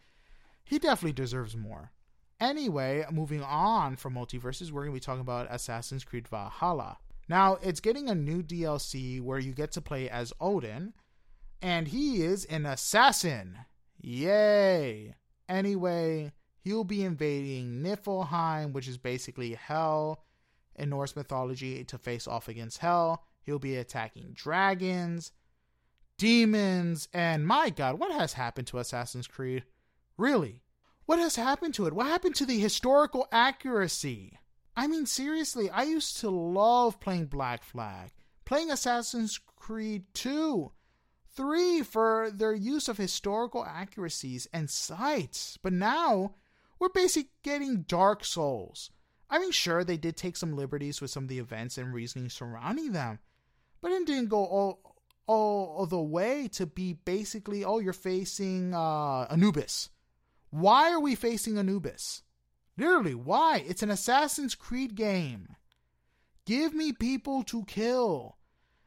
He 0.64 0.78
definitely 0.78 1.12
deserves 1.12 1.56
more. 1.56 1.92
Anyway, 2.40 3.04
moving 3.10 3.42
on 3.42 3.96
from 3.96 4.14
MultiVersus, 4.14 4.70
we're 4.70 4.82
going 4.82 4.92
to 4.92 5.00
be 5.00 5.04
talking 5.04 5.20
about 5.20 5.48
Assassin's 5.50 6.04
Creed 6.04 6.28
Valhalla. 6.28 6.98
Now, 7.28 7.58
it's 7.62 7.80
getting 7.80 8.08
a 8.08 8.14
new 8.14 8.42
DLC 8.42 9.20
where 9.20 9.38
you 9.38 9.52
get 9.52 9.72
to 9.72 9.80
play 9.80 10.08
as 10.08 10.32
Odin, 10.40 10.94
and 11.60 11.88
he 11.88 12.22
is 12.22 12.44
an 12.44 12.64
assassin. 12.64 13.58
Yay! 14.00 15.14
Anyway, 15.48 16.32
he'll 16.60 16.84
be 16.84 17.04
invading 17.04 17.82
Niflheim, 17.82 18.72
which 18.72 18.88
is 18.88 18.98
basically 18.98 19.54
hell 19.54 20.24
in 20.76 20.90
Norse 20.90 21.16
mythology, 21.16 21.84
to 21.84 21.98
face 21.98 22.28
off 22.28 22.48
against 22.48 22.78
hell. 22.78 23.24
He'll 23.48 23.58
be 23.58 23.76
attacking 23.76 24.32
dragons, 24.34 25.32
demons, 26.18 27.08
and 27.14 27.46
my 27.46 27.70
god, 27.70 27.98
what 27.98 28.12
has 28.12 28.34
happened 28.34 28.66
to 28.66 28.78
Assassin's 28.78 29.26
Creed? 29.26 29.64
Really? 30.18 30.60
What 31.06 31.18
has 31.18 31.36
happened 31.36 31.72
to 31.72 31.86
it? 31.86 31.94
What 31.94 32.08
happened 32.08 32.34
to 32.34 32.44
the 32.44 32.58
historical 32.58 33.26
accuracy? 33.32 34.38
I 34.76 34.86
mean, 34.86 35.06
seriously, 35.06 35.70
I 35.70 35.84
used 35.84 36.18
to 36.18 36.28
love 36.28 37.00
playing 37.00 37.28
Black 37.28 37.62
Flag, 37.64 38.10
playing 38.44 38.70
Assassin's 38.70 39.40
Creed 39.56 40.04
2, 40.12 40.70
3 41.34 41.82
for 41.84 42.30
their 42.30 42.52
use 42.52 42.86
of 42.86 42.98
historical 42.98 43.64
accuracies 43.64 44.46
and 44.52 44.68
sights. 44.68 45.58
But 45.62 45.72
now, 45.72 46.34
we're 46.78 46.90
basically 46.90 47.30
getting 47.42 47.86
Dark 47.88 48.26
Souls, 48.26 48.90
I 49.30 49.38
mean, 49.38 49.52
sure, 49.52 49.84
they 49.84 49.96
did 49.96 50.16
take 50.16 50.36
some 50.36 50.56
liberties 50.56 51.00
with 51.00 51.10
some 51.10 51.24
of 51.24 51.28
the 51.28 51.38
events 51.38 51.76
and 51.76 51.92
reasoning 51.92 52.30
surrounding 52.30 52.92
them, 52.92 53.18
but 53.80 53.92
it 53.92 54.06
didn't 54.06 54.28
go 54.28 54.44
all 54.44 54.88
all 55.26 55.84
the 55.86 56.00
way 56.00 56.48
to 56.48 56.64
be 56.64 56.94
basically, 56.94 57.62
oh, 57.62 57.80
you're 57.80 57.92
facing 57.92 58.74
uh, 58.74 59.26
Anubis. 59.30 59.90
Why 60.50 60.90
are 60.90 61.00
we 61.00 61.14
facing 61.14 61.58
Anubis? 61.58 62.22
Literally, 62.78 63.14
why? 63.14 63.62
It's 63.68 63.82
an 63.82 63.90
Assassin's 63.90 64.54
Creed 64.54 64.94
game. 64.94 65.54
Give 66.46 66.72
me 66.72 66.92
people 66.92 67.42
to 67.44 67.64
kill. 67.66 68.38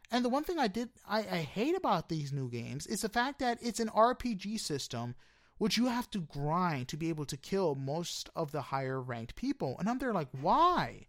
And 0.10 0.26
the 0.26 0.30
one 0.30 0.44
thing 0.44 0.58
I 0.58 0.68
did 0.68 0.90
I, 1.08 1.20
I 1.20 1.38
hate 1.38 1.78
about 1.78 2.10
these 2.10 2.34
new 2.34 2.50
games 2.50 2.88
is 2.88 3.02
the 3.02 3.10
fact 3.10 3.38
that 3.40 3.60
it's 3.62 3.80
an 3.80 3.90
RPG 3.90 4.60
system 4.60 5.16
which 5.60 5.78
you 5.78 5.86
have 5.86 6.10
to 6.10 6.22
grind 6.22 6.88
to 6.88 6.98
be 6.98 7.10
able 7.10 7.26
to 7.26 7.38
kill 7.38 7.76
most 7.76 8.32
of 8.36 8.52
the 8.52 8.64
higher 8.64 9.00
ranked 9.00 9.36
people. 9.36 9.76
And 9.78 9.88
I'm 9.88 10.00
there 10.00 10.12
like, 10.12 10.30
why? 10.42 11.06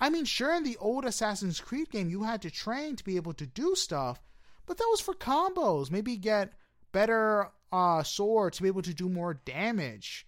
I 0.00 0.10
mean, 0.10 0.24
sure, 0.24 0.54
in 0.54 0.62
the 0.62 0.76
old 0.78 1.04
Assassin's 1.04 1.60
Creed 1.60 1.90
game, 1.90 2.08
you 2.08 2.22
had 2.22 2.42
to 2.42 2.50
train 2.50 2.96
to 2.96 3.04
be 3.04 3.16
able 3.16 3.34
to 3.34 3.46
do 3.46 3.74
stuff, 3.74 4.20
but 4.66 4.78
that 4.78 4.88
was 4.90 5.00
for 5.00 5.14
combos. 5.14 5.90
Maybe 5.90 6.16
get 6.16 6.52
better 6.92 7.50
uh, 7.72 8.02
sword 8.02 8.52
to 8.54 8.62
be 8.62 8.68
able 8.68 8.82
to 8.82 8.94
do 8.94 9.08
more 9.08 9.34
damage. 9.34 10.26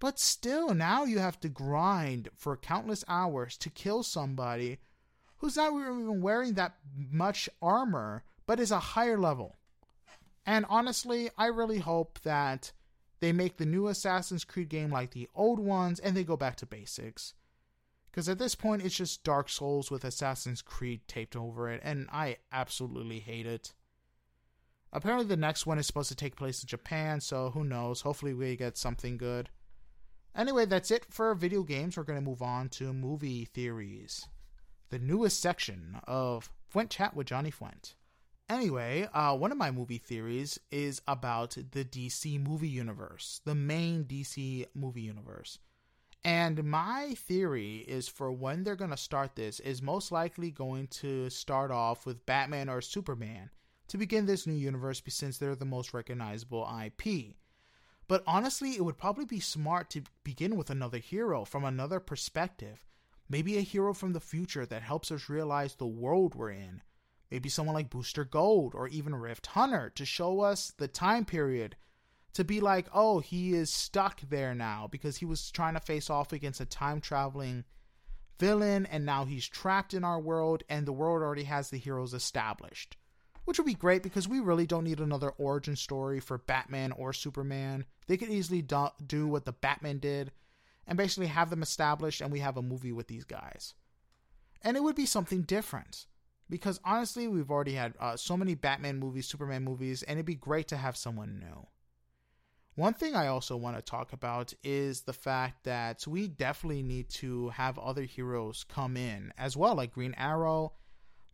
But 0.00 0.18
still, 0.18 0.74
now 0.74 1.04
you 1.04 1.18
have 1.18 1.40
to 1.40 1.48
grind 1.48 2.28
for 2.36 2.56
countless 2.56 3.04
hours 3.08 3.56
to 3.58 3.70
kill 3.70 4.02
somebody 4.02 4.78
who's 5.38 5.56
not 5.56 5.72
even 5.72 6.20
wearing 6.20 6.54
that 6.54 6.76
much 7.10 7.48
armor, 7.60 8.24
but 8.46 8.60
is 8.60 8.70
a 8.70 8.78
higher 8.78 9.18
level. 9.18 9.56
And 10.46 10.64
honestly, 10.68 11.30
I 11.36 11.46
really 11.46 11.78
hope 11.78 12.20
that 12.22 12.72
they 13.20 13.32
make 13.32 13.56
the 13.56 13.66
new 13.66 13.88
Assassin's 13.88 14.44
Creed 14.44 14.68
game 14.68 14.90
like 14.90 15.10
the 15.10 15.28
old 15.34 15.58
ones 15.58 15.98
and 15.98 16.16
they 16.16 16.24
go 16.24 16.36
back 16.36 16.56
to 16.56 16.66
basics. 16.66 17.34
Because 18.18 18.28
at 18.28 18.40
this 18.40 18.56
point, 18.56 18.84
it's 18.84 18.96
just 18.96 19.22
Dark 19.22 19.48
Souls 19.48 19.92
with 19.92 20.04
Assassin's 20.04 20.60
Creed 20.60 21.02
taped 21.06 21.36
over 21.36 21.70
it, 21.70 21.80
and 21.84 22.08
I 22.10 22.38
absolutely 22.50 23.20
hate 23.20 23.46
it. 23.46 23.74
Apparently, 24.92 25.24
the 25.24 25.36
next 25.36 25.66
one 25.66 25.78
is 25.78 25.86
supposed 25.86 26.08
to 26.08 26.16
take 26.16 26.34
place 26.34 26.60
in 26.60 26.66
Japan, 26.66 27.20
so 27.20 27.50
who 27.50 27.62
knows? 27.62 28.00
Hopefully, 28.00 28.34
we 28.34 28.56
get 28.56 28.76
something 28.76 29.18
good. 29.18 29.50
Anyway, 30.34 30.66
that's 30.66 30.90
it 30.90 31.06
for 31.08 31.32
video 31.36 31.62
games. 31.62 31.96
We're 31.96 32.02
going 32.02 32.18
to 32.18 32.28
move 32.28 32.42
on 32.42 32.70
to 32.70 32.92
movie 32.92 33.44
theories, 33.44 34.26
the 34.90 34.98
newest 34.98 35.40
section 35.40 36.00
of 36.08 36.50
Fuent 36.74 36.90
Chat 36.90 37.14
with 37.14 37.28
Johnny 37.28 37.52
Fuent. 37.52 37.94
Anyway, 38.48 39.08
uh, 39.14 39.36
one 39.36 39.52
of 39.52 39.58
my 39.58 39.70
movie 39.70 39.98
theories 39.98 40.58
is 40.72 41.00
about 41.06 41.56
the 41.70 41.84
DC 41.84 42.44
movie 42.44 42.66
universe, 42.66 43.40
the 43.44 43.54
main 43.54 44.06
DC 44.06 44.66
movie 44.74 45.02
universe. 45.02 45.60
And 46.24 46.64
my 46.64 47.14
theory 47.16 47.78
is 47.88 48.08
for 48.08 48.30
when 48.32 48.64
they're 48.64 48.76
going 48.76 48.90
to 48.90 48.96
start 48.96 49.36
this 49.36 49.60
is 49.60 49.80
most 49.80 50.12
likely 50.12 50.50
going 50.50 50.88
to 50.88 51.30
start 51.30 51.70
off 51.70 52.04
with 52.04 52.26
Batman 52.26 52.68
or 52.68 52.80
Superman 52.80 53.50
to 53.88 53.98
begin 53.98 54.26
this 54.26 54.46
new 54.46 54.54
universe 54.54 55.02
since 55.08 55.38
they're 55.38 55.54
the 55.54 55.64
most 55.64 55.94
recognizable 55.94 56.68
IP. 56.84 57.36
But 58.08 58.22
honestly, 58.26 58.72
it 58.72 58.84
would 58.84 58.98
probably 58.98 59.24
be 59.24 59.40
smart 59.40 59.90
to 59.90 60.02
begin 60.24 60.56
with 60.56 60.70
another 60.70 60.98
hero 60.98 61.44
from 61.44 61.64
another 61.64 62.00
perspective. 62.00 62.84
Maybe 63.28 63.58
a 63.58 63.62
hero 63.62 63.94
from 63.94 64.12
the 64.12 64.20
future 64.20 64.66
that 64.66 64.82
helps 64.82 65.10
us 65.10 65.28
realize 65.28 65.74
the 65.74 65.86
world 65.86 66.34
we're 66.34 66.50
in 66.50 66.82
maybe 67.30 67.48
someone 67.48 67.74
like 67.74 67.90
Booster 67.90 68.24
Gold 68.24 68.74
or 68.74 68.88
even 68.88 69.14
Rip 69.14 69.44
Hunter 69.46 69.92
to 69.94 70.04
show 70.04 70.40
us 70.40 70.72
the 70.76 70.88
time 70.88 71.24
period 71.24 71.76
to 72.34 72.44
be 72.44 72.60
like, 72.60 72.86
oh, 72.92 73.20
he 73.20 73.54
is 73.54 73.70
stuck 73.70 74.20
there 74.28 74.54
now 74.54 74.88
because 74.90 75.16
he 75.16 75.24
was 75.24 75.50
trying 75.50 75.74
to 75.74 75.80
face 75.80 76.10
off 76.10 76.32
against 76.32 76.60
a 76.60 76.66
time 76.66 77.00
traveling 77.00 77.64
villain 78.38 78.86
and 78.86 79.04
now 79.04 79.24
he's 79.24 79.46
trapped 79.46 79.94
in 79.94 80.04
our 80.04 80.20
world 80.20 80.62
and 80.68 80.86
the 80.86 80.92
world 80.92 81.22
already 81.22 81.44
has 81.44 81.70
the 81.70 81.78
heroes 81.78 82.14
established. 82.14 82.96
Which 83.44 83.58
would 83.58 83.66
be 83.66 83.74
great 83.74 84.02
because 84.02 84.28
we 84.28 84.40
really 84.40 84.66
don't 84.66 84.84
need 84.84 85.00
another 85.00 85.30
origin 85.30 85.74
story 85.74 86.20
for 86.20 86.36
Batman 86.38 86.92
or 86.92 87.14
Superman. 87.14 87.86
They 88.06 88.18
could 88.18 88.28
easily 88.28 88.60
do, 88.60 88.88
do 89.06 89.26
what 89.26 89.46
the 89.46 89.52
Batman 89.52 89.98
did 89.98 90.32
and 90.86 90.98
basically 90.98 91.28
have 91.28 91.50
them 91.50 91.62
established 91.62 92.20
and 92.20 92.30
we 92.30 92.40
have 92.40 92.58
a 92.58 92.62
movie 92.62 92.92
with 92.92 93.08
these 93.08 93.24
guys. 93.24 93.74
And 94.62 94.76
it 94.76 94.82
would 94.82 94.96
be 94.96 95.06
something 95.06 95.42
different 95.42 96.06
because 96.50 96.80
honestly, 96.84 97.26
we've 97.28 97.50
already 97.50 97.74
had 97.74 97.94
uh, 97.98 98.16
so 98.16 98.36
many 98.36 98.54
Batman 98.54 98.98
movies, 98.98 99.26
Superman 99.26 99.64
movies, 99.64 100.02
and 100.02 100.18
it'd 100.18 100.26
be 100.26 100.34
great 100.34 100.68
to 100.68 100.76
have 100.76 100.96
someone 100.96 101.38
new. 101.38 101.66
One 102.78 102.94
thing 102.94 103.16
I 103.16 103.26
also 103.26 103.56
want 103.56 103.74
to 103.74 103.82
talk 103.82 104.12
about 104.12 104.54
is 104.62 105.00
the 105.00 105.12
fact 105.12 105.64
that 105.64 106.06
we 106.06 106.28
definitely 106.28 106.84
need 106.84 107.08
to 107.08 107.48
have 107.48 107.76
other 107.76 108.04
heroes 108.04 108.64
come 108.68 108.96
in 108.96 109.32
as 109.36 109.56
well, 109.56 109.74
like 109.74 109.94
Green 109.94 110.14
Arrow, 110.16 110.74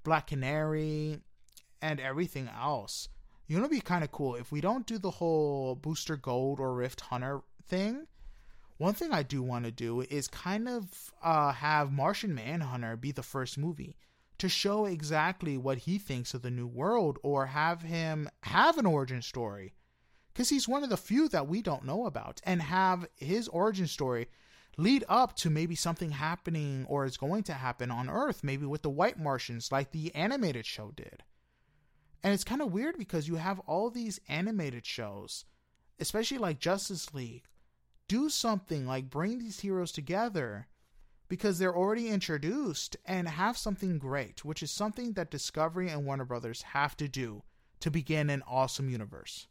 Black 0.04 0.28
Canary, 0.28 1.20
and 1.82 2.00
everything 2.00 2.48
else. 2.48 3.10
You 3.46 3.58
know, 3.58 3.64
it'd 3.64 3.72
be 3.72 3.82
kind 3.82 4.02
of 4.02 4.10
cool 4.10 4.36
if 4.36 4.52
we 4.52 4.62
don't 4.62 4.86
do 4.86 4.96
the 4.96 5.10
whole 5.10 5.74
Booster 5.74 6.16
Gold 6.16 6.60
or 6.60 6.72
Rip 6.72 6.98
Hunter 6.98 7.42
thing. 7.68 8.06
One 8.78 8.94
thing 8.94 9.12
I 9.12 9.22
do 9.22 9.42
want 9.42 9.66
to 9.66 9.70
do 9.70 10.00
is 10.00 10.28
kind 10.28 10.66
of 10.66 11.12
uh, 11.22 11.52
have 11.52 11.92
Martian 11.92 12.34
Manhunter 12.34 12.96
be 12.96 13.12
the 13.12 13.22
first 13.22 13.58
movie 13.58 13.98
to 14.38 14.48
show 14.48 14.86
exactly 14.86 15.58
what 15.58 15.76
he 15.76 15.98
thinks 15.98 16.32
of 16.32 16.40
the 16.40 16.50
new 16.50 16.66
world 16.66 17.18
or 17.22 17.44
have 17.44 17.82
him 17.82 18.30
have 18.44 18.78
an 18.78 18.86
origin 18.86 19.20
story 19.20 19.74
because 20.34 20.50
he's 20.50 20.68
one 20.68 20.82
of 20.82 20.90
the 20.90 20.96
few 20.96 21.28
that 21.28 21.48
we 21.48 21.62
don't 21.62 21.86
know 21.86 22.06
about 22.06 22.40
and 22.44 22.60
have 22.60 23.06
his 23.16 23.48
origin 23.48 23.86
story 23.86 24.28
lead 24.76 25.04
up 25.08 25.36
to 25.36 25.48
maybe 25.48 25.76
something 25.76 26.10
happening 26.10 26.84
or 26.88 27.04
is 27.04 27.16
going 27.16 27.42
to 27.44 27.54
happen 27.54 27.90
on 27.90 28.10
earth 28.10 28.42
maybe 28.42 28.66
with 28.66 28.82
the 28.82 28.90
white 28.90 29.18
martians 29.18 29.70
like 29.70 29.92
the 29.92 30.14
animated 30.14 30.66
show 30.66 30.90
did 30.96 31.22
and 32.22 32.34
it's 32.34 32.44
kind 32.44 32.60
of 32.60 32.72
weird 32.72 32.98
because 32.98 33.28
you 33.28 33.36
have 33.36 33.60
all 33.60 33.88
these 33.88 34.20
animated 34.28 34.84
shows 34.84 35.44
especially 36.00 36.38
like 36.38 36.58
justice 36.58 37.14
league 37.14 37.44
do 38.08 38.28
something 38.28 38.86
like 38.86 39.08
bring 39.08 39.38
these 39.38 39.60
heroes 39.60 39.92
together 39.92 40.66
because 41.28 41.58
they're 41.58 41.76
already 41.76 42.08
introduced 42.08 42.96
and 43.04 43.28
have 43.28 43.56
something 43.56 43.98
great, 43.98 44.44
which 44.44 44.62
is 44.62 44.70
something 44.70 45.12
that 45.14 45.30
Discovery 45.30 45.88
and 45.88 46.04
Warner 46.04 46.24
Brothers 46.24 46.62
have 46.62 46.96
to 46.98 47.08
do 47.08 47.42
to 47.80 47.90
begin 47.90 48.30
an 48.30 48.42
awesome 48.46 48.88
universe. 48.88 49.48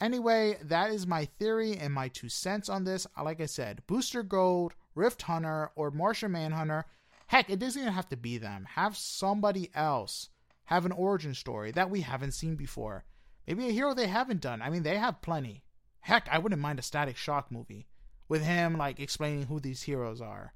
Anyway, 0.00 0.56
that 0.62 0.90
is 0.90 1.06
my 1.06 1.24
theory 1.24 1.76
and 1.76 1.92
my 1.92 2.08
two 2.08 2.28
cents 2.28 2.68
on 2.68 2.84
this. 2.84 3.06
Like 3.22 3.40
I 3.40 3.46
said, 3.46 3.82
Booster 3.86 4.22
Gold, 4.22 4.74
Rip 4.94 5.20
Hunter, 5.20 5.70
or 5.74 5.90
Martian 5.90 6.32
Manhunter. 6.32 6.84
Heck, 7.26 7.50
it 7.50 7.58
doesn't 7.58 7.82
even 7.82 7.92
have 7.92 8.08
to 8.10 8.16
be 8.16 8.38
them. 8.38 8.66
Have 8.74 8.96
somebody 8.96 9.70
else 9.74 10.30
have 10.64 10.86
an 10.86 10.92
origin 10.92 11.34
story 11.34 11.72
that 11.72 11.90
we 11.90 12.02
haven't 12.02 12.32
seen 12.32 12.54
before. 12.54 13.04
Maybe 13.46 13.68
a 13.68 13.72
hero 13.72 13.94
they 13.94 14.06
haven't 14.06 14.40
done. 14.40 14.62
I 14.62 14.70
mean, 14.70 14.82
they 14.82 14.98
have 14.98 15.22
plenty. 15.22 15.62
Heck, 16.00 16.28
I 16.30 16.38
wouldn't 16.38 16.60
mind 16.62 16.78
a 16.78 16.82
Static 16.82 17.16
Shock 17.16 17.50
movie 17.50 17.86
with 18.28 18.42
him 18.42 18.76
like 18.76 19.00
explaining 19.00 19.46
who 19.46 19.58
these 19.58 19.82
heroes 19.82 20.20
are 20.20 20.52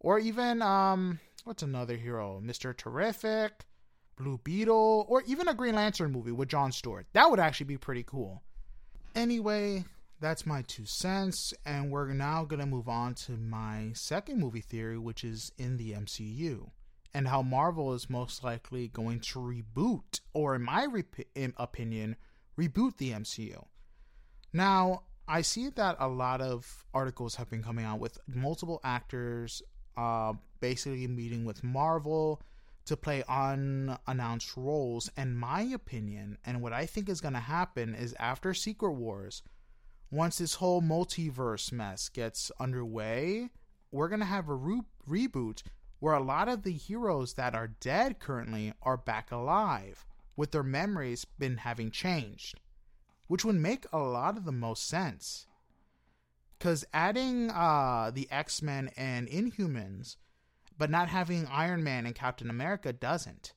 or 0.00 0.18
even 0.18 0.62
um, 0.62 1.20
what's 1.44 1.62
another 1.62 1.96
hero? 1.96 2.40
Mister 2.42 2.72
Terrific, 2.72 3.64
Blue 4.20 4.38
Beetle, 4.44 5.06
or 5.08 5.22
even 5.26 5.48
a 5.48 5.54
Green 5.54 5.74
Lantern 5.74 6.12
movie 6.12 6.32
with 6.32 6.48
John 6.48 6.72
Stewart. 6.72 7.06
That 7.14 7.30
would 7.30 7.40
actually 7.40 7.66
be 7.66 7.78
pretty 7.78 8.02
cool. 8.02 8.42
Anyway, 9.14 9.84
that's 10.20 10.44
my 10.44 10.62
two 10.62 10.84
cents, 10.84 11.54
and 11.64 11.90
we're 11.90 12.12
now 12.12 12.44
gonna 12.44 12.66
move 12.66 12.88
on 12.88 13.14
to 13.14 13.32
my 13.32 13.92
second 13.94 14.38
movie 14.38 14.60
theory, 14.60 14.98
which 14.98 15.24
is 15.24 15.52
in 15.56 15.78
the 15.78 15.92
MCU. 15.92 16.70
And 17.12 17.26
how 17.26 17.42
Marvel 17.42 17.94
is 17.94 18.10
most 18.10 18.44
likely 18.44 18.88
going 18.88 19.20
to 19.20 19.38
reboot, 19.40 20.20
or 20.32 20.54
in 20.54 20.62
my 20.62 20.84
rep- 20.84 21.26
in 21.34 21.54
opinion, 21.56 22.16
reboot 22.56 22.98
the 22.98 23.12
MCU. 23.12 23.64
Now, 24.52 25.04
I 25.26 25.42
see 25.42 25.70
that 25.70 25.96
a 25.98 26.08
lot 26.08 26.40
of 26.40 26.84
articles 26.92 27.36
have 27.36 27.48
been 27.48 27.62
coming 27.62 27.84
out 27.84 28.00
with 28.00 28.18
multiple 28.26 28.80
actors 28.84 29.62
uh, 29.96 30.34
basically 30.60 31.06
meeting 31.06 31.44
with 31.44 31.64
Marvel 31.64 32.42
to 32.86 32.96
play 32.96 33.22
unannounced 33.28 34.56
roles. 34.56 35.10
And 35.16 35.38
my 35.38 35.62
opinion, 35.62 36.38
and 36.44 36.62
what 36.62 36.72
I 36.72 36.86
think 36.86 37.08
is 37.08 37.20
going 37.20 37.34
to 37.34 37.40
happen, 37.40 37.94
is 37.94 38.14
after 38.18 38.54
Secret 38.54 38.92
Wars, 38.92 39.42
once 40.10 40.38
this 40.38 40.54
whole 40.54 40.82
multiverse 40.82 41.70
mess 41.72 42.08
gets 42.08 42.50
underway, 42.58 43.50
we're 43.90 44.08
going 44.08 44.20
to 44.20 44.26
have 44.26 44.48
a 44.48 44.54
re- 44.54 44.80
reboot 45.08 45.62
where 45.98 46.14
a 46.14 46.22
lot 46.22 46.48
of 46.48 46.62
the 46.62 46.72
heroes 46.72 47.34
that 47.34 47.54
are 47.54 47.76
dead 47.80 48.18
currently 48.18 48.72
are 48.82 48.96
back 48.96 49.30
alive, 49.30 50.06
with 50.36 50.50
their 50.50 50.62
memories 50.62 51.24
been 51.24 51.58
having 51.58 51.90
changed, 51.90 52.58
which 53.26 53.44
would 53.44 53.56
make 53.56 53.86
a 53.92 53.98
lot 53.98 54.36
of 54.36 54.44
the 54.44 54.52
most 54.52 54.88
sense 54.88 55.46
because 56.60 56.84
adding 56.92 57.50
uh, 57.50 58.10
the 58.12 58.28
X 58.30 58.60
Men 58.60 58.90
and 58.96 59.26
Inhumans, 59.28 60.16
but 60.80 60.90
not 60.90 61.10
having 61.10 61.46
Iron 61.46 61.84
Man 61.84 62.06
and 62.06 62.14
Captain 62.14 62.48
America 62.48 62.90
doesn't. 62.90 63.52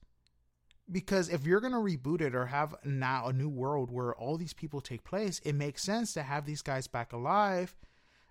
Because 0.92 1.30
if 1.30 1.46
you're 1.46 1.62
going 1.62 1.72
to 1.72 1.80
reboot 1.80 2.20
it 2.20 2.36
or 2.36 2.48
have 2.48 2.76
now 2.84 3.28
a 3.28 3.34
new 3.34 3.48
world 3.48 3.90
where 3.90 4.14
all 4.14 4.36
these 4.38 4.52
people 4.52 4.82
take 4.82 5.06
place, 5.06 5.40
it 5.46 5.54
makes 5.54 5.82
sense 5.82 6.14
to 6.14 6.24
have 6.24 6.46
these 6.46 6.62
guys 6.62 6.86
back 6.86 7.14
alive 7.14 7.74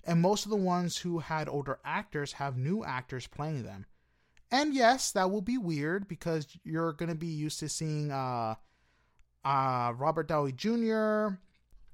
and 0.05 0.21
most 0.21 0.45
of 0.45 0.51
the 0.51 0.57
ones 0.57 0.99
who 0.99 1.21
had 1.21 1.49
older 1.49 1.79
actors 1.87 2.35
have 2.35 2.59
new 2.59 2.85
actors 2.85 3.27
playing 3.27 3.63
them. 3.63 3.87
And 4.51 4.75
yes, 4.75 5.13
that 5.13 5.31
will 5.31 5.41
be 5.41 5.57
weird 5.57 6.07
because 6.07 6.47
you're 6.63 6.93
going 6.93 7.09
to 7.09 7.15
be 7.15 7.29
used 7.29 7.61
to 7.61 7.71
seeing 7.71 8.11
uh, 8.11 8.57
uh, 9.43 9.93
Robert 9.97 10.29
Downey 10.29 10.53
Jr., 10.53 11.39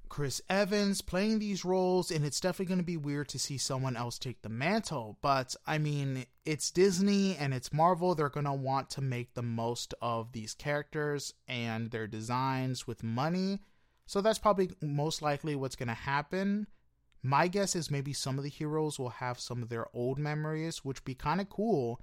Chris 0.09 0.41
Evans 0.49 1.01
playing 1.01 1.39
these 1.39 1.63
roles, 1.63 2.09
and 2.09 2.25
it's 2.25 2.39
definitely 2.39 2.65
going 2.65 2.79
to 2.79 2.83
be 2.83 2.97
weird 2.97 3.29
to 3.29 3.39
see 3.39 3.57
someone 3.57 3.95
else 3.95 4.17
take 4.17 4.41
the 4.41 4.49
mantle. 4.49 5.17
But 5.21 5.55
I 5.65 5.77
mean, 5.77 6.25
it's 6.45 6.71
Disney 6.71 7.37
and 7.37 7.53
it's 7.53 7.71
Marvel. 7.71 8.15
They're 8.15 8.29
going 8.29 8.45
to 8.45 8.53
want 8.53 8.89
to 8.91 9.01
make 9.01 9.33
the 9.33 9.43
most 9.43 9.93
of 10.01 10.31
these 10.31 10.55
characters 10.55 11.33
and 11.47 11.91
their 11.91 12.07
designs 12.07 12.87
with 12.87 13.03
money. 13.03 13.59
So 14.07 14.21
that's 14.21 14.39
probably 14.39 14.71
most 14.81 15.21
likely 15.21 15.55
what's 15.55 15.75
going 15.75 15.87
to 15.87 15.93
happen. 15.93 16.67
My 17.21 17.47
guess 17.47 17.75
is 17.75 17.91
maybe 17.91 18.13
some 18.13 18.37
of 18.37 18.43
the 18.43 18.49
heroes 18.49 18.97
will 18.97 19.09
have 19.09 19.39
some 19.39 19.61
of 19.61 19.69
their 19.69 19.85
old 19.93 20.17
memories, 20.17 20.83
which 20.83 21.05
be 21.05 21.13
kind 21.13 21.39
of 21.39 21.49
cool. 21.49 22.01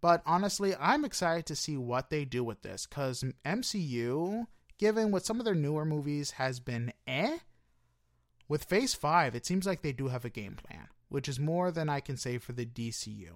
But 0.00 0.22
honestly, 0.24 0.74
I'm 0.80 1.04
excited 1.04 1.46
to 1.46 1.56
see 1.56 1.76
what 1.76 2.10
they 2.10 2.24
do 2.24 2.42
with 2.44 2.62
this 2.62 2.86
because 2.86 3.24
MCU 3.44 4.46
given 4.78 5.10
what 5.10 5.24
some 5.24 5.38
of 5.38 5.44
their 5.44 5.54
newer 5.54 5.84
movies 5.84 6.32
has 6.32 6.60
been 6.60 6.92
eh. 7.06 7.38
With 8.48 8.64
Phase 8.64 8.94
5, 8.94 9.34
it 9.34 9.44
seems 9.44 9.66
like 9.66 9.82
they 9.82 9.92
do 9.92 10.08
have 10.08 10.24
a 10.24 10.30
game 10.30 10.54
plan, 10.54 10.88
which 11.08 11.28
is 11.28 11.40
more 11.40 11.70
than 11.70 11.88
I 11.88 12.00
can 12.00 12.16
say 12.16 12.38
for 12.38 12.52
the 12.52 12.66
DCU. 12.66 13.32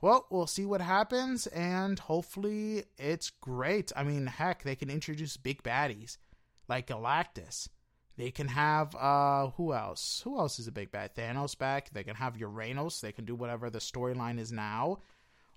Well, 0.00 0.26
we'll 0.30 0.46
see 0.46 0.64
what 0.64 0.80
happens, 0.80 1.46
and 1.48 1.98
hopefully 1.98 2.84
it's 2.98 3.30
great. 3.30 3.90
I 3.96 4.04
mean, 4.04 4.26
heck, 4.26 4.62
they 4.62 4.76
can 4.76 4.90
introduce 4.90 5.36
big 5.36 5.62
baddies 5.62 6.18
like 6.68 6.86
Galactus. 6.86 7.68
They 8.16 8.30
can 8.32 8.48
have 8.48 8.96
uh 8.96 9.50
who 9.50 9.72
else? 9.72 10.22
Who 10.24 10.38
else 10.38 10.58
is 10.58 10.66
a 10.66 10.72
big 10.72 10.90
bad? 10.90 11.14
Thanos 11.14 11.56
back. 11.56 11.90
They 11.90 12.02
can 12.02 12.16
have 12.16 12.36
Uranos. 12.36 13.00
They 13.00 13.12
can 13.12 13.24
do 13.24 13.36
whatever 13.36 13.70
the 13.70 13.78
storyline 13.78 14.40
is 14.40 14.50
now, 14.50 14.98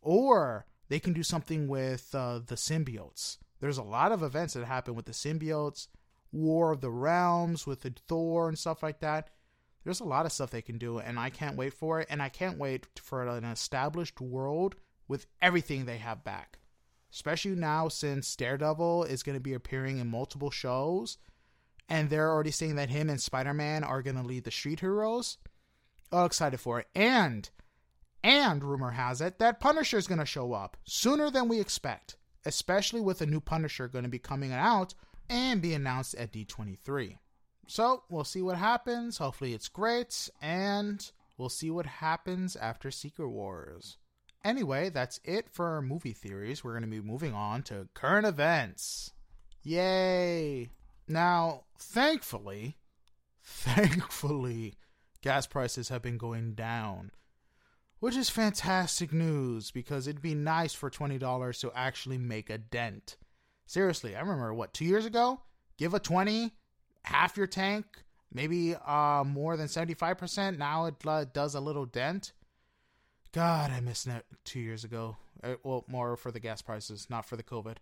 or 0.02 0.68
they 0.88 1.00
can 1.00 1.14
do 1.14 1.24
something 1.24 1.68
with 1.68 2.14
uh, 2.14 2.40
the 2.46 2.56
symbiotes. 2.56 3.38
There's 3.62 3.78
a 3.78 3.84
lot 3.84 4.12
of 4.12 4.24
events 4.24 4.56
that 4.56 4.66
happen 4.66 4.96
with 4.96 5.06
the 5.06 5.12
symbiotes, 5.12 5.88
War 6.32 6.72
of 6.72 6.82
the 6.82 6.90
Realms 6.90 7.68
with 7.68 7.82
the 7.82 7.94
Thor 8.08 8.50
and 8.50 8.58
stuff 8.58 8.82
like 8.82 9.00
that. 9.00 9.30
There's 9.84 10.00
a 10.00 10.06
lot 10.06 10.26
of 10.26 10.32
stuff 10.32 10.50
they 10.50 10.64
can 10.64 10.80
do, 10.80 10.98
and 10.98 11.20
I 11.20 11.30
can't 11.30 11.58
wait 11.58 11.74
for 11.74 12.00
it. 12.00 12.08
And 12.10 12.22
I 12.22 12.30
can't 12.30 12.58
wait 12.58 12.88
for 13.00 13.28
an 13.28 13.44
established 13.46 14.20
world 14.20 14.76
with 15.08 15.28
everything 15.42 15.86
they 15.86 16.00
have 16.00 16.24
back. 16.24 16.58
Especially 17.14 17.52
now 17.52 17.88
since 17.88 18.36
Daredevil 18.36 19.04
is 19.06 19.24
going 19.24 19.36
to 19.38 19.44
be 19.44 19.54
appearing 19.54 20.00
in 20.00 20.08
multiple 20.08 20.52
shows, 20.52 21.18
and 21.88 22.10
they're 22.10 22.32
already 22.32 22.52
saying 22.52 22.76
that 22.76 22.90
him 22.90 23.10
and 23.10 23.22
Spider 23.22 23.54
Man 23.54 23.84
are 23.84 24.02
going 24.02 24.16
to 24.16 24.24
lead 24.24 24.44
the 24.44 24.52
street 24.52 24.80
heroes. 24.80 25.38
Oh, 26.12 26.26
excited 26.26 26.60
for 26.60 26.80
it. 26.80 26.88
And, 26.96 27.50
and 28.24 28.64
rumor 28.64 28.92
has 28.92 29.22
it 29.22 29.38
that 29.40 29.60
Punisher 29.60 29.98
is 29.98 30.08
going 30.08 30.20
to 30.20 30.26
show 30.26 30.54
up 30.54 30.78
sooner 30.84 31.30
than 31.30 31.48
we 31.48 31.60
expect 31.60 32.16
especially 32.46 33.02
with 33.02 33.22
a 33.22 33.26
new 33.26 33.40
Punisher 33.40 33.88
going 33.88 34.04
to 34.04 34.10
be 34.10 34.20
coming 34.20 34.52
out 34.52 34.94
and 35.30 35.62
be 35.62 35.74
announced 35.74 36.16
at 36.16 36.32
D23. 36.32 37.18
So 37.68 38.04
we'll 38.10 38.24
see 38.24 38.42
what 38.42 38.58
happens. 38.58 39.18
Hopefully 39.18 39.54
it's 39.54 39.70
great, 39.70 40.30
and 40.42 41.10
we'll 41.38 41.50
see 41.50 41.72
what 41.72 41.86
happens 41.86 42.56
after 42.56 42.92
Secret 42.92 43.30
Wars. 43.30 43.98
Anyway, 44.44 44.90
that's 44.90 45.20
it 45.24 45.48
for 45.50 45.82
movie 45.82 46.14
theories. 46.14 46.64
We're 46.64 46.74
going 46.74 46.82
to 46.84 46.88
be 46.88 47.00
moving 47.00 47.34
on 47.34 47.64
to 47.64 47.88
current 47.94 48.26
events. 48.26 49.12
Yay! 49.64 50.70
Now, 51.08 51.66
thankfully, 51.78 52.78
thankfully, 53.44 54.74
gas 55.22 55.46
prices 55.46 55.90
have 55.90 56.02
been 56.02 56.18
going 56.18 56.54
down 56.54 57.12
which 58.02 58.18
is 58.18 58.32
fantastic 58.32 59.14
news 59.14 59.70
because 59.70 60.08
it'd 60.08 60.24
be 60.24 60.34
nice 60.34 60.74
for 60.74 60.90
$20 60.90 61.62
to 61.62 61.72
actually 61.76 62.18
make 62.18 62.50
a 62.50 62.58
dent. 62.58 63.16
Seriously, 63.68 64.16
I 64.16 64.20
remember 64.22 64.54
what, 64.54 64.74
two 64.74 64.86
years 64.86 65.06
ago? 65.06 65.40
Give 65.78 65.94
a 65.94 66.00
20, 66.00 66.52
half 67.04 67.38
your 67.38 67.46
tank, 67.46 67.86
maybe 68.34 68.76
uh, 68.76 69.24
more 69.24 69.56
than 69.56 69.68
75%. 69.68 70.58
Now 70.58 70.88
it 70.88 70.96
uh, 71.06 71.26
does 71.32 71.54
a 71.54 71.62
little 71.62 71.86
dent. 71.86 72.34
God, 73.34 73.70
I 73.70 73.80
missed 73.80 74.08
it 74.08 74.26
two 74.46 74.60
years 74.60 74.84
ago. 74.84 75.16
Uh, 75.44 75.56
well, 75.64 75.86
more 75.88 76.18
for 76.18 76.32
the 76.32 76.40
gas 76.40 76.64
prices, 76.64 77.08
not 77.08 77.28
for 77.28 77.36
the 77.36 77.44
COVID. 77.44 77.78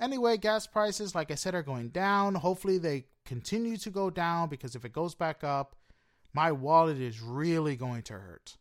Anyway, 0.00 0.36
gas 0.36 0.68
prices, 0.68 1.16
like 1.16 1.32
I 1.32 1.34
said, 1.34 1.56
are 1.56 1.64
going 1.64 1.88
down. 1.88 2.36
Hopefully, 2.36 2.78
they 2.78 3.06
continue 3.24 3.76
to 3.78 3.90
go 3.90 4.08
down 4.08 4.48
because 4.48 4.76
if 4.76 4.84
it 4.84 4.92
goes 4.92 5.16
back 5.16 5.42
up, 5.42 5.74
my 6.32 6.52
wallet 6.52 6.98
is 6.98 7.20
really 7.20 7.74
going 7.74 8.02
to 8.02 8.12
hurt. 8.12 8.56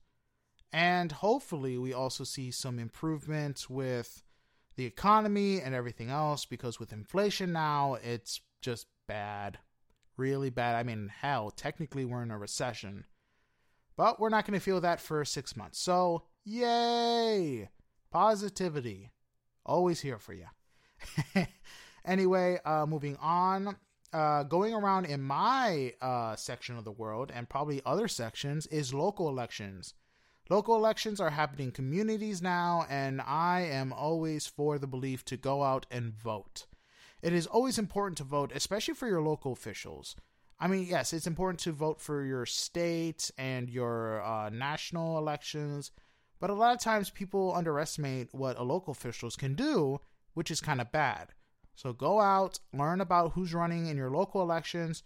And 0.78 1.12
hopefully, 1.12 1.76
we 1.80 1.92
also 1.92 2.24
see 2.24 2.52
some 2.52 2.78
improvement 2.78 3.66
with 3.68 4.22
the 4.76 4.86
economy 4.86 5.60
and 5.60 5.74
everything 5.74 6.12
else 6.12 6.46
because 6.46 6.80
with 6.80 6.94
inflation 6.94 7.52
now, 7.52 7.96
it's 8.04 8.42
just 8.62 8.86
bad. 9.08 9.58
Really 10.18 10.52
bad. 10.52 10.76
I 10.76 10.84
mean, 10.84 11.08
hell, 11.08 11.50
technically, 11.50 12.06
we're 12.06 12.22
in 12.22 12.30
a 12.30 12.38
recession. 12.38 13.06
But 13.96 14.20
we're 14.20 14.30
not 14.30 14.46
going 14.46 14.54
to 14.54 14.64
feel 14.64 14.80
that 14.82 15.02
for 15.02 15.26
six 15.26 15.58
months. 15.58 15.80
So, 15.80 16.26
yay! 16.46 17.70
Positivity. 18.12 19.14
Always 19.66 20.02
here 20.02 20.20
for 20.20 20.34
you. 20.34 20.46
anyway, 22.06 22.60
uh, 22.66 22.86
moving 22.86 23.18
on. 23.20 23.78
Uh, 24.14 24.44
going 24.44 24.76
around 24.76 25.06
in 25.06 25.24
my 25.24 25.94
uh, 26.02 26.36
section 26.36 26.78
of 26.78 26.86
the 26.86 26.92
world 26.92 27.32
and 27.34 27.50
probably 27.50 27.82
other 27.84 28.08
sections 28.08 28.68
is 28.68 28.94
local 28.94 29.28
elections. 29.28 29.96
Local 30.50 30.76
elections 30.78 31.20
are 31.20 31.32
happening 31.32 31.68
in 31.68 31.72
communities 31.74 32.42
now, 32.42 32.86
and 32.90 33.20
I 33.22 33.62
am 33.62 33.92
always 33.92 34.48
for 34.48 34.80
the 34.80 34.88
belief 34.88 35.26
to 35.26 35.36
go 35.36 35.64
out 35.64 35.86
and 35.92 36.14
vote. 36.14 36.68
It 37.22 37.34
is 37.34 37.48
always 37.48 37.78
important 37.78 38.18
to 38.20 38.24
vote, 38.24 38.54
especially 38.56 38.94
for 38.94 39.10
your 39.10 39.22
local 39.22 39.52
officials. 39.52 40.16
I 40.58 40.68
mean, 40.68 40.88
yes, 40.88 41.12
it's 41.12 41.28
important 41.28 41.60
to 41.62 41.74
vote 41.74 42.00
for 42.00 42.24
your 42.24 42.46
state 42.46 43.30
and 43.38 43.70
your 43.70 44.24
uh, 44.24 44.50
national 44.50 45.18
elections, 45.18 45.92
but 46.40 46.50
a 46.50 46.54
lot 46.54 46.74
of 46.74 46.80
times 46.80 47.10
people 47.10 47.54
underestimate 47.54 48.34
what 48.34 48.58
a 48.58 48.64
local 48.64 48.92
officials 48.92 49.36
can 49.36 49.54
do, 49.54 50.00
which 50.34 50.50
is 50.50 50.62
kind 50.62 50.80
of 50.80 50.94
bad. 50.94 51.34
So 51.76 51.92
go 51.92 52.22
out, 52.22 52.60
learn 52.74 53.02
about 53.02 53.34
who's 53.34 53.54
running 53.54 53.88
in 53.88 53.98
your 53.98 54.12
local 54.12 54.42
elections, 54.42 55.04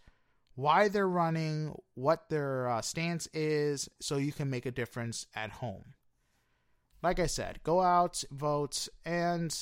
why 0.56 0.88
they're 0.88 1.08
running, 1.08 1.76
what 1.96 2.30
their 2.30 2.70
uh, 2.70 2.82
stance 2.82 3.28
is, 3.34 3.90
so 4.00 4.18
you 4.18 4.32
can 4.32 4.50
make 4.50 4.66
a 4.66 4.72
difference 4.72 5.28
at 5.36 5.52
home. 5.52 5.94
Like 7.02 7.20
I 7.20 7.26
said, 7.26 7.60
go 7.64 7.82
out, 7.82 8.24
vote, 8.32 8.88
and 9.06 9.56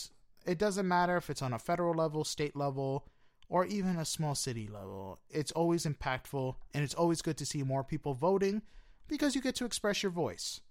it 0.45 0.57
doesn't 0.57 0.87
matter 0.87 1.15
if 1.17 1.29
it's 1.29 1.41
on 1.41 1.53
a 1.53 1.59
federal 1.59 1.93
level, 1.93 2.23
state 2.23 2.55
level, 2.55 3.07
or 3.47 3.65
even 3.65 3.97
a 3.97 4.05
small 4.05 4.35
city 4.35 4.67
level. 4.67 5.19
It's 5.29 5.51
always 5.51 5.85
impactful, 5.85 6.55
and 6.73 6.83
it's 6.83 6.93
always 6.93 7.21
good 7.21 7.37
to 7.37 7.45
see 7.45 7.63
more 7.63 7.83
people 7.83 8.13
voting 8.13 8.61
because 9.07 9.35
you 9.35 9.41
get 9.41 9.55
to 9.55 9.65
express 9.65 10.03
your 10.03 10.11
voice. 10.11 10.61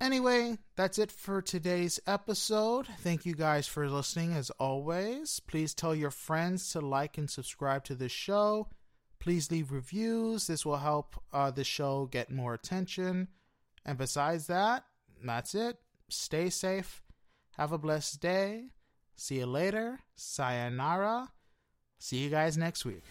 Anyway, 0.00 0.58
that's 0.76 0.98
it 0.98 1.10
for 1.10 1.40
today's 1.40 2.00
episode. 2.06 2.86
Thank 2.98 3.24
you 3.24 3.34
guys 3.34 3.66
for 3.66 3.88
listening 3.88 4.32
as 4.32 4.50
always. 4.50 5.40
Please 5.40 5.72
tell 5.72 5.94
your 5.94 6.10
friends 6.10 6.70
to 6.72 6.80
like 6.80 7.16
and 7.16 7.30
subscribe 7.30 7.84
to 7.84 7.94
this 7.94 8.12
show. 8.12 8.68
Please 9.24 9.50
leave 9.50 9.72
reviews. 9.72 10.48
This 10.48 10.66
will 10.66 10.76
help 10.76 11.16
uh, 11.32 11.50
the 11.50 11.64
show 11.64 12.04
get 12.12 12.30
more 12.30 12.52
attention. 12.52 13.28
And 13.86 13.96
besides 13.96 14.48
that, 14.48 14.84
that's 15.24 15.54
it. 15.54 15.78
Stay 16.10 16.50
safe. 16.50 17.02
Have 17.56 17.72
a 17.72 17.78
blessed 17.78 18.20
day. 18.20 18.66
See 19.16 19.38
you 19.38 19.46
later. 19.46 20.00
Sayonara. 20.14 21.32
See 21.98 22.18
you 22.18 22.28
guys 22.28 22.58
next 22.58 22.84
week. 22.84 23.04